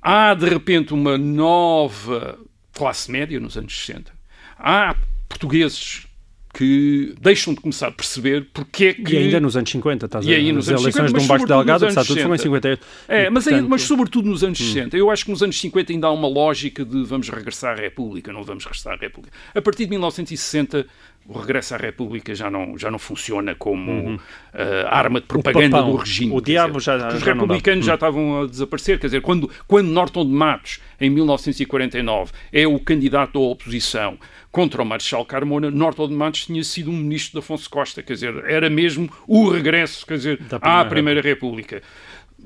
há 0.00 0.34
de 0.34 0.48
repente 0.48 0.92
uma 0.92 1.16
nova 1.16 2.38
classe 2.72 3.10
média 3.10 3.40
nos 3.40 3.56
anos 3.56 3.76
60. 3.76 4.12
Há 4.58 4.94
portugueses 5.28 6.06
que 6.52 7.14
deixam 7.20 7.54
de 7.54 7.60
começar 7.60 7.88
a 7.88 7.92
perceber 7.92 8.46
porque 8.52 8.84
é 8.84 8.94
que... 8.94 9.14
E 9.14 9.16
ainda 9.16 9.40
nos 9.40 9.56
anos 9.56 9.70
50, 9.70 10.06
estás 10.06 10.26
a 10.26 10.28
ver? 10.28 10.40
E 10.40 10.52
nos 10.52 10.68
As 10.68 10.80
eleições 10.80 11.08
50, 11.08 11.18
de 11.18 11.24
um 11.24 11.26
Baixo 11.26 11.46
Delgado, 11.46 11.86
está 11.86 12.04
tudo 12.04 12.20
foi 12.20 12.34
em 12.34 12.38
58. 12.38 12.86
É, 13.08 13.30
mas, 13.30 13.44
portanto... 13.44 13.68
mas 13.68 13.82
sobretudo 13.82 14.28
nos 14.28 14.44
anos 14.44 14.60
hum. 14.60 14.72
60. 14.72 14.96
Eu 14.96 15.10
acho 15.10 15.24
que 15.24 15.30
nos 15.30 15.42
anos 15.42 15.58
50 15.58 15.92
ainda 15.92 16.06
há 16.08 16.12
uma 16.12 16.28
lógica 16.28 16.84
de 16.84 17.04
vamos 17.04 17.30
regressar 17.30 17.78
à 17.78 17.80
República, 17.80 18.32
não 18.32 18.42
vamos 18.42 18.64
regressar 18.64 18.92
à 18.92 18.96
República. 18.96 19.34
A 19.54 19.62
partir 19.62 19.84
de 19.84 19.90
1960 19.90 20.86
o 21.26 21.38
regresso 21.38 21.74
à 21.74 21.76
República 21.76 22.34
já 22.34 22.50
não, 22.50 22.76
já 22.76 22.90
não 22.90 22.98
funciona 22.98 23.54
como 23.54 23.92
uhum. 23.92 24.14
uh, 24.16 24.88
arma 24.88 25.20
de 25.20 25.26
propaganda 25.26 25.82
do 25.82 25.96
regime. 25.96 26.32
O 26.34 26.40
diabo 26.40 26.78
dizer, 26.78 26.84
já, 26.84 26.98
já 26.98 27.16
Os 27.16 27.22
republicanos 27.22 27.84
já 27.86 27.92
uhum. 27.92 27.96
estavam 27.96 28.42
a 28.42 28.46
desaparecer. 28.46 28.98
Quer 28.98 29.06
dizer, 29.06 29.20
quando, 29.20 29.48
quando 29.66 29.88
Norton 29.88 30.24
de 30.24 30.32
Matos, 30.32 30.80
em 31.00 31.10
1949, 31.10 32.32
é 32.52 32.66
o 32.66 32.78
candidato 32.80 33.34
da 33.34 33.40
oposição 33.40 34.18
contra 34.50 34.82
o 34.82 34.84
Marechal 34.84 35.24
Carmona, 35.24 35.70
Norton 35.70 36.08
de 36.08 36.14
Matos 36.14 36.46
tinha 36.46 36.62
sido 36.62 36.90
um 36.90 36.96
ministro 36.96 37.32
de 37.32 37.38
Afonso 37.38 37.70
Costa. 37.70 38.02
Quer 38.02 38.14
dizer, 38.14 38.44
era 38.46 38.68
mesmo 38.68 39.08
o 39.26 39.48
regresso 39.48 40.04
quer 40.06 40.16
dizer, 40.16 40.40
à 40.60 40.84
Primeira 40.84 41.20
República. 41.20 41.82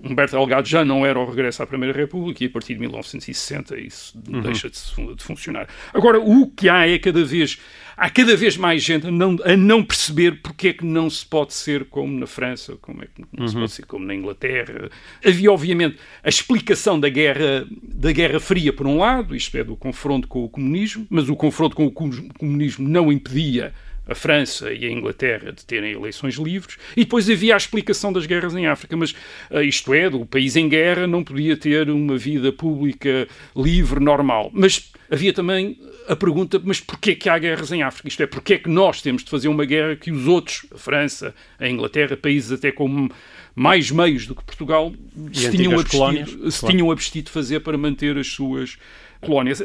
Humberto 0.07 0.37
Delgado 0.37 0.69
já 0.69 0.85
não 0.85 1.05
era 1.05 1.19
o 1.19 1.29
regresso 1.29 1.63
à 1.63 1.67
Primeira 1.67 1.97
República 1.97 2.43
e 2.43 2.47
a 2.47 2.51
partir 2.51 2.75
de 2.75 2.81
1960 2.81 3.79
isso 3.79 4.19
uhum. 4.29 4.41
deixa 4.41 4.71
de, 4.71 5.15
de, 5.15 5.23
funcionar. 5.23 5.69
Agora, 5.93 6.21
o 6.21 6.49
que 6.51 6.69
há 6.69 6.89
é 6.89 6.99
cada 6.99 7.25
vez 7.25 7.59
há 7.97 8.11
cada 8.11 8.37
vez 8.37 8.57
mais 8.57 8.83
gente 8.83 9.07
a 9.07 9.11
não, 9.11 9.37
a 9.45 9.57
não 9.57 9.83
perceber 9.83 10.41
porque 10.43 10.69
é 10.69 10.73
que 10.73 10.85
não 10.85 11.09
se 11.09 11.25
pode 11.25 11.55
ser 11.55 11.87
como 11.87 12.19
na 12.19 12.27
França, 12.27 12.77
como 12.77 13.03
é 13.03 13.07
que 13.07 13.23
não 13.33 13.45
uhum. 13.45 13.49
se 13.49 13.55
pode 13.55 13.73
ser 13.73 13.87
como 13.87 14.05
na 14.05 14.15
Inglaterra. 14.15 14.91
Havia, 15.25 15.51
obviamente, 15.51 15.97
a 16.23 16.29
explicação 16.29 17.01
da 17.01 17.09
guerra, 17.09 17.67
da 17.83 18.13
guerra 18.13 18.39
Fria, 18.39 18.73
por 18.73 18.87
um 18.87 18.99
lado, 18.99 19.35
isto 19.35 19.57
é, 19.57 19.65
do 19.65 19.77
confronto 19.77 20.29
com 20.29 20.45
o 20.45 20.49
comunismo, 20.49 21.07
mas 21.09 21.29
o 21.29 21.37
confronto 21.37 21.75
com 21.75 21.87
o 21.87 21.93
comunismo 21.93 22.89
não 22.89 23.11
impedia 23.13 23.73
a 24.07 24.15
França 24.15 24.73
e 24.73 24.87
a 24.87 24.91
Inglaterra 24.91 25.53
de 25.53 25.65
terem 25.65 25.93
eleições 25.93 26.37
livres, 26.37 26.77
e 26.97 27.01
depois 27.01 27.29
havia 27.29 27.55
a 27.55 27.57
explicação 27.57 28.13
das 28.13 28.27
guerras 28.27 28.55
em 28.55 28.67
África, 28.67 28.97
mas 28.97 29.15
eh, 29.51 29.65
isto 29.65 29.93
é, 29.93 30.07
o 30.09 30.25
país 30.25 30.57
em 30.57 30.69
guerra 30.69 31.07
não 31.07 31.25
podia 31.25 31.57
ter 31.57 31.91
uma 31.91 32.17
vida 32.17 32.53
pública 32.53 33.27
livre, 33.57 34.01
normal. 34.01 34.51
Mas 34.53 34.93
havia 35.11 35.33
também 35.33 35.79
a 36.09 36.15
pergunta, 36.15 36.61
mas 36.65 36.81
porquê 36.81 37.15
que 37.15 37.29
há 37.29 37.39
guerras 37.39 37.73
em 37.73 37.83
África? 37.83 38.09
Isto 38.09 38.23
é, 38.23 38.27
porquê 38.27 38.59
que 38.59 38.69
nós 38.69 39.03
temos 39.03 39.25
de 39.25 39.31
fazer 39.31 39.49
uma 39.49 39.65
guerra 39.65 39.97
que 39.97 40.11
os 40.11 40.27
outros, 40.27 40.67
a 40.73 40.79
França, 40.79 41.35
a 41.59 41.69
Inglaterra, 41.69 42.17
países 42.17 42.53
até 42.53 42.71
com 42.71 43.09
mais 43.55 43.91
meios 43.91 44.27
do 44.27 44.35
que 44.35 44.45
Portugal, 44.45 44.93
se, 45.33 45.51
tinham 45.51 45.79
abstido, 45.79 46.51
se 46.51 46.61
claro. 46.61 46.75
tinham 46.75 46.91
abstido 46.91 47.25
de 47.25 47.31
fazer 47.31 47.61
para 47.61 47.77
manter 47.77 48.17
as 48.19 48.29
suas 48.29 48.79
colónias. 49.21 49.63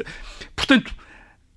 Portanto, 0.56 0.92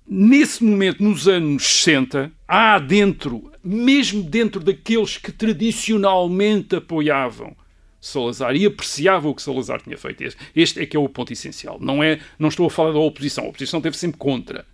nesse 0.08 0.62
momento, 0.62 1.02
nos 1.02 1.26
anos 1.26 1.66
60, 1.66 2.32
há 2.46 2.78
dentro, 2.78 3.50
mesmo 3.62 4.22
dentro 4.22 4.60
daqueles 4.60 5.18
que 5.18 5.32
tradicionalmente 5.32 6.76
apoiavam 6.76 7.56
Salazar 8.00 8.54
e 8.54 8.64
apreciavam 8.64 9.32
o 9.32 9.34
que 9.34 9.42
Salazar 9.42 9.80
tinha 9.82 9.98
feito. 9.98 10.22
Este 10.54 10.80
é 10.80 10.86
que 10.86 10.96
é 10.96 11.00
o 11.00 11.08
ponto 11.08 11.32
essencial. 11.32 11.78
Não, 11.80 12.02
é, 12.02 12.20
não 12.38 12.48
estou 12.48 12.66
a 12.66 12.70
falar 12.70 12.92
da 12.92 12.98
oposição. 12.98 13.44
A 13.44 13.48
oposição 13.48 13.78
esteve 13.78 13.96
sempre 13.96 14.18
contra. 14.18 14.64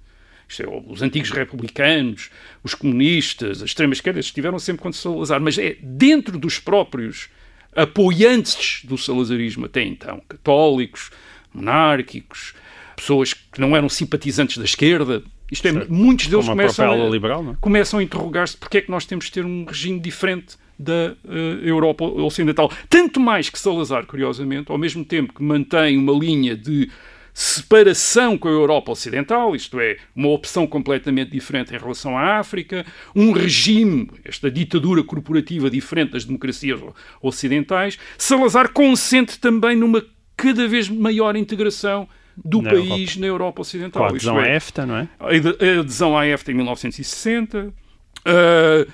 É, 0.61 0.65
os 0.87 1.01
antigos 1.01 1.31
republicanos, 1.31 2.31
os 2.63 2.75
comunistas, 2.75 3.63
a 3.63 3.65
extrema-esquerda 3.65 4.21
estiveram 4.21 4.59
sempre 4.59 4.83
contra 4.83 5.01
Salazar. 5.01 5.41
Mas 5.41 5.57
é 5.57 5.77
dentro 5.81 6.39
dos 6.39 6.59
próprios 6.59 7.31
apoiantes 7.75 8.85
do 8.85 8.99
salazarismo 8.99 9.65
até 9.65 9.83
então, 9.83 10.23
católicos, 10.29 11.11
monárquicos, 11.55 12.55
pessoas 13.03 13.35
que 13.35 13.61
não 13.61 13.77
eram 13.77 13.89
simpatizantes 13.89 14.57
da 14.57 14.65
esquerda. 14.65 15.23
Isto 15.51 15.69
é, 15.69 15.73
certo. 15.73 15.93
muitos 15.93 16.29
deles 16.29 16.47
começam 16.47 16.91
a, 16.91 17.11
liberal, 17.11 17.45
é? 17.51 17.57
começam 17.61 17.99
a 17.99 18.03
interrogar-se 18.03 18.57
porque 18.57 18.79
é 18.79 18.81
que 18.81 18.91
nós 18.91 19.05
temos 19.05 19.27
de 19.27 19.33
ter 19.33 19.45
um 19.45 19.65
regime 19.65 20.01
diferente 20.01 20.57
da 20.79 21.15
uh, 21.25 21.33
Europa 21.63 22.05
Ocidental. 22.05 22.71
Tanto 22.89 23.21
mais 23.21 23.51
que 23.51 23.59
Salazar, 23.59 24.07
curiosamente, 24.07 24.71
ao 24.71 24.79
mesmo 24.79 25.05
tempo 25.05 25.35
que 25.35 25.43
mantém 25.43 25.99
uma 25.99 26.13
linha 26.13 26.57
de 26.57 26.91
separação 27.35 28.39
com 28.39 28.49
a 28.49 28.51
Europa 28.51 28.93
Ocidental, 28.93 29.55
isto 29.57 29.81
é, 29.81 29.97
uma 30.15 30.29
opção 30.29 30.67
completamente 30.67 31.31
diferente 31.31 31.75
em 31.75 31.79
relação 31.79 32.17
à 32.17 32.39
África, 32.39 32.85
um 33.15 33.33
regime, 33.33 34.11
esta 34.25 34.51
ditadura 34.51 35.03
corporativa 35.03 35.71
diferente 35.71 36.13
das 36.13 36.25
democracias 36.25 36.81
ocidentais, 37.21 37.99
Salazar 38.17 38.73
consente 38.73 39.39
também 39.39 39.77
numa 39.77 40.05
cada 40.37 40.67
vez 40.69 40.89
maior 40.89 41.37
integração 41.37 42.09
do 42.37 42.63
na 42.63 42.71
país 42.71 42.87
Europa. 42.89 43.21
na 43.21 43.27
Europa 43.27 43.61
Ocidental. 43.63 44.03
Com 44.03 44.07
a 44.07 44.11
adesão 44.11 44.41
é, 44.41 44.53
à 44.53 44.57
EFTA, 44.57 44.87
não 44.87 44.97
é? 44.97 45.09
A 45.21 45.81
adesão 45.81 46.17
à 46.17 46.27
EFTA 46.27 46.53
em 46.53 46.55
1960. 46.55 47.69
Uh, 47.69 48.93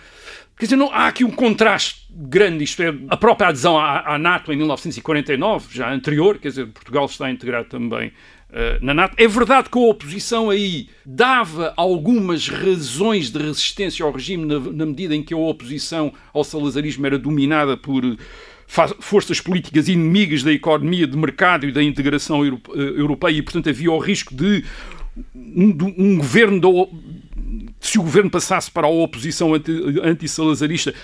quer 0.56 0.64
dizer, 0.64 0.76
não, 0.76 0.92
há 0.92 1.06
aqui 1.06 1.24
um 1.24 1.30
contraste 1.30 2.06
grande, 2.10 2.64
isto 2.64 2.82
é, 2.82 2.92
a 3.08 3.16
própria 3.16 3.48
adesão 3.48 3.78
à, 3.78 4.14
à, 4.14 4.18
NATO 4.18 4.52
em 4.52 4.56
1949, 4.56 5.68
já 5.70 5.92
anterior, 5.92 6.38
quer 6.38 6.48
dizer, 6.48 6.66
Portugal 6.66 7.06
está 7.06 7.30
integrado 7.30 7.68
também 7.68 8.08
uh, 8.08 8.84
na 8.84 8.92
NATO. 8.92 9.14
É 9.16 9.28
verdade 9.28 9.68
que 9.70 9.78
a 9.78 9.82
oposição 9.82 10.50
aí 10.50 10.88
dava 11.04 11.72
algumas 11.76 12.48
razões 12.48 13.30
de 13.30 13.38
resistência 13.38 14.04
ao 14.04 14.10
regime 14.10 14.46
na, 14.46 14.58
na 14.58 14.86
medida 14.86 15.14
em 15.14 15.22
que 15.22 15.32
a 15.32 15.38
oposição 15.38 16.12
ao 16.32 16.42
salazarismo 16.42 17.06
era 17.06 17.18
dominada 17.18 17.76
por 17.76 18.04
forças 18.68 19.40
políticas 19.40 19.88
inimigas 19.88 20.42
da 20.42 20.52
economia 20.52 21.06
de 21.06 21.16
mercado 21.16 21.66
e 21.66 21.72
da 21.72 21.82
integração 21.82 22.44
eh, 22.44 22.50
europeia 22.76 23.32
e, 23.34 23.42
portanto, 23.42 23.68
havia 23.68 23.90
o 23.90 23.98
risco 23.98 24.34
de 24.34 24.62
um, 25.34 25.74
um 25.96 26.16
governo, 26.18 26.88
se 27.80 27.98
o 27.98 28.02
governo 28.02 28.30
passasse 28.30 28.70
para 28.70 28.86
a 28.86 28.90
oposição 28.90 29.52
anti-salazarista, 29.54 30.90
anti 30.90 30.98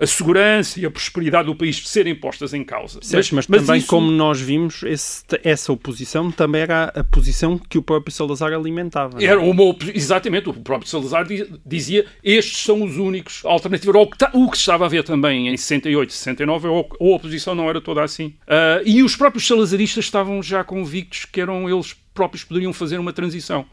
a 0.00 0.06
segurança 0.06 0.80
e 0.80 0.86
a 0.86 0.90
prosperidade 0.90 1.46
do 1.46 1.54
país 1.54 1.86
serem 1.86 2.14
postas 2.14 2.54
em 2.54 2.64
causa. 2.64 3.00
Certo, 3.02 3.34
mas, 3.34 3.46
mas, 3.46 3.60
também, 3.60 3.80
isso... 3.80 3.86
como 3.86 4.10
nós 4.10 4.40
vimos, 4.40 4.82
esse, 4.82 5.24
essa 5.44 5.72
oposição 5.72 6.30
também 6.30 6.62
era 6.62 6.84
a 6.94 7.04
posição 7.04 7.58
que 7.58 7.76
o 7.76 7.82
próprio 7.82 8.12
Salazar 8.12 8.52
alimentava. 8.52 9.22
É? 9.22 9.26
Era 9.26 9.40
uma 9.40 9.60
Exatamente, 9.94 10.48
o 10.48 10.54
próprio 10.54 10.88
Salazar 10.88 11.26
dizia 11.64 12.06
estes 12.24 12.62
são 12.64 12.82
os 12.82 12.96
únicos 12.96 13.44
alternativos. 13.44 13.94
O 13.94 14.06
que, 14.06 14.18
tá, 14.18 14.30
o 14.32 14.50
que 14.50 14.56
estava 14.56 14.86
a 14.86 14.88
ver 14.88 15.04
também 15.04 15.48
em 15.48 15.56
68, 15.56 16.12
69, 16.12 16.68
a 16.68 16.70
oposição 16.98 17.54
não 17.54 17.68
era 17.68 17.80
toda 17.80 18.02
assim. 18.02 18.34
Uh, 18.46 18.82
e 18.84 19.02
os 19.02 19.14
próprios 19.14 19.46
salazaristas 19.46 20.06
estavam 20.06 20.42
já 20.42 20.64
convictos 20.64 21.26
que 21.26 21.40
eram 21.40 21.68
eles 21.68 21.94
próprios 22.14 22.42
poderiam 22.44 22.72
fazer 22.72 22.98
uma 22.98 23.12
transição. 23.12 23.66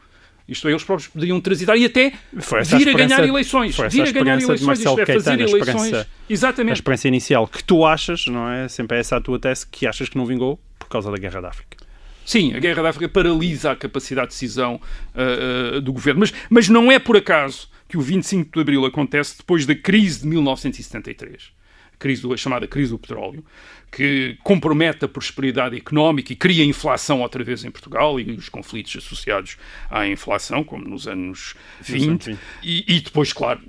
Isto 0.48 0.66
é, 0.66 0.70
eles 0.70 0.82
próprios 0.82 1.08
podiam 1.08 1.38
transitar 1.40 1.76
e 1.76 1.84
até 1.84 2.12
vir 2.32 2.88
a 2.88 2.92
ganhar 2.94 3.22
eleições. 3.22 3.76
Vir 3.90 4.08
a 4.08 4.12
ganhar 4.12 4.40
eleições, 4.40 4.78
isto 4.78 5.00
é, 5.00 5.06
fazer 5.06 5.40
eleições. 5.40 6.06
Exatamente. 6.28 6.72
A 6.72 6.74
experiência 6.74 7.08
inicial 7.08 7.46
que 7.46 7.62
tu 7.62 7.84
achas, 7.84 8.26
não 8.26 8.50
é? 8.50 8.66
Sempre 8.66 8.96
é 8.96 9.00
essa 9.00 9.16
a 9.16 9.20
tua 9.20 9.38
tese, 9.38 9.66
que 9.66 9.86
achas 9.86 10.08
que 10.08 10.16
não 10.16 10.24
vingou 10.24 10.58
por 10.78 10.88
causa 10.88 11.10
da 11.10 11.18
Guerra 11.18 11.42
da 11.42 11.48
África. 11.48 11.76
Sim, 12.24 12.54
a 12.54 12.58
Guerra 12.58 12.82
da 12.82 12.88
África 12.88 13.08
paralisa 13.08 13.72
a 13.72 13.76
capacidade 13.76 14.28
de 14.28 14.34
decisão 14.34 14.80
uh, 15.14 15.76
uh, 15.76 15.80
do 15.82 15.92
governo. 15.92 16.20
Mas, 16.20 16.32
mas 16.48 16.68
não 16.68 16.90
é 16.90 16.98
por 16.98 17.16
acaso 17.16 17.68
que 17.86 17.98
o 17.98 18.00
25 18.00 18.50
de 18.52 18.60
Abril 18.60 18.84
acontece 18.86 19.36
depois 19.38 19.66
da 19.66 19.74
crise 19.74 20.20
de 20.20 20.28
1973 20.28 21.57
crise 21.98 22.22
do, 22.22 22.32
a 22.32 22.36
chamada 22.36 22.66
crise 22.66 22.90
do 22.90 22.98
petróleo, 22.98 23.44
que 23.90 24.38
compromete 24.42 25.04
a 25.04 25.08
prosperidade 25.08 25.76
económica 25.76 26.32
e 26.32 26.36
cria 26.36 26.64
inflação 26.64 27.22
outra 27.22 27.42
vez 27.42 27.64
em 27.64 27.70
Portugal 27.70 28.20
e 28.20 28.32
os 28.32 28.48
conflitos 28.48 28.96
associados 28.96 29.56
à 29.90 30.06
inflação, 30.06 30.62
como 30.62 30.84
nos 30.86 31.08
anos 31.08 31.54
20. 31.80 32.38
E, 32.62 32.84
e, 32.96 33.00
depois, 33.00 33.32
claro, 33.32 33.60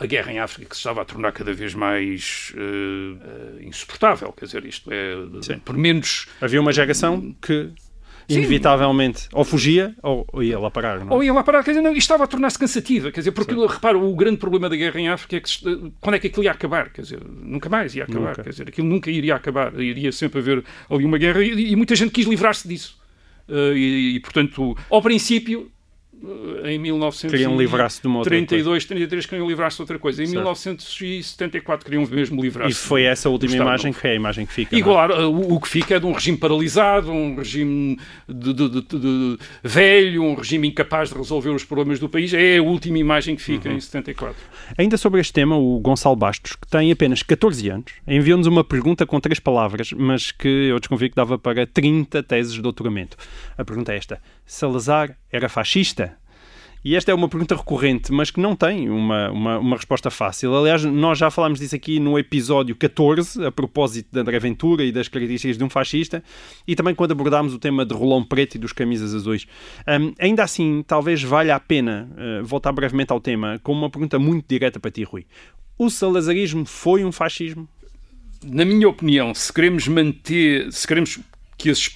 a 0.00 0.06
guerra 0.06 0.32
em 0.32 0.38
África 0.38 0.70
que 0.70 0.74
se 0.74 0.80
estava 0.80 1.02
a 1.02 1.04
tornar 1.04 1.32
cada 1.32 1.52
vez 1.52 1.74
mais 1.74 2.52
uh, 2.54 3.62
insuportável. 3.62 4.32
Quer 4.32 4.46
dizer, 4.46 4.64
isto 4.64 4.90
é, 4.90 5.14
Sim. 5.42 5.58
por 5.58 5.76
menos. 5.76 6.26
Havia 6.40 6.60
uma 6.60 6.72
geração 6.72 7.34
que 7.40 7.70
inevitavelmente 8.28 9.28
ou 9.32 9.44
fugia 9.44 9.94
ou, 10.02 10.26
ia 10.42 10.58
lá 10.58 10.70
parar. 10.70 11.00
Não? 11.04 11.12
É? 11.12 11.14
Ou 11.14 11.24
ia 11.24 11.32
lá 11.32 11.42
parar, 11.42 11.64
quer 11.64 11.70
dizer, 11.70 11.82
não, 11.82 11.94
estava 11.94 12.24
a 12.24 12.26
tornar-se 12.26 12.58
cansativa, 12.58 13.10
quer 13.10 13.20
dizer, 13.20 13.32
porque, 13.32 13.54
Sim. 13.54 13.66
repara, 13.66 13.98
o 13.98 14.14
grande 14.14 14.36
problema 14.36 14.68
da 14.68 14.76
guerra 14.76 15.00
em 15.00 15.08
África 15.08 15.36
é 15.36 15.40
que 15.40 15.92
quando 16.00 16.14
é 16.14 16.18
que 16.18 16.26
aquilo 16.26 16.44
ia 16.44 16.52
acabar, 16.52 16.90
quer 16.90 17.02
dizer, 17.02 17.20
nunca 17.24 17.68
mais 17.68 17.94
ia 17.94 18.04
acabar, 18.04 18.28
nunca. 18.28 18.42
quer 18.42 18.50
dizer, 18.50 18.68
aquilo 18.68 18.86
nunca 18.86 19.10
iria 19.10 19.34
acabar, 19.34 19.78
iria 19.80 20.12
sempre 20.12 20.40
haver 20.40 20.64
ali 20.90 21.04
uma 21.04 21.18
guerra 21.18 21.42
e, 21.42 21.72
e 21.72 21.76
muita 21.76 21.96
gente 21.96 22.10
quis 22.10 22.26
livrar-se 22.26 22.68
disso. 22.68 22.98
Uh, 23.48 23.74
e, 23.74 24.16
e, 24.16 24.20
portanto, 24.20 24.76
ao 24.90 25.00
princípio, 25.00 25.70
em 26.64 26.78
1932, 26.78 28.84
33 28.84 29.26
queriam 29.26 29.46
livrar-se 29.46 29.76
de 29.76 29.82
outra 29.82 29.98
coisa. 29.98 30.22
Em 30.22 30.26
certo. 30.26 30.38
1974 30.38 31.84
queriam 31.84 32.04
mesmo 32.06 32.42
livrar-se. 32.42 32.72
E 32.72 32.74
foi 32.74 33.04
essa 33.04 33.28
última 33.28 33.54
imagem 33.54 33.92
que 33.92 34.06
é 34.06 34.12
a 34.12 34.14
imagem 34.14 34.44
que 34.44 34.52
fica. 34.52 34.76
E 34.76 34.82
claro, 34.82 35.14
é? 35.14 35.26
o, 35.26 35.54
o, 35.54 35.60
que 35.60 35.68
fica 35.68 35.94
é 35.94 36.00
de 36.00 36.06
um 36.06 36.12
regime 36.12 36.36
paralisado, 36.36 37.12
um 37.12 37.36
regime 37.36 37.98
de, 38.28 38.52
de, 38.52 38.68
de, 38.68 38.82
de, 38.82 39.38
velho, 39.62 40.24
um 40.24 40.34
regime 40.34 40.68
incapaz 40.68 41.10
de 41.10 41.16
resolver 41.16 41.50
os 41.50 41.64
problemas 41.64 42.00
do 42.00 42.08
país. 42.08 42.34
É 42.34 42.58
a 42.58 42.62
última 42.62 42.98
imagem 42.98 43.36
que 43.36 43.42
fica 43.42 43.68
uhum. 43.68 43.76
em 43.76 43.80
74. 43.80 44.36
Ainda 44.76 44.96
sobre 44.96 45.20
este 45.20 45.32
tema, 45.32 45.56
o 45.56 45.78
Gonçalo 45.78 46.16
Bastos, 46.16 46.56
que 46.56 46.66
tem 46.66 46.90
apenas 46.90 47.22
14 47.22 47.68
anos, 47.68 47.92
enviou-nos 48.06 48.46
uma 48.46 48.64
pergunta 48.64 49.06
com 49.06 49.20
três 49.20 49.38
palavras, 49.38 49.92
mas 49.92 50.32
que 50.32 50.48
eu 50.48 50.80
desconfio 50.80 51.08
que 51.08 51.16
dava 51.16 51.38
para 51.38 51.66
30 51.66 52.22
teses 52.24 52.54
de 52.54 52.60
doutoramento. 52.60 53.16
A 53.56 53.64
pergunta 53.64 53.92
é 53.92 53.96
esta: 53.96 54.20
Salazar 54.44 55.16
era 55.30 55.48
fascista? 55.48 56.16
E 56.84 56.94
esta 56.94 57.10
é 57.10 57.14
uma 57.14 57.28
pergunta 57.28 57.56
recorrente, 57.56 58.12
mas 58.12 58.30
que 58.30 58.40
não 58.40 58.54
tem 58.54 58.88
uma, 58.88 59.30
uma, 59.30 59.58
uma, 59.58 59.76
resposta 59.76 60.10
fácil. 60.10 60.56
Aliás, 60.56 60.84
nós 60.84 61.18
já 61.18 61.28
falámos 61.28 61.58
disso 61.58 61.74
aqui 61.74 61.98
no 61.98 62.16
episódio 62.18 62.74
14, 62.76 63.44
a 63.44 63.50
propósito 63.50 64.08
da 64.12 64.20
André 64.20 64.38
Ventura 64.38 64.84
e 64.84 64.92
das 64.92 65.08
características 65.08 65.58
de 65.58 65.64
um 65.64 65.68
fascista, 65.68 66.22
e 66.66 66.76
também 66.76 66.94
quando 66.94 67.12
abordámos 67.12 67.52
o 67.52 67.58
tema 67.58 67.84
de 67.84 67.92
Rolão 67.92 68.22
Preto 68.24 68.54
e 68.54 68.58
dos 68.58 68.72
camisas 68.72 69.12
azuis. 69.12 69.46
Um, 69.88 70.14
ainda 70.20 70.44
assim, 70.44 70.84
talvez 70.86 71.20
valha 71.22 71.56
a 71.56 71.60
pena 71.60 72.08
uh, 72.12 72.44
voltar 72.44 72.70
brevemente 72.70 73.12
ao 73.12 73.20
tema 73.20 73.58
com 73.62 73.72
uma 73.72 73.90
pergunta 73.90 74.18
muito 74.18 74.46
direta 74.48 74.78
para 74.78 74.90
ti, 74.90 75.02
Rui. 75.02 75.26
O 75.76 75.90
salazarismo 75.90 76.64
foi 76.64 77.04
um 77.04 77.10
fascismo? 77.10 77.68
Na 78.44 78.64
minha 78.64 78.88
opinião, 78.88 79.34
se 79.34 79.52
queremos 79.52 79.88
manter, 79.88 80.72
se 80.72 80.86
queremos 80.86 81.18
que 81.56 81.70
esses 81.70 81.88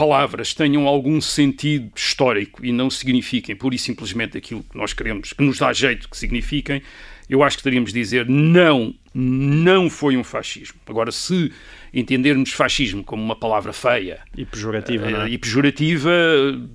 palavras 0.00 0.54
tenham 0.54 0.88
algum 0.88 1.20
sentido 1.20 1.92
histórico 1.94 2.64
e 2.64 2.72
não 2.72 2.88
signifiquem 2.88 3.54
pura 3.54 3.74
e 3.74 3.78
simplesmente 3.78 4.38
aquilo 4.38 4.62
que 4.62 4.74
nós 4.74 4.94
queremos, 4.94 5.34
que 5.34 5.42
nos 5.42 5.58
dá 5.58 5.74
jeito 5.74 6.08
que 6.08 6.16
signifiquem, 6.16 6.80
eu 7.28 7.42
acho 7.42 7.58
que 7.58 7.62
teríamos 7.62 7.92
de 7.92 8.00
dizer 8.00 8.26
não, 8.26 8.94
não 9.12 9.90
foi 9.90 10.16
um 10.16 10.24
fascismo. 10.24 10.80
Agora, 10.86 11.12
se 11.12 11.52
entendermos 11.92 12.50
fascismo 12.50 13.04
como 13.04 13.22
uma 13.22 13.36
palavra 13.36 13.74
feia 13.74 14.20
e 14.34 14.46
pejorativa, 14.46 15.06
uh, 15.06 15.26
é? 15.26 15.28
e 15.28 15.36
pejorativa 15.36 16.10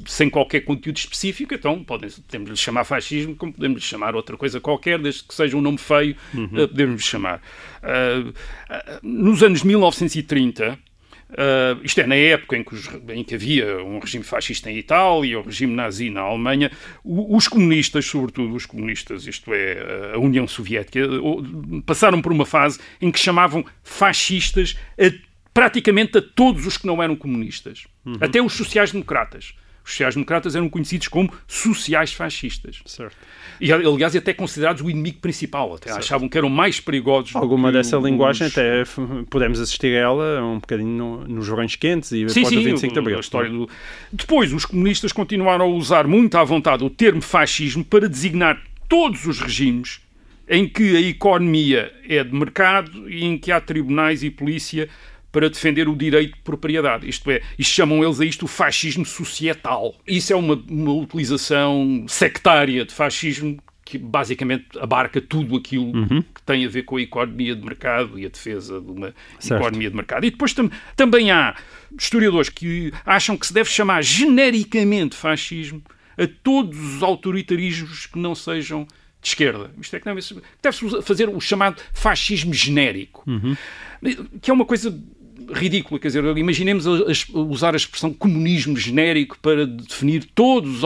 sem 0.06 0.30
qualquer 0.30 0.62
conteúdo 0.62 0.98
específico, 0.98 1.56
então 1.56 1.84
podem, 1.84 2.12
podemos 2.12 2.52
lhe 2.52 2.58
chamar 2.58 2.84
fascismo 2.84 3.36
como 3.36 3.52
podemos 3.52 3.82
lhe 3.82 3.88
chamar 3.88 4.16
outra 4.16 4.38
coisa 4.38 4.60
qualquer, 4.62 5.00
desde 5.00 5.24
que 5.24 5.34
seja 5.34 5.58
um 5.58 5.62
nome 5.62 5.80
feio, 5.80 6.16
uhum. 6.32 6.46
uh, 6.46 6.68
podemos 6.68 7.02
lhe 7.02 7.08
chamar. 7.08 7.42
Uh, 7.82 8.32
nos 9.02 9.42
anos 9.42 9.64
1930, 9.64 10.78
Uh, 11.30 11.84
isto 11.84 12.00
é, 12.00 12.06
na 12.06 12.16
época 12.16 12.56
em 12.56 12.64
que, 12.64 12.76
os, 12.76 12.88
em 13.10 13.24
que, 13.24 13.34
havia 13.34 13.84
um 13.84 13.99
regime 13.99 14.24
fascista 14.24 14.70
em 14.70 14.78
Itália 14.78 15.32
e 15.32 15.36
um 15.36 15.41
regime 15.41 15.74
nazi 15.74 16.10
na 16.10 16.22
Alemanha, 16.22 16.72
os 17.04 17.47
comunistas, 17.47 18.06
sobretudo 18.06 18.54
os 18.54 18.66
comunistas, 18.66 19.26
isto 19.26 19.52
é, 19.54 20.14
a 20.14 20.20
União 20.20 20.47
Soviética, 20.47 20.99
passaram 21.86 22.22
por 22.22 22.32
uma 22.32 22.45
fase 22.45 22.80
em 23.02 23.12
que 23.12 23.20
chamavam 23.20 23.66
fascistas 23.84 24.78
a, 24.99 25.12
praticamente 25.54 26.20
a 26.20 26.22
todos 26.22 26.68
os 26.68 26.78
que 26.78 26.86
não 26.86 27.02
eram 27.02 27.16
comunistas, 27.16 27.86
uhum. 28.06 28.18
até 28.22 28.41
os 28.41 28.54
sociais-democratas. 28.54 29.56
Os 29.86 29.92
sociais-democratas 29.92 30.56
eram 30.56 30.68
conhecidos 30.68 31.08
como 31.08 31.32
sociais-fascistas. 31.48 32.82
Certo. 32.88 33.16
E, 33.62 33.72
aliás, 33.72 34.16
até 34.16 34.34
considerados 34.34 34.82
o 34.82 34.90
inimigo 34.90 35.20
principal. 35.20 35.76
Até 35.76 35.92
certo. 35.92 36.04
achavam 36.04 36.28
que 36.28 36.36
eram 36.36 36.50
mais 36.50 36.80
perigosos. 36.80 37.36
Alguma 37.36 37.72
dessa 37.72 37.96
linguagem, 37.98 38.48
até 38.48 38.84
podemos 39.30 39.60
assistir 39.60 39.96
a 39.96 40.00
ela 40.00 40.44
um 40.44 40.60
bocadinho 40.60 40.90
no, 40.90 41.28
nos 41.28 41.48
verões 41.48 41.76
quentes 41.76 42.12
e 42.12 42.28
sim, 42.30 42.44
sim, 42.44 42.64
25 42.64 42.94
de 42.94 43.00
Abril. 43.00 43.18
A 43.18 43.20
história 43.20 43.50
do... 43.50 43.70
Depois, 44.12 44.52
os 44.52 44.66
comunistas 44.66 45.12
continuaram 45.12 45.66
a 45.66 45.68
usar 45.68 46.08
muito 46.08 46.36
à 46.36 46.44
vontade 46.44 46.84
o 46.84 46.90
termo 46.90 47.22
fascismo 47.22 47.86
para 47.86 48.10
designar 48.10 48.60
todos 48.90 49.28
os 49.28 49.40
regimes 49.40 50.02
em 50.48 50.68
que 50.68 50.96
a 50.96 51.02
economia 51.02 51.92
é 52.08 52.24
de 52.24 52.34
mercado 52.34 53.10
e 53.10 53.24
em 53.24 53.38
que 53.38 53.52
há 53.52 53.62
tribunais 53.62 54.24
e 54.24 54.30
polícia 54.32 54.90
para 55.36 55.50
defender 55.50 55.90
o 55.90 55.96
direito 55.98 56.36
de 56.36 56.42
propriedade. 56.44 57.10
Isto 57.10 57.30
é, 57.30 57.42
e 57.60 57.64
chamam 57.64 58.02
eles 58.02 58.22
a 58.22 58.26
isto 58.26 58.46
o 58.46 58.48
fascismo 58.48 59.06
societal. 59.06 59.94
Isso 60.08 60.32
é 60.32 60.36
uma, 60.38 60.56
uma 60.70 60.94
utilização 60.94 62.06
sectária 62.08 62.86
de 62.86 62.94
fascismo 62.94 63.62
que 63.84 63.98
basicamente 63.98 64.80
abarca 64.80 65.20
tudo 65.20 65.58
aquilo 65.58 65.94
uhum. 65.94 66.22
que 66.22 66.42
tem 66.46 66.66
a 66.66 66.70
ver 66.70 66.84
com 66.84 66.96
a 66.96 67.02
economia 67.02 67.54
de 67.54 67.62
mercado 67.62 68.18
e 68.18 68.26
a 68.26 68.30
defesa 68.30 68.80
de 68.80 68.90
uma 68.90 69.14
certo. 69.38 69.62
economia 69.62 69.90
de 69.90 69.96
mercado. 69.98 70.26
E 70.26 70.32
depois 70.32 70.54
tam 70.54 70.72
também 70.96 71.32
há 71.32 71.54
historiadores 72.00 72.48
que 72.48 72.94
acham 73.06 73.36
que 73.36 73.46
se 73.46 73.54
deve 73.54 73.70
chamar 73.70 74.02
genericamente 74.02 75.18
fascismo 75.18 75.84
a 76.18 76.26
todos 76.26 76.80
os 76.80 77.04
autoritarismos 77.04 78.06
que 78.06 78.18
não 78.18 78.34
sejam 78.34 78.88
de 79.26 79.30
esquerda. 79.30 79.72
Isto 79.82 79.96
é 79.96 80.00
que 80.00 80.06
deve-se 80.06 80.42
deve 80.62 81.02
fazer 81.02 81.28
o 81.28 81.42
chamado 81.42 81.82
fascismo 81.92 82.54
genérico, 82.54 83.24
uhum. 83.28 83.58
que 84.40 84.52
é 84.52 84.54
uma 84.54 84.66
coisa 84.66 84.98
ridícula. 85.52 86.00
Quer 86.00 86.08
dizer, 86.08 86.38
imaginemos 86.38 86.86
usar 87.34 87.74
a 87.74 87.78
expressão 87.78 88.14
comunismo 88.14 88.78
genérico 88.78 89.38
para 89.41 89.66
definir 89.66 90.26
todos 90.36 90.78
os 90.78 90.84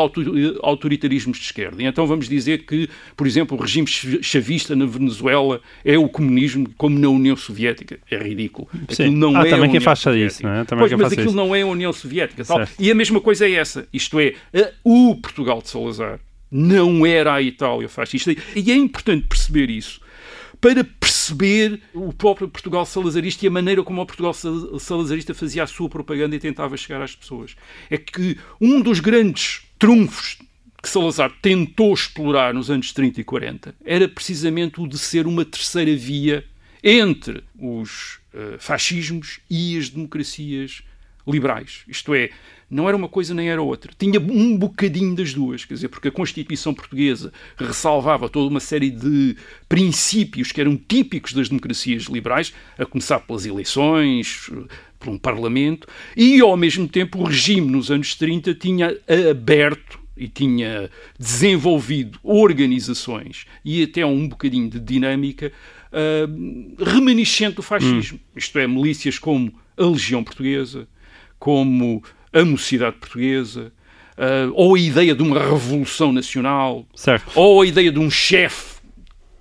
autoritarismos 0.62 1.38
de 1.38 1.45
esquerda. 1.45 1.82
E 1.82 1.86
então 1.86 2.05
vamos 2.05 2.28
dizer 2.28 2.66
que, 2.66 2.89
por 3.16 3.28
exemplo, 3.28 3.57
o 3.57 3.62
regime 3.62 3.88
chavista 3.88 4.76
na 4.76 4.86
Venezuela 4.86 5.62
é 5.84 5.97
o 5.97 6.07
comunismo, 6.10 6.70
como 6.78 6.97
na 6.97 7.10
União 7.10 7.36
Soviética. 7.36 7.99
É 8.10 8.18
ridículo. 8.18 8.68
Sim. 8.89 9.10
não 9.10 9.36
ah, 9.36 9.47
é 9.47 9.49
também 9.49 9.70
quem 9.70 9.80
faça 9.80 10.16
isso, 10.18 10.43
não 10.43 10.51
é? 10.51 10.64
Também 10.64 10.88
pois, 10.88 11.01
mas 11.01 11.14
aquilo 11.14 11.28
isso. 11.28 11.36
não 11.36 11.55
é 11.55 11.62
a 11.62 11.68
União 11.68 11.93
Soviética. 11.93 12.43
Tal. 12.43 12.68
E 12.78 12.91
a 12.91 12.95
mesma 12.95 13.22
coisa 13.22 13.47
é 13.47 13.53
essa. 13.53 13.88
Isto 13.93 14.20
é, 14.20 14.34
o 14.84 15.16
Portugal 15.16 15.62
de 15.62 15.70
Salazar 15.70 16.20
não 16.51 17.05
era 17.05 17.34
a 17.34 17.41
Itália 17.41 17.88
fascista. 17.88 18.34
E 18.55 18.72
é 18.72 18.76
importante 18.76 19.28
perceber 19.28 19.70
isso 19.70 20.01
para 20.62 20.84
perceber 21.30 21.82
o 21.93 22.13
próprio 22.13 22.47
Portugal 22.47 22.86
salazarista 22.86 23.45
e 23.45 23.47
a 23.47 23.51
maneira 23.51 23.84
como 23.84 24.01
o 24.01 24.05
Portugal 24.05 24.34
salazarista 24.34 25.34
fazia 25.34 25.63
a 25.63 25.67
sua 25.67 25.89
propaganda 25.89 26.36
e 26.36 26.39
tentava 26.39 26.75
chegar 26.77 27.01
às 27.01 27.15
pessoas. 27.15 27.55
É 27.89 27.97
que 27.97 28.38
um 28.59 28.82
dos 28.82 28.99
grandes 28.99 29.61
trunfos 29.77 30.38
que 30.82 30.89
Salazar 30.89 31.32
tentou 31.41 31.93
explorar 31.93 32.53
nos 32.53 32.71
anos 32.71 32.93
30 32.93 33.19
e 33.19 33.23
40 33.23 33.75
era 33.84 34.07
precisamente 34.07 34.80
o 34.80 34.88
de 34.88 34.97
ser 34.97 35.27
uma 35.27 35.43
terceira 35.43 35.93
via 35.95 36.45
entre 36.82 37.43
os 37.57 38.19
uh, 38.34 38.57
fascismos 38.59 39.41
e 39.49 39.77
as 39.77 39.89
democracias 39.89 40.82
liberais. 41.27 41.84
Isto 41.86 42.15
é, 42.15 42.30
não 42.70 42.88
era 42.88 42.95
uma 42.95 43.09
coisa 43.09 43.34
nem 43.34 43.49
era 43.49 43.61
outra. 43.61 43.91
Tinha 43.97 44.20
um 44.20 44.57
bocadinho 44.57 45.15
das 45.15 45.34
duas, 45.34 45.65
quer 45.65 45.74
dizer, 45.74 45.88
porque 45.88 46.09
a 46.09 46.11
Constituição 46.11 46.74
Portuguesa 46.74 47.34
ressalvava 47.57 48.30
toda 48.30 48.49
uma 48.49 48.59
série 48.59 48.91
de 48.91 49.36
princípios 49.67 50.51
que 50.51 50.61
eram 50.61 50.78
típicos 50.78 51.34
das 51.34 51.49
democracias 51.49 52.03
liberais, 52.03 52.53
a 52.78 52.86
começar 52.86 53.20
pelas 53.20 53.45
eleições, 53.45 54.51
por 54.99 55.09
um 55.09 55.17
parlamento, 55.17 55.88
e 56.15 56.39
ao 56.41 56.55
mesmo 56.57 56.88
tempo 56.88 57.20
o 57.20 57.24
regime 57.24 57.72
nos 57.72 57.89
anos 57.89 58.13
30 58.15 58.53
tinha 58.53 58.95
aberto 59.30 59.99
e 60.15 60.28
tinha 60.28 60.91
desenvolvido 61.17 62.20
organizações 62.22 63.45
e 63.63 63.82
até 63.82 64.05
um 64.05 64.28
bocadinho 64.28 64.70
de 64.70 64.80
dinâmica 64.80 65.51
uh, 65.93 66.84
remanescente 66.84 67.55
do 67.55 67.63
fascismo. 67.63 68.20
Hum. 68.22 68.38
Isto 68.38 68.59
é, 68.59 68.67
milícias 68.67 69.17
como 69.17 69.53
a 69.78 69.86
Legião 69.86 70.22
Portuguesa, 70.22 70.88
como 71.39 72.03
a 72.34 72.45
mocidade 72.45 72.97
portuguesa, 72.97 73.71
uh, 74.17 74.51
ou 74.53 74.75
a 74.75 74.80
ideia 74.80 75.15
de 75.15 75.23
uma 75.23 75.39
revolução 75.39 76.11
nacional, 76.11 76.86
certo. 76.93 77.32
ou 77.36 77.61
a 77.61 77.65
ideia 77.65 77.91
de 77.91 77.99
um 77.99 78.09
chefe, 78.09 78.80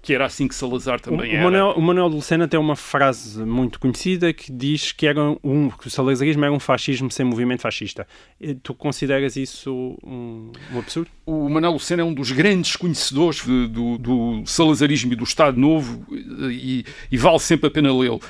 que 0.00 0.14
era 0.14 0.24
assim 0.24 0.48
que 0.48 0.54
Salazar 0.54 0.98
também 0.98 1.32
o, 1.32 1.34
era. 1.34 1.40
O 1.40 1.44
Manuel, 1.44 1.74
o 1.76 1.82
Manuel 1.82 2.08
de 2.08 2.14
Lucena 2.14 2.48
tem 2.48 2.58
uma 2.58 2.76
frase 2.76 3.44
muito 3.44 3.78
conhecida 3.78 4.32
que 4.32 4.50
diz 4.50 4.90
que, 4.90 5.06
era 5.06 5.20
um, 5.44 5.68
que 5.68 5.86
o 5.86 5.90
salazarismo 5.90 6.42
era 6.46 6.54
um 6.54 6.58
fascismo 6.58 7.10
sem 7.10 7.26
movimento 7.26 7.60
fascista. 7.60 8.06
Tu 8.62 8.72
consideras 8.72 9.36
isso 9.36 9.98
um, 10.02 10.50
um 10.72 10.78
absurdo? 10.78 11.10
O 11.26 11.46
Manuel 11.50 11.72
Lucena 11.72 12.00
é 12.00 12.04
um 12.06 12.14
dos 12.14 12.30
grandes 12.30 12.74
conhecedores 12.74 13.44
de, 13.44 13.66
do, 13.68 13.98
do, 13.98 14.42
salazarismo 14.46 15.12
e 15.12 15.16
do 15.16 15.24
Estado 15.24 15.60
Novo 15.60 16.06
e, 16.10 16.86
e 17.12 17.16
vale 17.18 17.38
sempre 17.40 17.66
a 17.66 17.70
pena 17.70 17.94
lê-lo. 17.94 18.22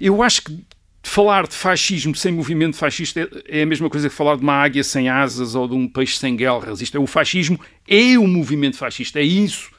Eu 0.00 0.22
acho 0.22 0.42
que 0.42 0.64
falar 1.08 1.46
de 1.46 1.54
fascismo 1.54 2.14
sem 2.14 2.32
movimento 2.32 2.76
fascista 2.76 3.20
é, 3.20 3.60
é 3.60 3.62
a 3.62 3.66
mesma 3.66 3.88
coisa 3.90 4.08
que 4.08 4.14
falar 4.14 4.36
de 4.36 4.42
uma 4.42 4.54
águia 4.54 4.82
sem 4.82 5.08
asas 5.08 5.54
ou 5.54 5.68
de 5.68 5.74
um 5.74 5.86
peixe 5.86 6.18
sem 6.18 6.34
guerras. 6.34 6.80
Isto 6.80 6.96
é, 6.96 7.00
o 7.00 7.06
fascismo 7.06 7.60
é 7.86 8.18
o 8.18 8.26
movimento 8.26 8.76
fascista, 8.76 9.20
é 9.20 9.22
isso. 9.22 9.70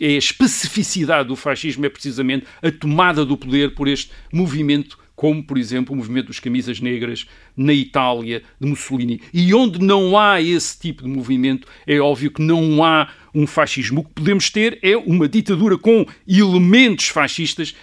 É 0.00 0.14
a 0.14 0.18
especificidade 0.18 1.28
do 1.28 1.36
fascismo, 1.36 1.86
é 1.86 1.88
precisamente 1.88 2.46
a 2.62 2.70
tomada 2.70 3.24
do 3.24 3.36
poder 3.36 3.74
por 3.74 3.86
este 3.86 4.10
movimento, 4.32 4.98
como, 5.14 5.42
por 5.42 5.56
exemplo, 5.56 5.94
o 5.94 5.96
movimento 5.96 6.26
dos 6.26 6.40
camisas 6.40 6.80
negras 6.80 7.26
na 7.56 7.72
Itália 7.72 8.42
de 8.60 8.66
Mussolini. 8.66 9.20
E 9.32 9.54
onde 9.54 9.78
não 9.78 10.18
há 10.18 10.40
esse 10.40 10.78
tipo 10.78 11.04
de 11.04 11.08
movimento, 11.08 11.68
é 11.86 12.00
óbvio 12.00 12.30
que 12.30 12.42
não 12.42 12.82
há 12.82 13.08
um 13.32 13.46
fascismo. 13.46 14.00
O 14.00 14.04
que 14.04 14.12
podemos 14.14 14.50
ter 14.50 14.78
é 14.82 14.96
uma 14.96 15.28
ditadura 15.28 15.78
com 15.78 16.04
elementos 16.26 17.08
fascistas 17.08 17.74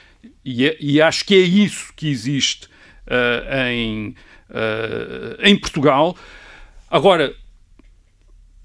e, 0.44 0.68
é, 0.68 0.78
e 0.80 1.02
acho 1.02 1.26
que 1.26 1.36
é 1.36 1.40
isso 1.40 1.94
que 1.96 2.10
existe 2.10 2.68
uh, 3.08 3.68
em, 3.70 4.16
uh, 4.50 5.38
em 5.42 5.58
Portugal. 5.58 6.18
Agora, 6.90 7.34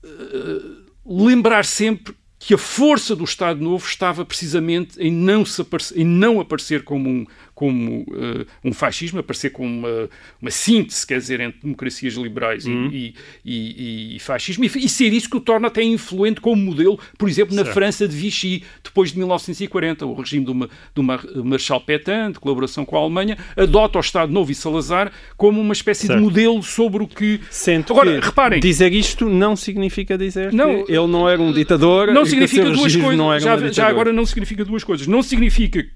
uh, 0.04 0.86
lembrar 1.04 1.64
sempre 1.64 2.14
que 2.38 2.54
a 2.54 2.58
força 2.58 3.16
do 3.16 3.24
Estado 3.24 3.60
Novo 3.60 3.86
estava 3.86 4.24
precisamente 4.24 5.00
em 5.00 5.10
não, 5.10 5.44
aparecer, 5.58 5.98
em 5.98 6.04
não 6.04 6.40
aparecer 6.40 6.84
como 6.84 7.08
um, 7.08 7.26
como 7.56 8.02
uh, 8.02 8.46
um 8.62 8.70
fascismo, 8.70 9.18
aparecer 9.18 9.48
como 9.48 9.66
uma, 9.66 10.10
uma, 10.42 10.50
síntese, 10.50 11.06
quer 11.06 11.18
dizer, 11.18 11.40
entre 11.40 11.62
democracias 11.62 12.12
liberais 12.12 12.66
uhum. 12.66 12.90
e, 12.92 13.14
e, 13.42 14.12
e, 14.12 14.16
e, 14.16 14.18
fascismo, 14.18 14.62
e, 14.62 14.88
ser 14.90 15.10
isso 15.14 15.30
que 15.30 15.38
o 15.38 15.40
torna 15.40 15.68
até 15.68 15.82
influente 15.82 16.38
como 16.38 16.60
modelo, 16.60 17.00
por 17.16 17.30
exemplo, 17.30 17.54
certo. 17.54 17.66
na 17.66 17.72
França 17.72 18.06
de 18.06 18.14
Vichy, 18.14 18.62
depois 18.84 19.12
de 19.12 19.16
1940, 19.16 20.04
o 20.04 20.12
regime 20.12 20.44
do, 20.44 20.70
do 20.94 21.02
Marshal 21.42 21.80
Pétain, 21.80 22.30
de 22.30 22.38
colaboração 22.38 22.84
com 22.84 22.94
a 22.94 23.00
Alemanha, 23.00 23.38
adota 23.56 23.96
o 23.96 24.02
Estado 24.02 24.30
Novo 24.30 24.52
e 24.52 24.54
Salazar 24.54 25.10
como 25.34 25.58
uma 25.58 25.72
espécie 25.72 26.08
certo. 26.08 26.18
de 26.18 26.22
modelo 26.22 26.62
sobre 26.62 27.02
o 27.02 27.08
que... 27.08 27.40
Sendo 27.50 27.90
Agora, 27.90 28.20
que 28.20 28.26
reparem... 28.26 28.60
dizer 28.60 28.92
isto 28.92 29.30
não 29.30 29.56
significa 29.56 30.18
dizer 30.18 30.52
não, 30.52 30.84
que 30.84 30.92
ele 30.92 31.06
não 31.06 31.26
era 31.26 31.40
um 31.40 31.54
ditador... 31.54 32.12
Não 32.12 32.26
significa 32.26 32.68
duas 32.70 32.94
coisas. 32.94 33.42
Já, 33.42 33.68
já 33.68 33.88
agora 33.88 34.12
não 34.12 34.26
significa 34.26 34.62
duas 34.62 34.84
coisas. 34.84 35.06
Não 35.06 35.22
significa 35.22 35.86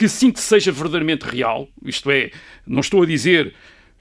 que 0.00 0.08
que 0.32 0.40
seja 0.40 0.72
verdadeiramente 0.72 1.26
real, 1.26 1.68
isto 1.84 2.10
é, 2.10 2.30
não 2.66 2.80
estou 2.80 3.02
a 3.02 3.06
dizer 3.06 3.52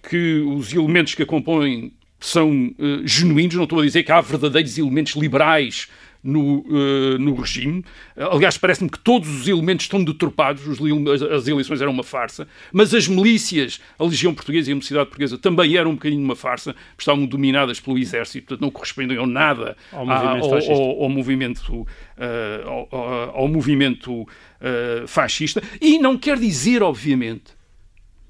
que 0.02 0.40
os 0.40 0.72
elementos 0.72 1.14
que 1.14 1.24
a 1.24 1.26
compõem 1.26 1.92
são 2.22 2.74
uh, 2.80 3.06
genuínos, 3.06 3.56
não 3.56 3.66
estou 3.66 3.82
a 3.82 3.84
dizer 3.84 4.04
que 4.04 4.12
há 4.14 4.22
verdadeiros 4.22 4.78
elementos 4.78 5.18
liberais 5.18 5.90
no, 6.24 6.60
uh, 6.60 7.18
no 7.18 7.34
regime. 7.34 7.84
Aliás, 8.16 8.58
parece-me 8.58 8.90
que 8.90 9.00
todos 9.00 9.30
os 9.30 9.48
elementos 9.48 9.86
estão 9.86 10.04
deturpados, 10.04 10.68
os, 10.68 10.80
as 11.22 11.48
eleições 11.48 11.82
eram 11.82 11.92
uma 11.92 12.04
farsa, 12.04 12.48
mas 12.72 12.94
as 12.94 13.08
milícias, 13.08 13.80
a 13.98 14.04
Legião 14.04 14.34
Portuguesa 14.34 14.70
e 14.70 14.72
a 14.72 14.76
Universidade 14.76 15.08
Portuguesa 15.08 15.38
também 15.38 15.78
eram 15.78 15.92
um 15.92 15.96
bocadinho 15.96 16.24
uma 16.24 16.36
farsa, 16.36 16.76
estavam 16.98 17.26
dominadas 17.26 17.80
pelo 17.80 17.98
exército, 17.98 18.48
portanto 18.48 18.62
não 18.62 18.72
correspondiam 18.72 19.26
nada 19.26 19.78
ao 19.92 20.06
movimento, 20.06 20.46
ao, 20.46 20.72
ao, 20.72 21.04
ao, 21.04 21.10
movimento, 21.10 21.82
uh, 21.82 22.88
ao, 22.92 23.36
ao, 23.36 23.48
movimento 23.48 24.22
uh, 24.22 25.08
fascista. 25.08 25.62
E 25.82 26.00
não 26.00 26.18
quer 26.18 26.38
dizer, 26.38 26.84
obviamente, 26.84 27.58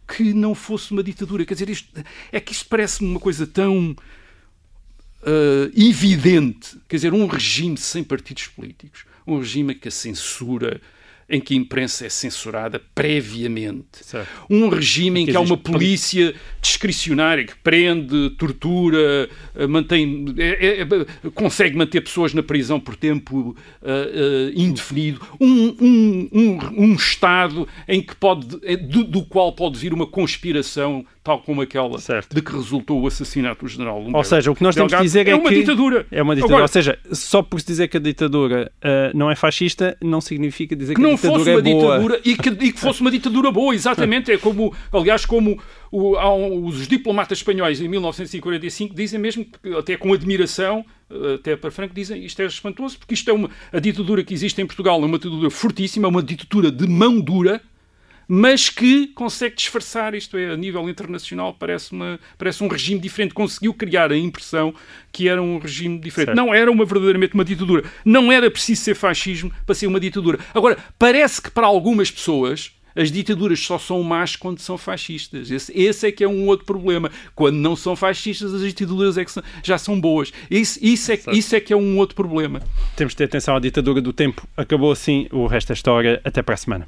que 0.08 0.34
não 0.34 0.56
fosse 0.56 0.92
uma 0.92 1.04
ditadura. 1.04 1.46
Quer 1.46 1.54
dizer, 1.54 1.70
isto, 1.70 2.04
é 2.32 2.40
que 2.40 2.52
isto 2.52 2.68
parece-me 2.68 3.10
uma 3.10 3.20
coisa 3.20 3.46
tão 3.46 3.96
uh, 5.24 5.72
evidente. 5.76 6.78
Quer 6.88 6.96
dizer, 6.98 7.14
um 7.14 7.28
regime 7.28 7.78
sem 7.78 8.04
partidos 8.04 8.48
políticos, 8.48 9.06
um 9.26 9.40
regime 9.40 9.76
que 9.76 9.88
a 9.88 9.92
censura 9.92 10.82
em 11.30 11.40
que 11.40 11.54
a 11.54 11.58
imprensa 11.58 12.06
é 12.06 12.10
censurada 12.10 12.82
previamente. 12.96 13.86
Certo. 14.02 14.28
Um 14.50 14.70
regime 14.70 15.22
em 15.22 15.26
que, 15.26 15.32
que 15.32 15.38
há 15.38 15.42
uma 15.42 15.58
polícia 15.58 16.34
discricionária 16.62 17.46
que 17.46 17.56
prende, 17.56 18.32
tortura, 18.32 19.30
eh, 19.56 19.68
mantém, 19.68 20.26
é, 20.38 20.82
é, 20.82 21.30
consegue 21.34 21.78
manter 21.78 22.02
pessoas 22.02 22.34
na 22.34 22.42
prisão 22.42 22.80
por 22.80 22.96
tempo 22.96 23.56
uh, 23.82 23.86
uh, 23.86 24.52
indefinido. 24.56 25.22
Um, 25.40 25.76
um, 25.80 26.30
um, 26.34 26.84
um, 26.84 26.96
Estado 26.96 27.68
em 27.88 28.02
que 28.02 28.16
pode, 28.16 28.48
do, 28.88 29.04
do 29.04 29.24
qual 29.24 29.54
pode 29.54 29.78
vir 29.78 29.94
uma 29.94 30.08
conspiração 30.08 31.06
tal 31.24 31.40
como 31.42 31.62
aquela 31.62 32.00
certo. 32.00 32.34
de 32.34 32.42
que 32.42 32.52
resultou 32.52 33.02
o 33.02 33.08
assassinato 33.08 33.64
do 33.64 33.70
general 33.70 34.04
Ou 34.12 34.24
seja, 34.24 34.50
o 34.50 34.56
que 34.56 34.64
nós 34.64 34.74
temos 34.74 34.94
que 34.94 35.02
dizer 35.02 35.28
é, 35.28 35.32
é 35.32 35.36
uma 35.36 35.50
que 35.50 35.56
ditadura. 35.56 36.08
É 36.12 36.24
uma 36.24 36.36
ditadura. 36.36 36.56
Agora, 36.56 36.64
Ou 36.64 36.68
seja, 36.68 36.98
só 37.12 37.44
por 37.44 37.60
se 37.60 37.68
dizer 37.68 37.88
que 37.88 37.98
a 37.98 38.00
ditadura 38.00 38.72
uh, 38.84 39.18
não 39.18 39.30
é 39.30 39.36
fascista, 39.36 39.96
não 40.02 40.22
significa 40.22 40.76
dizer 40.76 40.96
que, 40.96 41.02
que 41.02 41.08
ditadura 41.08 41.19
fosse 41.28 41.50
uma 41.50 41.60
é 41.60 41.62
ditadura 41.62 42.22
e 42.24 42.36
que, 42.36 42.50
e 42.50 42.72
que 42.72 42.80
fosse 42.80 43.02
uma 43.02 43.12
ditadura 43.12 43.52
boa, 43.52 43.74
exatamente. 43.74 44.32
É 44.32 44.38
como, 44.38 44.74
aliás, 44.92 45.26
como 45.26 45.60
o, 45.92 46.66
os 46.66 46.88
diplomatas 46.88 47.40
espanhóis 47.40 47.82
em 47.82 47.88
1945 47.88 48.94
dizem 48.96 49.20
mesmo, 49.20 49.46
até 49.78 49.98
com 49.98 50.14
admiração, 50.14 50.86
eh, 51.10 51.36
até 51.36 51.56
para 51.56 51.72
Franco, 51.72 51.94
dizem 51.94 52.24
isto 52.24 52.42
é 52.42 52.46
espantoso, 52.46 52.98
porque 52.98 53.14
isto 53.14 53.30
é 53.30 53.34
uma 53.34 53.50
a 53.72 53.80
ditadura 53.80 54.24
que 54.24 54.34
existe 54.34 54.62
em 54.62 54.66
Portugal, 54.66 55.02
é 55.02 55.06
uma 55.06 55.18
ditadura 55.18 55.50
fortíssima, 55.50 56.08
é 56.08 56.10
uma 56.10 56.24
ditadura 56.24 56.72
de 56.72 56.88
mão 56.88 57.20
dura, 57.20 57.62
mas 58.32 58.70
que 58.70 59.08
consegue 59.08 59.56
disfarçar, 59.56 60.14
isto 60.14 60.38
é, 60.38 60.52
a 60.52 60.56
nível 60.56 60.88
internacional, 60.88 61.56
parece, 61.56 61.92
uma, 61.92 62.20
parece 62.38 62.64
um 62.64 62.68
regime 62.68 63.02
diferente. 63.02 63.34
Conseguiu 63.34 63.74
criar 63.74 64.12
a 64.12 64.18
impressão 64.18 64.72
que 65.12 65.28
era 65.28 65.42
um 65.42 65.58
regime 65.58 65.98
diferente. 65.98 66.28
Certo. 66.28 66.38
Não 66.38 66.54
era 66.54 66.72
uma 66.72 66.86
verdadeiramente 66.86 67.34
uma 67.34 67.44
ditadura. 67.44 67.84
Não 68.06 68.32
era 68.32 68.52
preciso 68.52 68.84
ser 68.84 68.94
fascismo 68.94 69.52
para 69.66 69.74
ser 69.74 69.88
uma 69.88 70.00
ditadura. 70.00 70.38
Agora, 70.54 70.78
parece 71.00 71.42
que 71.42 71.50
para 71.50 71.66
algumas 71.66 72.12
pessoas 72.12 72.72
as 72.96 73.12
ditaduras 73.12 73.60
só 73.60 73.80
são 73.80 74.04
más 74.04 74.36
quando 74.36 74.60
são 74.60 74.78
fascistas. 74.78 75.50
Esse, 75.50 75.72
esse, 75.76 76.08
é 76.08 76.12
que 76.12 76.24
é 76.24 76.28
um 76.28 76.46
outro 76.48 76.66
problema. 76.66 77.10
Quando 77.34 77.56
não 77.56 77.76
são 77.76 77.96
fascistas, 77.96 78.54
as 78.54 78.62
ditaduras 78.62 79.18
é 79.18 79.26
que 79.26 79.32
são, 79.32 79.42
já 79.64 79.78
são 79.80 80.00
boas. 80.00 80.32
Isso, 80.52 80.78
isso, 80.82 81.12
é, 81.12 81.20
isso 81.32 81.56
é 81.56 81.60
que 81.60 81.74
é 81.74 81.76
um 81.76 81.98
outro 81.98 82.16
problema. 82.16 82.62
Temos 82.96 83.14
de 83.14 83.18
ter 83.18 83.24
atenção 83.24 83.56
à 83.56 83.60
ditadura 83.60 84.02
do 84.02 84.14
tempo. 84.14 84.48
Acabou 84.56 84.92
assim 84.92 85.28
o 85.32 85.48
resto 85.48 85.70
da 85.70 85.74
história. 85.74 86.22
Até 86.24 86.44
para 86.44 86.54
a 86.54 86.58
semana. 86.58 86.88